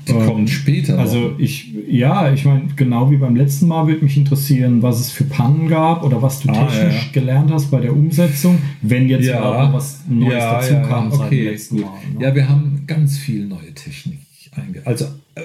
Die 0.08 0.12
ähm, 0.12 0.26
kommen 0.26 0.48
später. 0.48 0.98
Also 0.98 1.34
ich, 1.38 1.72
ja, 1.86 2.32
ich 2.32 2.44
meine, 2.44 2.68
genau 2.76 3.10
wie 3.10 3.16
beim 3.16 3.36
letzten 3.36 3.68
Mal 3.68 3.86
würde 3.86 4.02
mich 4.02 4.16
interessieren, 4.16 4.82
was 4.82 5.00
es 5.00 5.10
für 5.10 5.24
Pannen 5.24 5.68
gab 5.68 6.02
oder 6.02 6.22
was 6.22 6.40
du 6.40 6.48
ah, 6.50 6.66
technisch 6.66 7.06
ja. 7.06 7.12
gelernt 7.12 7.50
hast 7.50 7.70
bei 7.70 7.80
der 7.80 7.92
Umsetzung, 7.92 8.58
wenn 8.82 9.08
jetzt 9.08 9.26
ja. 9.26 9.72
was 9.72 10.00
Neues 10.08 10.34
ja, 10.34 10.52
dazu 10.54 10.72
ja, 10.74 10.82
kam 10.86 11.06
okay, 11.08 11.16
seit 11.18 11.32
dem 11.32 11.44
letzten 11.44 11.80
Mal. 11.80 11.98
Ne? 12.14 12.24
Ja, 12.24 12.34
wir 12.34 12.48
haben 12.48 12.84
ganz 12.86 13.18
viel 13.18 13.46
neue 13.46 13.74
Technik 13.74 14.18
eingebaut. 14.52 14.86
Also 14.86 15.04
äh, 15.34 15.42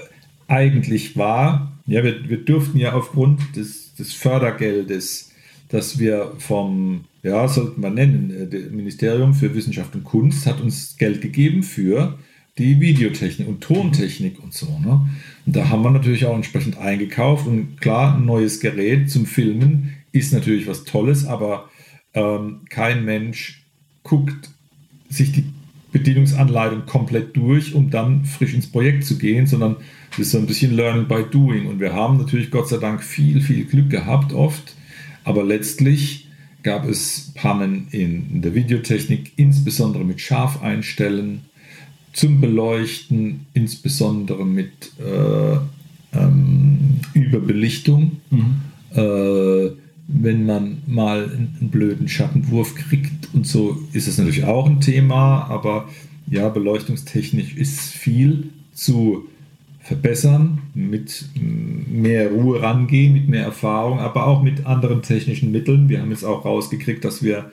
eigentlich 0.48 1.18
war, 1.18 1.74
ja, 1.86 2.04
wir, 2.04 2.30
wir 2.30 2.38
durften 2.38 2.78
ja 2.78 2.94
aufgrund 2.94 3.56
des, 3.56 3.94
des 3.96 4.14
Fördergeldes, 4.14 5.32
das 5.70 6.00
wir 6.00 6.34
vom, 6.38 7.06
ja, 7.24 7.48
sollte 7.48 7.80
man 7.80 7.96
nennen, 7.96 8.52
äh, 8.52 8.70
Ministerium 8.70 9.34
für 9.34 9.56
Wissenschaft 9.56 9.96
und 9.96 10.04
Kunst 10.04 10.46
hat 10.46 10.62
uns 10.62 10.98
Geld 10.98 11.22
gegeben 11.22 11.64
für 11.64 12.20
die 12.58 12.80
Videotechnik 12.80 13.48
und 13.48 13.62
Tontechnik 13.62 14.44
und 14.44 14.54
so. 14.54 14.68
Ne? 14.80 15.10
Und 15.46 15.56
da 15.56 15.70
haben 15.70 15.82
wir 15.84 15.90
natürlich 15.90 16.26
auch 16.26 16.36
entsprechend 16.36 16.78
eingekauft 16.78 17.48
und 17.48 17.82
klar, 17.82 18.16
ein 18.16 18.26
neues 18.26 18.60
Gerät 18.60 19.10
zum 19.10 19.26
Filmen 19.26 19.94
ist 20.12 20.34
natürlich 20.34 20.68
was 20.68 20.84
Tolles, 20.84 21.26
aber 21.26 21.70
ähm, 22.14 22.62
kein 22.70 23.06
Mensch 23.06 23.64
guckt 24.04 24.50
sich 25.10 25.32
die 25.32 25.46
Bedienungsanleitung 25.92 26.86
komplett 26.86 27.36
durch, 27.38 27.74
um 27.74 27.90
dann 27.90 28.26
frisch 28.26 28.54
ins 28.54 28.68
Projekt 28.68 29.06
zu 29.06 29.18
gehen, 29.18 29.48
sondern 29.48 29.78
das 30.10 30.20
ist 30.20 30.32
so 30.32 30.38
ein 30.40 30.48
bisschen 30.48 30.76
Learning 30.76 31.08
by 31.08 31.24
Doing. 31.32 31.68
Und 31.68 31.80
wir 31.80 31.94
haben 31.94 32.18
natürlich 32.18 32.52
Gott 32.52 32.68
sei 32.68 32.78
Dank 32.78 33.04
viel, 33.04 33.42
viel 33.42 33.66
Glück 33.66 33.90
gehabt 33.90 34.34
oft, 34.34 34.76
aber 35.24 35.44
letztlich 35.44 36.28
gab 36.64 36.88
es 36.88 37.32
Pannen 37.36 37.88
in 37.92 38.42
der 38.42 38.56
Videotechnik, 38.56 39.34
insbesondere 39.36 40.04
mit 40.04 40.22
Scharfeinstellen, 40.22 41.42
zum 42.14 42.42
Beleuchten, 42.42 43.48
insbesondere 43.54 44.46
mit 44.46 44.92
äh, 45.00 45.58
ähm, 46.18 47.00
Überbelichtung. 47.14 48.18
Mhm. 48.30 48.62
Äh, 48.92 49.72
wenn 50.08 50.46
man 50.46 50.84
mal 50.86 51.24
einen 51.24 51.70
blöden 51.72 52.08
Schattenwurf 52.08 52.76
kriegt 52.76 53.34
und 53.34 53.48
so, 53.48 53.82
ist 53.94 54.08
das 54.08 54.18
natürlich 54.18 54.44
auch 54.44 54.68
ein 54.68 54.82
Thema, 54.82 55.46
aber 55.46 55.90
ja, 56.30 56.50
beleuchtungstechnisch 56.50 57.56
ist 57.56 57.80
viel 57.80 58.50
zu 58.74 59.28
verbessern, 59.84 60.62
mit 60.74 61.26
mehr 61.36 62.32
Ruhe 62.32 62.62
rangehen, 62.62 63.14
mit 63.14 63.28
mehr 63.28 63.44
Erfahrung, 63.44 64.00
aber 64.00 64.28
auch 64.28 64.42
mit 64.42 64.66
anderen 64.66 65.02
technischen 65.02 65.52
Mitteln. 65.52 65.90
Wir 65.90 66.02
haben 66.02 66.12
jetzt 66.12 66.24
auch 66.24 66.46
rausgekriegt, 66.46 67.04
dass 67.04 67.22
wir 67.22 67.52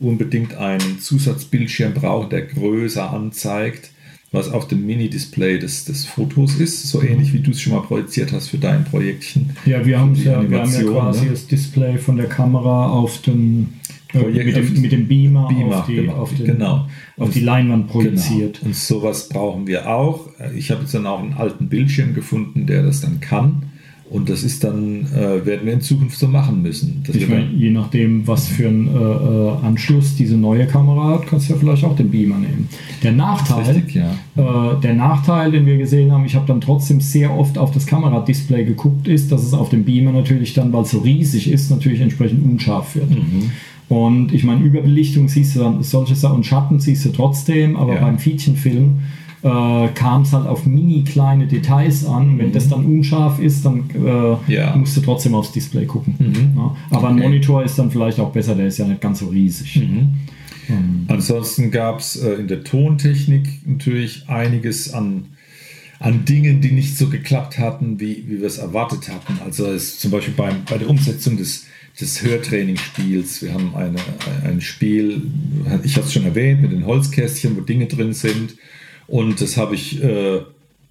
unbedingt 0.00 0.54
einen 0.54 0.98
Zusatzbildschirm 0.98 1.94
brauchen, 1.94 2.30
der 2.30 2.42
größer 2.42 3.10
anzeigt, 3.10 3.92
was 4.32 4.50
auf 4.50 4.68
dem 4.68 4.86
Mini-Display 4.86 5.58
des, 5.58 5.84
des 5.84 6.04
Fotos 6.04 6.56
ist, 6.56 6.88
so 6.88 7.00
ähnlich 7.00 7.32
wie 7.32 7.40
du 7.40 7.52
es 7.52 7.60
schon 7.60 7.72
mal 7.72 7.82
projiziert 7.82 8.32
hast 8.32 8.48
für 8.48 8.58
dein 8.58 8.84
Projektchen. 8.84 9.56
Ja, 9.64 9.86
wir 9.86 9.98
haben, 9.98 10.14
ja, 10.16 10.48
wir 10.48 10.60
haben 10.60 10.72
ja 10.72 10.82
quasi 10.82 11.24
ne? 11.26 11.30
das 11.30 11.46
Display 11.46 11.96
von 11.96 12.16
der 12.16 12.28
Kamera 12.28 12.90
auf 12.90 13.22
den 13.22 13.72
äh, 13.72 13.77
Projekt, 14.08 14.46
mit, 14.46 14.56
dem, 14.56 14.82
mit 14.82 14.92
dem 14.92 15.08
Beamer, 15.08 15.48
Beamer 15.48 15.80
auf, 15.80 15.86
die, 15.86 15.96
genau, 15.96 16.12
auf, 16.14 16.34
den, 16.34 16.46
genau. 16.46 16.86
auf 17.18 17.30
die 17.30 17.40
Leinwand 17.40 17.88
projiziert. 17.88 18.58
Genau. 18.58 18.66
Und 18.68 18.74
sowas 18.74 19.28
brauchen 19.28 19.66
wir 19.66 19.88
auch. 19.90 20.28
Ich 20.56 20.70
habe 20.70 20.82
jetzt 20.82 20.94
dann 20.94 21.06
auch 21.06 21.20
einen 21.20 21.34
alten 21.34 21.68
Bildschirm 21.68 22.14
gefunden, 22.14 22.66
der 22.66 22.82
das 22.82 23.00
dann 23.00 23.20
kann. 23.20 23.68
Und 24.10 24.30
das 24.30 24.42
ist 24.42 24.64
dann, 24.64 25.06
äh, 25.14 25.44
werden 25.44 25.66
wir 25.66 25.74
in 25.74 25.82
Zukunft 25.82 26.18
so 26.18 26.28
machen 26.28 26.62
müssen. 26.62 27.02
ich 27.12 27.28
meine, 27.28 27.50
je 27.52 27.70
nachdem, 27.70 28.26
was 28.26 28.48
für 28.48 28.68
einen 28.68 28.88
äh, 28.88 28.98
äh, 28.98 29.66
Anschluss 29.66 30.16
diese 30.16 30.36
neue 30.36 30.66
Kamera 30.66 31.10
hat, 31.10 31.26
kannst 31.26 31.48
du 31.48 31.52
ja 31.52 31.58
vielleicht 31.58 31.84
auch 31.84 31.94
den 31.94 32.10
Beamer 32.10 32.38
nehmen. 32.38 32.70
Der 33.02 33.12
Nachteil, 33.12 33.64
richtig, 33.64 33.96
ja. 33.96 34.12
äh, 34.36 34.80
der 34.80 34.94
Nachteil, 34.94 35.50
den 35.50 35.66
wir 35.66 35.76
gesehen 35.76 36.10
haben, 36.10 36.24
ich 36.24 36.34
habe 36.34 36.46
dann 36.46 36.62
trotzdem 36.62 37.02
sehr 37.02 37.36
oft 37.36 37.58
auf 37.58 37.70
das 37.70 37.86
Kameradisplay 37.86 38.64
geguckt, 38.64 39.08
ist, 39.08 39.30
dass 39.30 39.44
es 39.44 39.52
auf 39.52 39.68
dem 39.68 39.84
Beamer 39.84 40.12
natürlich 40.12 40.54
dann, 40.54 40.72
weil 40.72 40.82
es 40.82 40.90
so 40.90 41.00
riesig 41.00 41.50
ist, 41.50 41.70
natürlich 41.70 42.00
entsprechend 42.00 42.42
unscharf 42.50 42.94
wird. 42.94 43.10
Mhm. 43.10 43.50
Und 43.88 44.34
ich 44.34 44.44
meine, 44.44 44.62
Überbelichtung 44.62 45.28
siehst 45.28 45.56
du 45.56 45.60
dann, 45.60 45.82
solche 45.82 46.14
Sachen 46.14 46.36
und 46.36 46.46
Schatten 46.46 46.78
siehst 46.78 47.04
du 47.06 47.10
trotzdem, 47.10 47.76
aber 47.76 47.94
ja. 47.94 48.00
beim 48.02 48.18
Feature-Film 48.18 49.00
äh, 49.42 49.88
kam 49.94 50.22
es 50.22 50.32
halt 50.32 50.46
auf 50.46 50.66
mini 50.66 51.04
kleine 51.04 51.46
Details 51.46 52.04
an. 52.04 52.38
Wenn 52.38 52.48
mhm. 52.48 52.52
das 52.52 52.68
dann 52.68 52.84
unscharf 52.84 53.38
ist, 53.40 53.64
dann 53.64 53.84
äh, 53.94 54.52
ja. 54.52 54.76
musst 54.76 54.96
du 54.96 55.00
trotzdem 55.00 55.34
aufs 55.34 55.52
Display 55.52 55.86
gucken. 55.86 56.14
Mhm. 56.18 56.58
Ja. 56.58 56.76
Aber 56.90 57.04
okay. 57.04 57.06
ein 57.06 57.18
Monitor 57.18 57.62
ist 57.62 57.78
dann 57.78 57.90
vielleicht 57.90 58.20
auch 58.20 58.32
besser, 58.32 58.54
der 58.54 58.66
ist 58.66 58.78
ja 58.78 58.86
nicht 58.86 59.00
ganz 59.00 59.20
so 59.20 59.28
riesig. 59.28 59.76
Mhm. 59.76 60.14
Ähm. 60.68 61.04
Ansonsten 61.08 61.70
gab 61.70 62.00
es 62.00 62.16
äh, 62.16 62.32
in 62.34 62.48
der 62.48 62.64
Tontechnik 62.64 63.66
natürlich 63.66 64.28
einiges 64.28 64.92
an, 64.92 65.26
an 65.98 66.24
Dingen, 66.26 66.60
die 66.60 66.72
nicht 66.72 66.98
so 66.98 67.08
geklappt 67.08 67.58
hatten, 67.58 68.00
wie, 68.00 68.24
wie 68.26 68.40
wir 68.40 68.46
es 68.46 68.58
erwartet 68.58 69.08
hatten. 69.08 69.38
Also 69.44 69.66
es, 69.66 69.98
zum 69.98 70.10
Beispiel 70.10 70.34
beim, 70.36 70.56
bei 70.68 70.78
der 70.78 70.90
Umsetzung 70.90 71.36
des 71.36 71.64
des 72.00 72.22
Hörtrainingsspiels. 72.22 73.42
Wir 73.42 73.54
haben 73.54 73.74
eine, 73.74 73.98
ein 74.44 74.60
Spiel, 74.60 75.22
ich 75.82 75.96
habe 75.96 76.06
es 76.06 76.12
schon 76.12 76.24
erwähnt, 76.24 76.62
mit 76.62 76.72
den 76.72 76.86
Holzkästchen, 76.86 77.56
wo 77.56 77.60
Dinge 77.62 77.86
drin 77.86 78.12
sind. 78.12 78.56
Und 79.06 79.40
das 79.40 79.56
habe 79.56 79.74
ich 79.74 80.02
äh, 80.02 80.40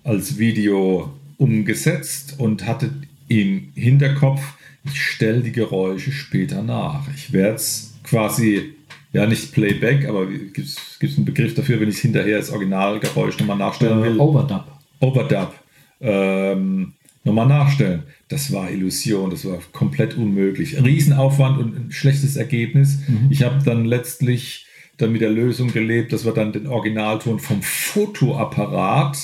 als 0.03 0.37
Video 0.37 1.13
umgesetzt 1.37 2.35
und 2.39 2.65
hatte 2.65 2.89
im 3.27 3.69
Hinterkopf, 3.75 4.41
ich 4.85 5.01
stelle 5.01 5.41
die 5.41 5.51
Geräusche 5.51 6.11
später 6.11 6.63
nach. 6.63 7.07
Ich 7.15 7.31
werde 7.31 7.55
es 7.55 7.93
quasi, 8.03 8.73
ja 9.13 9.25
nicht 9.25 9.53
Playback, 9.53 10.05
aber 10.07 10.25
gibt 10.27 10.67
es 10.67 11.17
einen 11.17 11.25
Begriff 11.25 11.53
dafür, 11.53 11.79
wenn 11.79 11.89
ich 11.89 11.99
hinterher 11.99 12.37
das 12.37 12.49
Originalgeräusch 12.49 13.37
nochmal 13.39 13.57
nachstellen 13.57 14.01
will? 14.01 14.15
Äh, 14.15 14.19
Overdub. 14.19 14.63
Overdub. 14.99 15.53
Ähm, 15.99 16.93
nochmal 17.27 17.47
nachstellen. 17.47 18.03
Das 18.29 18.51
war 18.51 18.71
Illusion, 18.71 19.29
das 19.29 19.45
war 19.45 19.59
komplett 19.71 20.17
unmöglich. 20.17 20.81
Riesenaufwand 20.83 21.59
und 21.59 21.75
ein 21.75 21.91
schlechtes 21.91 22.35
Ergebnis. 22.35 22.99
Mhm. 23.07 23.27
Ich 23.29 23.43
habe 23.43 23.63
dann 23.63 23.85
letztlich 23.85 24.65
dann 24.97 25.11
mit 25.11 25.21
der 25.21 25.29
Lösung 25.29 25.71
gelebt, 25.71 26.11
dass 26.11 26.25
wir 26.25 26.33
dann 26.33 26.51
den 26.51 26.65
Originalton 26.65 27.39
vom 27.39 27.61
Fotoapparat, 27.61 29.17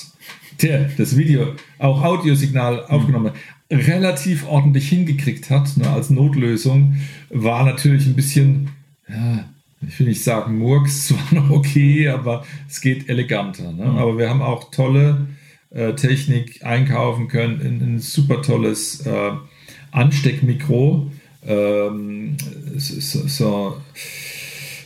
der 0.61 0.89
das 0.97 1.17
Video, 1.17 1.55
auch 1.79 2.03
Audiosignal 2.03 2.85
aufgenommen 2.85 3.31
hat, 3.31 3.35
relativ 3.71 4.45
ordentlich 4.47 4.87
hingekriegt 4.87 5.49
hat, 5.49 5.75
ne, 5.77 5.89
als 5.89 6.11
Notlösung, 6.11 6.97
war 7.29 7.65
natürlich 7.65 8.05
ein 8.05 8.15
bisschen, 8.15 8.69
ja, 9.09 9.45
ich 9.87 9.99
will 9.99 10.07
nicht 10.07 10.23
sagen 10.23 10.59
Murks, 10.59 11.07
zwar 11.07 11.33
noch 11.33 11.49
okay, 11.49 12.09
aber 12.09 12.45
es 12.69 12.81
geht 12.81 13.09
eleganter. 13.09 13.71
Ne? 13.71 13.85
Mhm. 13.85 13.97
Aber 13.97 14.17
wir 14.17 14.29
haben 14.29 14.41
auch 14.41 14.69
tolle 14.69 15.27
äh, 15.74 15.93
Technik 15.93 16.63
einkaufen 16.63 17.28
können, 17.28 17.61
ein, 17.61 17.95
ein 17.95 17.99
super 17.99 18.41
tolles 18.41 19.05
äh, 19.05 19.32
Ansteckmikro. 19.91 21.11
Ähm, 21.45 22.38
so, 22.78 23.28
so 23.28 23.78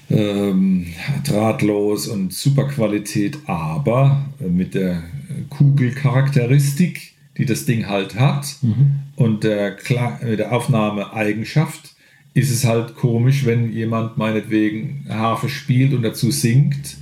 ähm, 0.10 0.88
drahtlos 1.26 2.08
und 2.08 2.34
super 2.34 2.68
Qualität, 2.68 3.38
aber 3.46 4.26
mit 4.40 4.74
der 4.74 5.04
Kugelcharakteristik, 5.50 7.14
die 7.38 7.46
das 7.46 7.66
Ding 7.66 7.88
halt 7.88 8.16
hat 8.16 8.56
mhm. 8.62 9.02
und 9.16 9.44
der, 9.44 9.78
der 10.22 10.52
Aufnahmeeigenschaft, 10.52 11.96
ist 12.34 12.52
es 12.52 12.66
halt 12.66 12.96
komisch, 12.96 13.46
wenn 13.46 13.72
jemand 13.74 14.18
meinetwegen 14.18 15.06
Harfe 15.10 15.50
spielt 15.50 15.94
und 15.94 16.04
dazu 16.04 16.32
singt, 16.32 16.98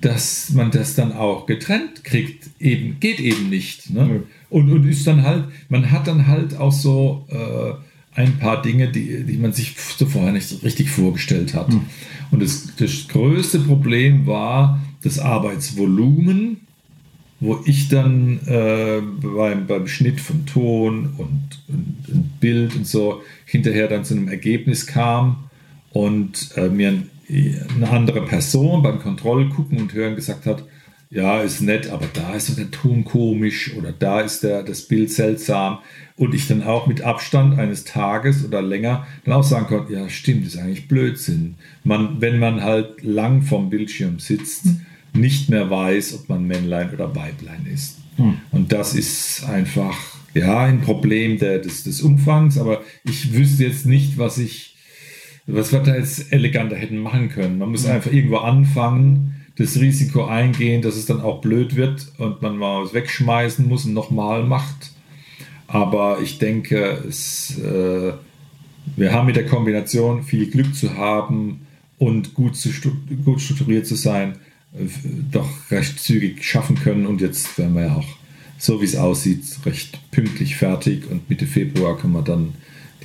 dass 0.00 0.50
man 0.50 0.70
das 0.70 0.94
dann 0.94 1.12
auch 1.12 1.46
getrennt 1.46 2.04
kriegt. 2.04 2.48
Eben, 2.60 3.00
geht 3.00 3.20
eben 3.20 3.48
nicht. 3.48 3.90
Ne? 3.90 4.04
Mhm. 4.04 4.22
Und, 4.50 4.70
und 4.70 4.88
ist 4.88 5.06
dann 5.06 5.22
halt, 5.22 5.44
man 5.68 5.90
hat 5.90 6.06
dann 6.06 6.26
halt 6.26 6.56
auch 6.56 6.72
so 6.72 7.26
äh, 7.28 8.20
ein 8.20 8.38
paar 8.38 8.62
Dinge, 8.62 8.88
die, 8.88 9.24
die 9.24 9.36
man 9.36 9.52
sich 9.52 9.76
zuvor 9.76 10.30
nicht 10.32 10.62
richtig 10.62 10.90
vorgestellt 10.90 11.54
hat. 11.54 11.68
Mhm. 11.68 11.82
Und 12.30 12.42
das, 12.42 12.68
das 12.76 13.08
größte 13.08 13.60
Problem 13.60 14.26
war 14.26 14.80
das 15.02 15.18
Arbeitsvolumen, 15.18 16.58
wo 17.40 17.60
ich 17.64 17.88
dann 17.88 18.40
äh, 18.46 19.00
beim, 19.00 19.66
beim 19.66 19.86
Schnitt 19.86 20.20
von 20.20 20.44
Ton 20.46 21.14
und, 21.16 21.60
und, 21.68 21.96
und, 22.08 22.40
Bild 22.40 22.74
und 22.74 22.86
so 22.86 23.22
hinterher 23.44 23.86
dann 23.86 24.04
zu 24.04 24.14
einem 24.14 24.28
Ergebnis 24.28 24.86
kam 24.86 25.44
und 25.92 26.50
äh, 26.56 26.68
mir 26.68 27.04
eine 27.28 27.90
andere 27.90 28.24
Person 28.24 28.82
beim 28.82 28.98
Kontrollgucken 28.98 29.78
und 29.80 29.92
Hören 29.92 30.16
gesagt 30.16 30.46
hat, 30.46 30.64
ja, 31.10 31.40
ist 31.40 31.62
nett, 31.62 31.88
aber 31.88 32.06
da 32.12 32.34
ist 32.34 32.56
der 32.58 32.70
Ton 32.70 33.04
komisch 33.04 33.74
oder 33.76 33.92
da 33.92 34.20
ist 34.20 34.42
der, 34.42 34.62
das 34.62 34.82
Bild 34.82 35.10
seltsam. 35.10 35.78
Und 36.16 36.34
ich 36.34 36.48
dann 36.48 36.62
auch 36.62 36.86
mit 36.86 37.02
Abstand 37.02 37.58
eines 37.58 37.84
Tages 37.84 38.44
oder 38.44 38.60
länger 38.60 39.06
dann 39.24 39.34
auch 39.34 39.44
sagen 39.44 39.66
konnte, 39.66 39.92
ja, 39.92 40.08
stimmt, 40.08 40.46
ist 40.46 40.58
eigentlich 40.58 40.88
Blödsinn. 40.88 41.54
Man, 41.84 42.20
wenn 42.20 42.38
man 42.38 42.62
halt 42.62 43.02
lang 43.02 43.42
vom 43.42 43.70
Bildschirm 43.70 44.18
sitzt, 44.18 44.64
hm. 44.64 44.80
nicht 45.14 45.48
mehr 45.48 45.70
weiß, 45.70 46.14
ob 46.14 46.28
man 46.28 46.46
Männlein 46.46 46.92
oder 46.92 47.14
Weiblein 47.14 47.66
ist. 47.72 47.98
Hm. 48.16 48.38
Und 48.50 48.72
das 48.72 48.94
ist 48.94 49.44
einfach, 49.44 49.96
ja, 50.34 50.60
ein 50.60 50.82
Problem 50.82 51.38
der, 51.38 51.60
des, 51.60 51.84
des 51.84 52.02
Umfangs, 52.02 52.58
aber 52.58 52.82
ich 53.04 53.32
wüsste 53.32 53.64
jetzt 53.64 53.86
nicht, 53.86 54.18
was 54.18 54.38
ich, 54.38 54.76
was 55.48 55.72
wir 55.72 55.80
da 55.80 55.96
jetzt 55.96 56.32
eleganter 56.32 56.76
hätten 56.76 56.98
machen 56.98 57.30
können. 57.30 57.58
Man 57.58 57.70
muss 57.70 57.86
hm. 57.86 57.92
einfach 57.92 58.12
irgendwo 58.12 58.36
anfangen 58.36 59.34
das 59.56 59.80
Risiko 59.80 60.24
eingehen, 60.24 60.82
dass 60.82 60.94
es 60.94 61.06
dann 61.06 61.20
auch 61.20 61.40
blöd 61.40 61.74
wird 61.74 62.12
und 62.18 62.42
man 62.42 62.56
mal 62.56 62.84
was 62.84 62.94
wegschmeißen 62.94 63.66
muss 63.66 63.84
und 63.86 63.92
nochmal 63.92 64.44
macht. 64.44 64.92
Aber 65.66 66.20
ich 66.22 66.38
denke, 66.38 67.02
es, 67.08 67.58
äh, 67.58 68.12
wir 68.96 69.12
haben 69.12 69.26
mit 69.26 69.36
der 69.36 69.46
Kombination 69.46 70.22
viel 70.22 70.48
Glück 70.48 70.74
zu 70.74 70.96
haben 70.96 71.66
und 71.98 72.34
gut, 72.34 72.56
zu, 72.56 72.70
gut 73.24 73.40
strukturiert 73.40 73.86
zu 73.86 73.96
sein, 73.96 74.36
äh, 74.74 74.86
doch 75.32 75.48
recht 75.72 75.98
zügig 75.98 76.44
schaffen 76.44 76.76
können. 76.76 77.06
Und 77.06 77.20
jetzt 77.20 77.58
werden 77.58 77.74
wir 77.74 77.86
ja 77.86 77.96
auch, 77.96 78.06
so 78.58 78.80
wie 78.80 78.86
es 78.86 78.94
aussieht, 78.94 79.42
recht 79.66 79.98
pünktlich 80.12 80.56
fertig. 80.56 81.10
Und 81.10 81.28
Mitte 81.28 81.46
Februar 81.46 81.98
können 81.98 82.12
wir 82.12 82.22
dann 82.22 82.54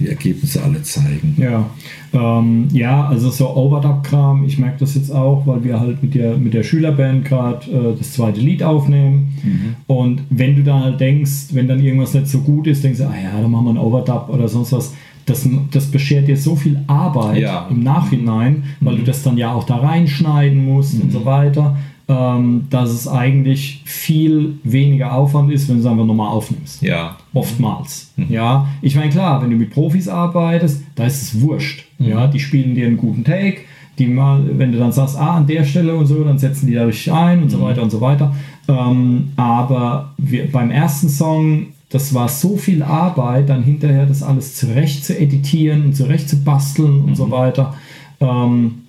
die 0.04 0.10
Ergebnisse 0.10 0.62
alle 0.64 0.82
zeigen. 0.84 1.36
Ja, 1.38 1.70
ähm, 2.14 2.68
ja 2.72 3.08
also 3.08 3.30
so 3.30 3.56
Overdub-Kram, 3.56 4.44
ich 4.46 4.60
merke 4.60 4.80
das 4.80 4.96
jetzt 4.96 5.12
auch, 5.12 5.48
weil 5.48 5.64
wir 5.64 5.80
halt 5.80 6.04
mit 6.04 6.14
der, 6.14 6.38
mit 6.38 6.54
der 6.54 6.64
Schülerband 6.64 7.26
gerade 7.26 7.66
äh, 7.72 7.98
das 7.98 8.14
zweite 8.14 8.40
Lied 8.40 8.64
aufnehmen. 8.64 9.34
Mhm. 9.44 9.76
Und 9.88 10.22
wenn 10.30 10.56
du 10.56 10.64
dann 10.64 10.84
halt 10.84 11.00
denkst, 11.00 11.54
wenn 11.54 11.68
dann 11.68 11.82
irgendwas 11.82 12.14
nicht 12.14 12.28
so 12.28 12.40
gut 12.40 12.68
ist, 12.68 12.84
denkst 12.84 13.00
du, 13.00 13.06
ah 13.06 13.16
ja, 13.22 13.42
dann 13.42 13.50
machen 13.50 13.66
wir 13.66 13.70
einen 13.72 13.80
Overdub 13.80 14.30
oder 14.30 14.48
sonst 14.48 14.72
was. 14.72 14.94
Das, 15.26 15.48
das 15.72 15.86
beschert 15.86 16.28
dir 16.28 16.36
so 16.36 16.58
viel 16.58 16.82
Arbeit 16.86 17.38
ja. 17.38 17.68
im 17.70 17.82
Nachhinein, 17.82 18.64
weil 18.82 18.96
mhm. 18.96 18.98
du 18.98 19.04
das 19.06 19.24
dann 19.24 19.38
ja 19.38 19.54
auch 19.54 19.64
da 19.64 19.78
reinschneiden 19.78 20.66
musst 20.66 20.96
mhm. 20.96 21.04
und 21.04 21.12
so 21.14 21.22
mhm. 21.22 21.26
weiter 21.26 21.78
ähm, 22.08 22.68
dass 22.70 22.90
es 22.90 23.08
eigentlich 23.08 23.82
viel 23.86 24.58
weniger 24.64 25.14
Aufwand 25.14 25.52
ist, 25.52 25.70
wenn 25.70 25.76
du 25.76 25.82
es 25.82 25.88
einfach 25.88 26.06
nochmal 26.06 26.30
aufnimmst. 26.30 26.82
Ja. 26.82 27.18
Oftmals. 27.34 28.12
Mhm. 28.18 28.26
Ja. 28.30 28.68
Ich 28.82 28.96
meine, 28.96 29.10
klar, 29.10 29.42
wenn 29.42 29.50
du 29.50 29.56
mit 29.56 29.70
Profis 29.70 30.10
arbeitest, 30.10 30.84
da 30.96 31.06
ist 31.06 31.22
es 31.22 31.42
wurscht. 31.42 31.86
Mhm. 32.00 32.08
Ja. 32.08 32.28
Die 32.28 32.40
spielen 32.40 32.76
dir 32.76 32.88
einen 32.88 32.98
guten 32.98 33.24
Take. 33.24 33.62
Die 34.00 34.08
mal, 34.08 34.44
wenn 34.58 34.72
du 34.72 34.80
dann 34.80 34.92
sagst, 34.92 35.18
ah, 35.18 35.38
an 35.38 35.48
der 35.48 35.64
Stelle 35.64 35.96
und 35.96 36.08
so, 36.08 36.24
dann 36.24 36.40
setzen 36.40 36.66
die 36.66 36.74
da 36.74 36.86
richtig 36.86 37.14
ein 37.14 37.44
und 37.44 37.50
so 37.50 37.58
mhm. 37.58 37.62
weiter 37.62 37.84
und 37.84 37.92
so 37.92 38.02
weiter. 38.02 38.36
Ähm, 38.68 39.30
aber 39.36 40.14
wir, 40.18 40.52
beim 40.52 40.72
ersten 40.72 41.10
Song, 41.10 41.68
das 41.90 42.14
war 42.14 42.28
so 42.28 42.58
viel 42.58 42.82
Arbeit, 42.82 43.50
dann 43.50 43.64
hinterher 43.64 44.08
das 44.08 44.24
alles 44.24 44.56
zurecht 44.56 45.06
zu 45.06 45.18
editieren 45.18 45.86
und 45.86 45.96
zurecht 45.96 46.28
zu 46.28 46.44
basteln 46.44 47.02
und 47.02 47.16
so 47.16 47.28
mhm. 47.28 47.32
weiter. 47.32 47.76
Ähm, 48.20 48.80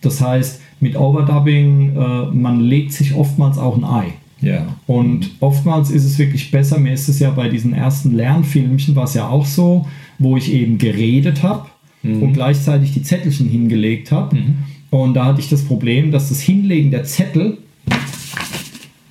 das 0.00 0.20
heißt, 0.20 0.60
mit 0.80 0.96
Overdubbing, 0.96 1.96
äh, 1.96 2.26
man 2.32 2.60
legt 2.60 2.92
sich 2.92 3.14
oftmals 3.14 3.58
auch 3.58 3.76
ein 3.76 3.84
Ei. 3.84 4.12
Ja. 4.40 4.66
Und 4.86 5.30
oftmals 5.40 5.90
ist 5.90 6.04
es 6.04 6.18
wirklich 6.18 6.50
besser, 6.50 6.78
mir 6.78 6.92
ist 6.92 7.08
es 7.08 7.18
ja 7.18 7.30
bei 7.30 7.48
diesen 7.48 7.72
ersten 7.72 8.14
Lernfilmchen 8.14 8.94
war 8.94 9.04
es 9.04 9.14
ja 9.14 9.28
auch 9.28 9.46
so, 9.46 9.86
wo 10.18 10.36
ich 10.36 10.52
eben 10.52 10.78
geredet 10.78 11.42
habe 11.42 11.66
mhm. 12.02 12.22
und 12.22 12.32
gleichzeitig 12.34 12.92
die 12.92 13.02
Zettelchen 13.02 13.48
hingelegt 13.48 14.12
habe. 14.12 14.36
Mhm. 14.36 14.54
Und 14.90 15.14
da 15.14 15.26
hatte 15.26 15.40
ich 15.40 15.48
das 15.48 15.64
Problem, 15.64 16.10
dass 16.10 16.28
das 16.28 16.40
Hinlegen 16.40 16.90
der 16.90 17.04
Zettel 17.04 17.58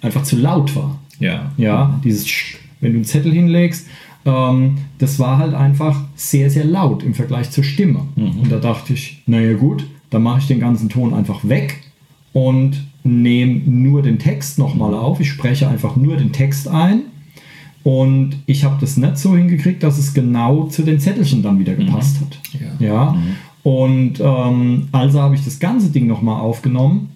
einfach 0.02 0.24
zu 0.24 0.38
laut 0.38 0.76
war. 0.76 1.00
Ja. 1.20 1.52
Ja, 1.58 2.00
dieses, 2.04 2.28
Sch 2.28 2.58
wenn 2.82 2.92
du 2.92 2.98
einen 2.98 3.06
Zettel 3.06 3.32
hinlegst, 3.32 3.88
ähm, 4.26 4.78
das 4.98 5.20
war 5.20 5.38
halt 5.38 5.54
einfach 5.54 6.04
sehr, 6.16 6.50
sehr 6.50 6.66
laut 6.66 7.04
im 7.04 7.14
Vergleich 7.14 7.52
zur 7.52 7.64
Stimme. 7.64 8.02
Mhm. 8.16 8.40
Und 8.42 8.52
da 8.52 8.58
dachte 8.58 8.94
ich, 8.94 9.24
naja 9.26 9.54
gut, 9.54 9.86
dann 10.16 10.24
mache 10.24 10.40
ich 10.40 10.48
den 10.48 10.62
ganzen 10.62 10.88
Ton 10.88 11.14
einfach 11.14 11.48
weg 11.48 11.82
und 12.32 12.86
nehme 13.04 13.62
nur 13.66 14.02
den 14.02 14.18
Text 14.18 14.58
nochmal 14.58 14.94
auf. 14.94 15.20
Ich 15.20 15.30
spreche 15.30 15.68
einfach 15.68 15.98
nur 15.98 16.16
den 16.16 16.32
Text 16.32 16.70
ein. 16.70 17.02
Und 17.84 18.38
ich 18.46 18.64
habe 18.64 18.78
das 18.80 18.98
nicht 18.98 19.18
so 19.18 19.36
hingekriegt, 19.36 19.84
dass 19.84 19.98
es 20.00 20.14
genau 20.14 20.64
zu 20.68 20.84
den 20.84 21.00
Zettelchen 21.00 21.44
dann 21.44 21.60
wieder 21.60 21.76
gepasst 21.76 22.20
mhm. 22.20 22.26
hat. 22.26 22.40
Ja. 22.80 22.88
ja? 22.88 23.12
Mhm. 23.12 23.36
Und 23.64 24.20
ähm, 24.22 24.88
also 24.92 25.22
habe 25.22 25.36
ich 25.36 25.44
das 25.44 25.60
ganze 25.60 25.90
Ding 25.90 26.08
nochmal 26.08 26.40
aufgenommen 26.40 27.10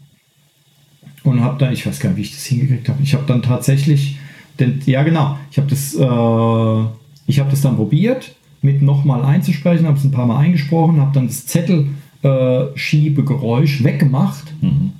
und 1.24 1.42
habe 1.42 1.58
dann, 1.58 1.72
ich 1.72 1.88
weiß 1.88 2.00
gar 2.00 2.10
nicht, 2.10 2.18
wie 2.18 2.22
ich 2.22 2.32
das 2.32 2.46
hingekriegt 2.46 2.90
habe. 2.90 3.02
Ich 3.02 3.14
habe 3.14 3.24
dann 3.26 3.42
tatsächlich, 3.42 4.18
den, 4.60 4.82
ja 4.86 5.04
genau, 5.04 5.38
ich 5.52 5.58
habe 5.58 5.70
das, 5.70 5.96
äh, 5.96 6.90
ich 7.28 7.40
habe 7.40 7.50
das 7.50 7.62
dann 7.62 7.78
probiert, 7.78 8.36
mit 8.62 8.82
nochmal 8.82 9.24
einzusprechen, 9.24 9.88
habe 9.88 9.98
es 9.98 10.04
ein 10.04 10.12
paar 10.12 10.26
Mal 10.26 10.40
eingesprochen, 10.40 11.00
habe 11.00 11.14
dann 11.14 11.28
das 11.28 11.46
Zettel 11.46 11.88
äh, 12.22 12.66
Schiebegeräusch 12.76 13.84
weggemacht. 13.84 14.54
Mhm. 14.62 14.92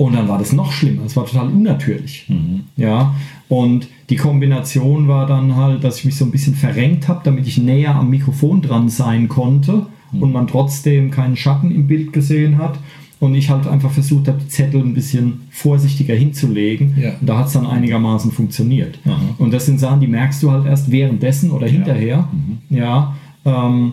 Und 0.00 0.14
dann 0.14 0.28
war 0.28 0.38
das 0.38 0.54
noch 0.54 0.72
schlimmer. 0.72 1.02
Es 1.04 1.14
war 1.14 1.26
total 1.26 1.48
unnatürlich. 1.48 2.24
Mhm. 2.28 2.60
Ja. 2.76 3.14
Und 3.48 3.88
die 4.08 4.16
Kombination 4.16 5.08
war 5.08 5.26
dann 5.26 5.56
halt, 5.56 5.84
dass 5.84 5.98
ich 5.98 6.06
mich 6.06 6.16
so 6.16 6.24
ein 6.24 6.30
bisschen 6.30 6.54
verrenkt 6.54 7.06
habe, 7.06 7.20
damit 7.24 7.46
ich 7.46 7.58
näher 7.58 7.94
am 7.94 8.08
Mikrofon 8.08 8.62
dran 8.62 8.88
sein 8.88 9.28
konnte 9.28 9.86
mhm. 10.12 10.22
und 10.22 10.32
man 10.32 10.46
trotzdem 10.46 11.10
keinen 11.10 11.36
Schatten 11.36 11.70
im 11.70 11.86
Bild 11.86 12.14
gesehen 12.14 12.56
hat. 12.56 12.78
Und 13.18 13.34
ich 13.34 13.50
halt 13.50 13.66
einfach 13.66 13.90
versucht 13.90 14.28
habe, 14.28 14.38
die 14.42 14.48
Zettel 14.48 14.80
ein 14.80 14.94
bisschen 14.94 15.42
vorsichtiger 15.50 16.14
hinzulegen. 16.14 16.94
Ja. 16.96 17.10
Und 17.20 17.26
da 17.28 17.36
hat 17.36 17.48
es 17.48 17.52
dann 17.52 17.66
einigermaßen 17.66 18.32
funktioniert. 18.32 18.98
Aha. 19.04 19.18
Und 19.36 19.52
das 19.52 19.66
sind 19.66 19.78
Sachen, 19.78 20.00
die 20.00 20.06
merkst 20.06 20.42
du 20.42 20.50
halt 20.50 20.64
erst 20.64 20.90
währenddessen 20.90 21.50
oder 21.50 21.66
hinterher. 21.66 22.26
Mhm. 22.32 22.74
Ja. 22.74 23.14
Ähm, 23.44 23.92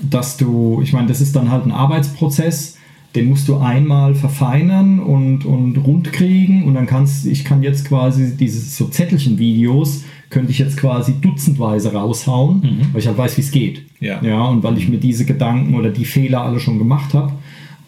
dass 0.00 0.36
du, 0.36 0.80
ich 0.82 0.92
meine, 0.92 1.08
das 1.08 1.20
ist 1.20 1.36
dann 1.36 1.50
halt 1.50 1.64
ein 1.64 1.72
Arbeitsprozess, 1.72 2.78
den 3.14 3.28
musst 3.28 3.46
du 3.48 3.58
einmal 3.58 4.14
verfeinern 4.14 4.98
und, 4.98 5.44
und 5.44 5.76
rund 5.76 6.12
kriegen 6.12 6.64
und 6.64 6.74
dann 6.74 6.86
kannst 6.86 7.26
ich 7.26 7.44
kann 7.44 7.62
jetzt 7.62 7.86
quasi 7.86 8.36
diese 8.36 8.60
so 8.60 8.86
Zettelchen-Videos 8.86 10.04
könnte 10.30 10.50
ich 10.50 10.58
jetzt 10.58 10.78
quasi 10.78 11.20
dutzendweise 11.20 11.92
raushauen, 11.92 12.60
mhm. 12.60 12.86
weil 12.92 13.00
ich 13.00 13.06
halt 13.06 13.18
weiß, 13.18 13.36
wie 13.36 13.42
es 13.42 13.50
geht. 13.50 13.82
Ja. 14.00 14.22
ja. 14.22 14.42
Und 14.44 14.62
weil 14.62 14.78
ich 14.78 14.88
mir 14.88 14.98
diese 14.98 15.26
Gedanken 15.26 15.74
oder 15.74 15.90
die 15.90 16.06
Fehler 16.06 16.42
alle 16.42 16.58
schon 16.58 16.78
gemacht 16.78 17.12
habe. 17.12 17.32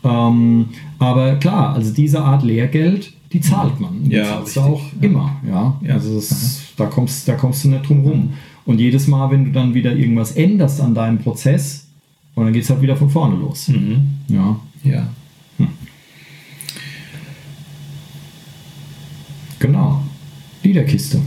Ähm, 0.05 0.67
aber 0.99 1.37
klar, 1.37 1.75
also 1.75 1.93
diese 1.93 2.21
Art 2.21 2.45
Lehrgeld, 2.45 3.15
die 3.33 3.41
zahlt 3.41 3.81
man. 3.81 4.05
Die 4.05 4.17
ja, 4.17 4.25
zahlst 4.25 4.57
du 4.57 4.61
auch 4.61 4.83
ja. 5.01 5.09
immer. 5.09 5.37
Ja. 5.49 5.81
ja. 5.83 5.95
Also 5.95 6.17
das, 6.17 6.63
da, 6.77 6.85
kommst, 6.85 7.27
da 7.27 7.35
kommst 7.35 7.65
du 7.65 7.69
nicht 7.71 7.89
drum 7.89 8.03
rum. 8.03 8.33
Und 8.67 8.79
jedes 8.79 9.09
Mal, 9.09 9.31
wenn 9.31 9.47
du 9.47 9.51
dann 9.51 9.73
wieder 9.73 9.95
irgendwas 9.95 10.33
änderst 10.33 10.83
an 10.83 10.95
deinem 10.95 11.19
Prozess, 11.19 11.84
und 12.35 12.45
dann 12.45 12.53
geht 12.53 12.65
es 12.65 12.71
halt 12.71 12.83
wieder 12.83 12.97
von 12.97 13.11
vorne 13.11 13.37
los. 13.37 13.69
Mhm. 13.69 14.03
Ja. 14.29 14.61
Ja. 14.83 15.09
Hm. 15.59 15.69
Genau. 19.59 20.03
Liederkiste. 20.63 21.21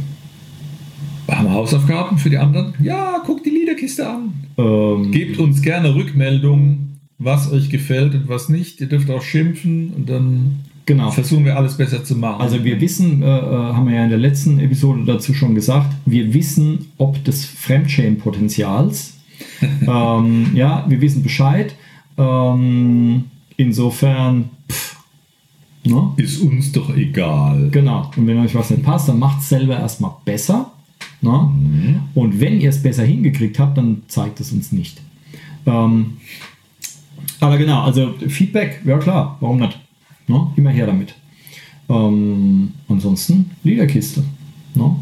Haben 1.30 1.46
wir 1.46 1.54
Hausaufgaben 1.54 2.18
für 2.18 2.30
die 2.30 2.38
anderen? 2.38 2.74
Ja, 2.82 3.22
guckt 3.26 3.46
die 3.46 3.50
Liederkiste 3.50 4.10
an. 4.10 4.34
Ähm, 4.58 5.12
Gebt 5.12 5.40
uns 5.40 5.62
gerne 5.62 5.94
Rückmeldung, 5.94 6.98
was 7.20 7.52
euch 7.52 7.70
gefällt 7.70 8.16
und 8.16 8.30
was 8.30 8.50
nicht. 8.50 8.80
Ihr 8.82 8.88
dürft 8.88 9.10
auch 9.10 9.22
schimpfen 9.22 9.92
und 9.94 10.10
dann 10.10 10.60
genau. 10.86 11.12
versuchen 11.12 11.46
wir 11.46 11.58
alles 11.58 11.78
besser 11.78 12.04
zu 12.04 12.16
machen. 12.16 12.42
Also 12.42 12.64
wir 12.64 12.80
wissen, 12.80 13.22
äh, 13.22 13.26
äh 13.26 13.42
haben 13.74 13.88
wir 13.88 13.96
ja 13.96 14.04
in 14.04 14.10
der 14.10 14.20
letzten 14.20 14.60
Episode 14.60 15.04
dazu 15.06 15.34
schon 15.34 15.54
gesagt, 15.54 15.94
wir 16.06 16.34
wissen, 16.34 16.86
ob 16.98 17.24
des 17.24 17.46
Fremdschämenpotenzials 17.46 19.17
ähm, 19.88 20.52
ja, 20.56 20.86
wir 20.88 21.02
wissen 21.02 21.24
Bescheid. 21.24 21.76
Ähm, 22.18 23.26
insofern, 23.58 24.50
pff, 24.70 24.98
ne? 25.84 26.12
ist 26.18 26.40
uns 26.42 26.72
doch 26.72 26.96
egal. 26.96 27.70
Genau. 27.72 28.12
Und 28.16 28.28
wenn 28.28 28.40
euch 28.40 28.56
was 28.56 28.70
nicht 28.70 28.84
passt, 28.84 29.10
dann 29.10 29.20
macht 29.20 29.42
es 29.42 29.50
selber 29.50 29.80
erstmal 29.80 30.12
besser. 30.26 30.72
Ne? 31.22 31.32
Mhm. 31.32 32.00
Und 32.14 32.40
wenn 32.40 32.60
ihr 32.60 32.70
es 32.70 32.82
besser 32.82 33.04
hingekriegt 33.04 33.60
habt, 33.60 33.78
dann 33.78 34.04
zeigt 34.08 34.40
es 34.40 34.52
uns 34.52 34.72
nicht. 34.72 35.02
Ähm, 35.66 36.18
aber 37.40 37.58
genau, 37.58 37.84
also 37.84 38.14
Feedback, 38.28 38.82
ja 38.86 38.98
klar, 38.98 39.38
warum 39.40 39.60
nicht? 39.60 39.80
Ne? 40.28 40.48
Immer 40.56 40.72
her 40.72 40.88
damit. 40.88 41.16
Ähm, 41.90 42.72
ansonsten 42.88 43.52
Liederkiste. 43.64 44.24
Ne? 44.76 44.96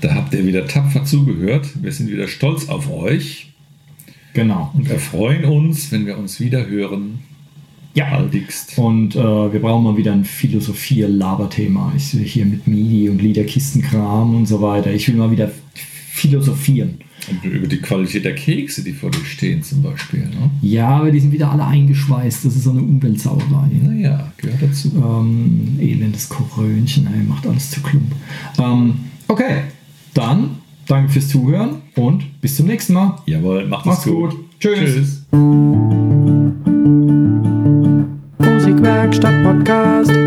Da 0.00 0.14
habt 0.14 0.32
ihr 0.32 0.46
wieder 0.46 0.66
tapfer 0.66 1.04
zugehört. 1.04 1.68
Wir 1.82 1.92
sind 1.92 2.10
wieder 2.10 2.28
stolz 2.28 2.68
auf 2.68 2.90
euch. 2.90 3.52
Genau. 4.34 4.70
Und 4.74 4.88
erfreuen 4.90 5.44
uns, 5.44 5.90
wenn 5.90 6.06
wir 6.06 6.18
uns 6.18 6.38
wieder 6.38 6.66
hören. 6.66 7.20
Ja. 7.94 8.10
Baldigst. 8.10 8.78
Und 8.78 9.16
äh, 9.16 9.18
wir 9.18 9.60
brauchen 9.60 9.82
mal 9.82 9.96
wieder 9.96 10.12
ein 10.12 10.24
Philosophie-Laberthema. 10.24 11.92
Ich 11.96 12.14
will 12.14 12.24
hier 12.24 12.46
mit 12.46 12.68
MIDI 12.68 13.08
und 13.08 13.20
Liederkistenkram 13.20 14.36
und 14.36 14.46
so 14.46 14.62
weiter. 14.62 14.92
Ich 14.92 15.08
will 15.08 15.16
mal 15.16 15.32
wieder 15.32 15.50
philosophieren. 15.74 16.98
Und 17.28 17.44
über 17.50 17.66
die 17.66 17.78
Qualität 17.78 18.24
der 18.24 18.36
Kekse, 18.36 18.84
die 18.84 18.92
vor 18.92 19.10
dir 19.10 19.24
stehen 19.24 19.62
zum 19.64 19.82
Beispiel. 19.82 20.20
Ne? 20.20 20.50
Ja, 20.62 20.88
aber 20.88 21.10
die 21.10 21.18
sind 21.18 21.32
wieder 21.32 21.50
alle 21.50 21.66
eingeschweißt. 21.66 22.44
Das 22.44 22.54
ist 22.54 22.62
so 22.62 22.70
eine 22.70 22.80
Umweltsauerei. 22.80 23.68
Naja, 23.82 24.32
gehört 24.36 24.62
dazu. 24.62 24.92
Ähm, 24.96 25.76
elendes 25.80 26.28
Korönchen, 26.28 27.08
ey, 27.12 27.24
macht 27.24 27.46
alles 27.46 27.70
zu 27.70 27.80
klump. 27.80 28.12
Ähm, 28.58 28.94
okay, 29.26 29.62
dann 30.14 30.56
danke 30.86 31.12
fürs 31.12 31.28
Zuhören 31.28 31.82
und 31.96 32.40
bis 32.40 32.56
zum 32.56 32.66
nächsten 32.66 32.94
Mal. 32.94 33.18
Jawohl, 33.26 33.66
macht 33.66 33.86
Macht's 33.86 34.04
gut. 34.04 34.30
gut. 34.30 34.44
Tschüss. 34.60 34.78
Tschüss. 34.78 35.26
Musikwerkstatt 38.40 39.44
Podcast. 39.44 40.17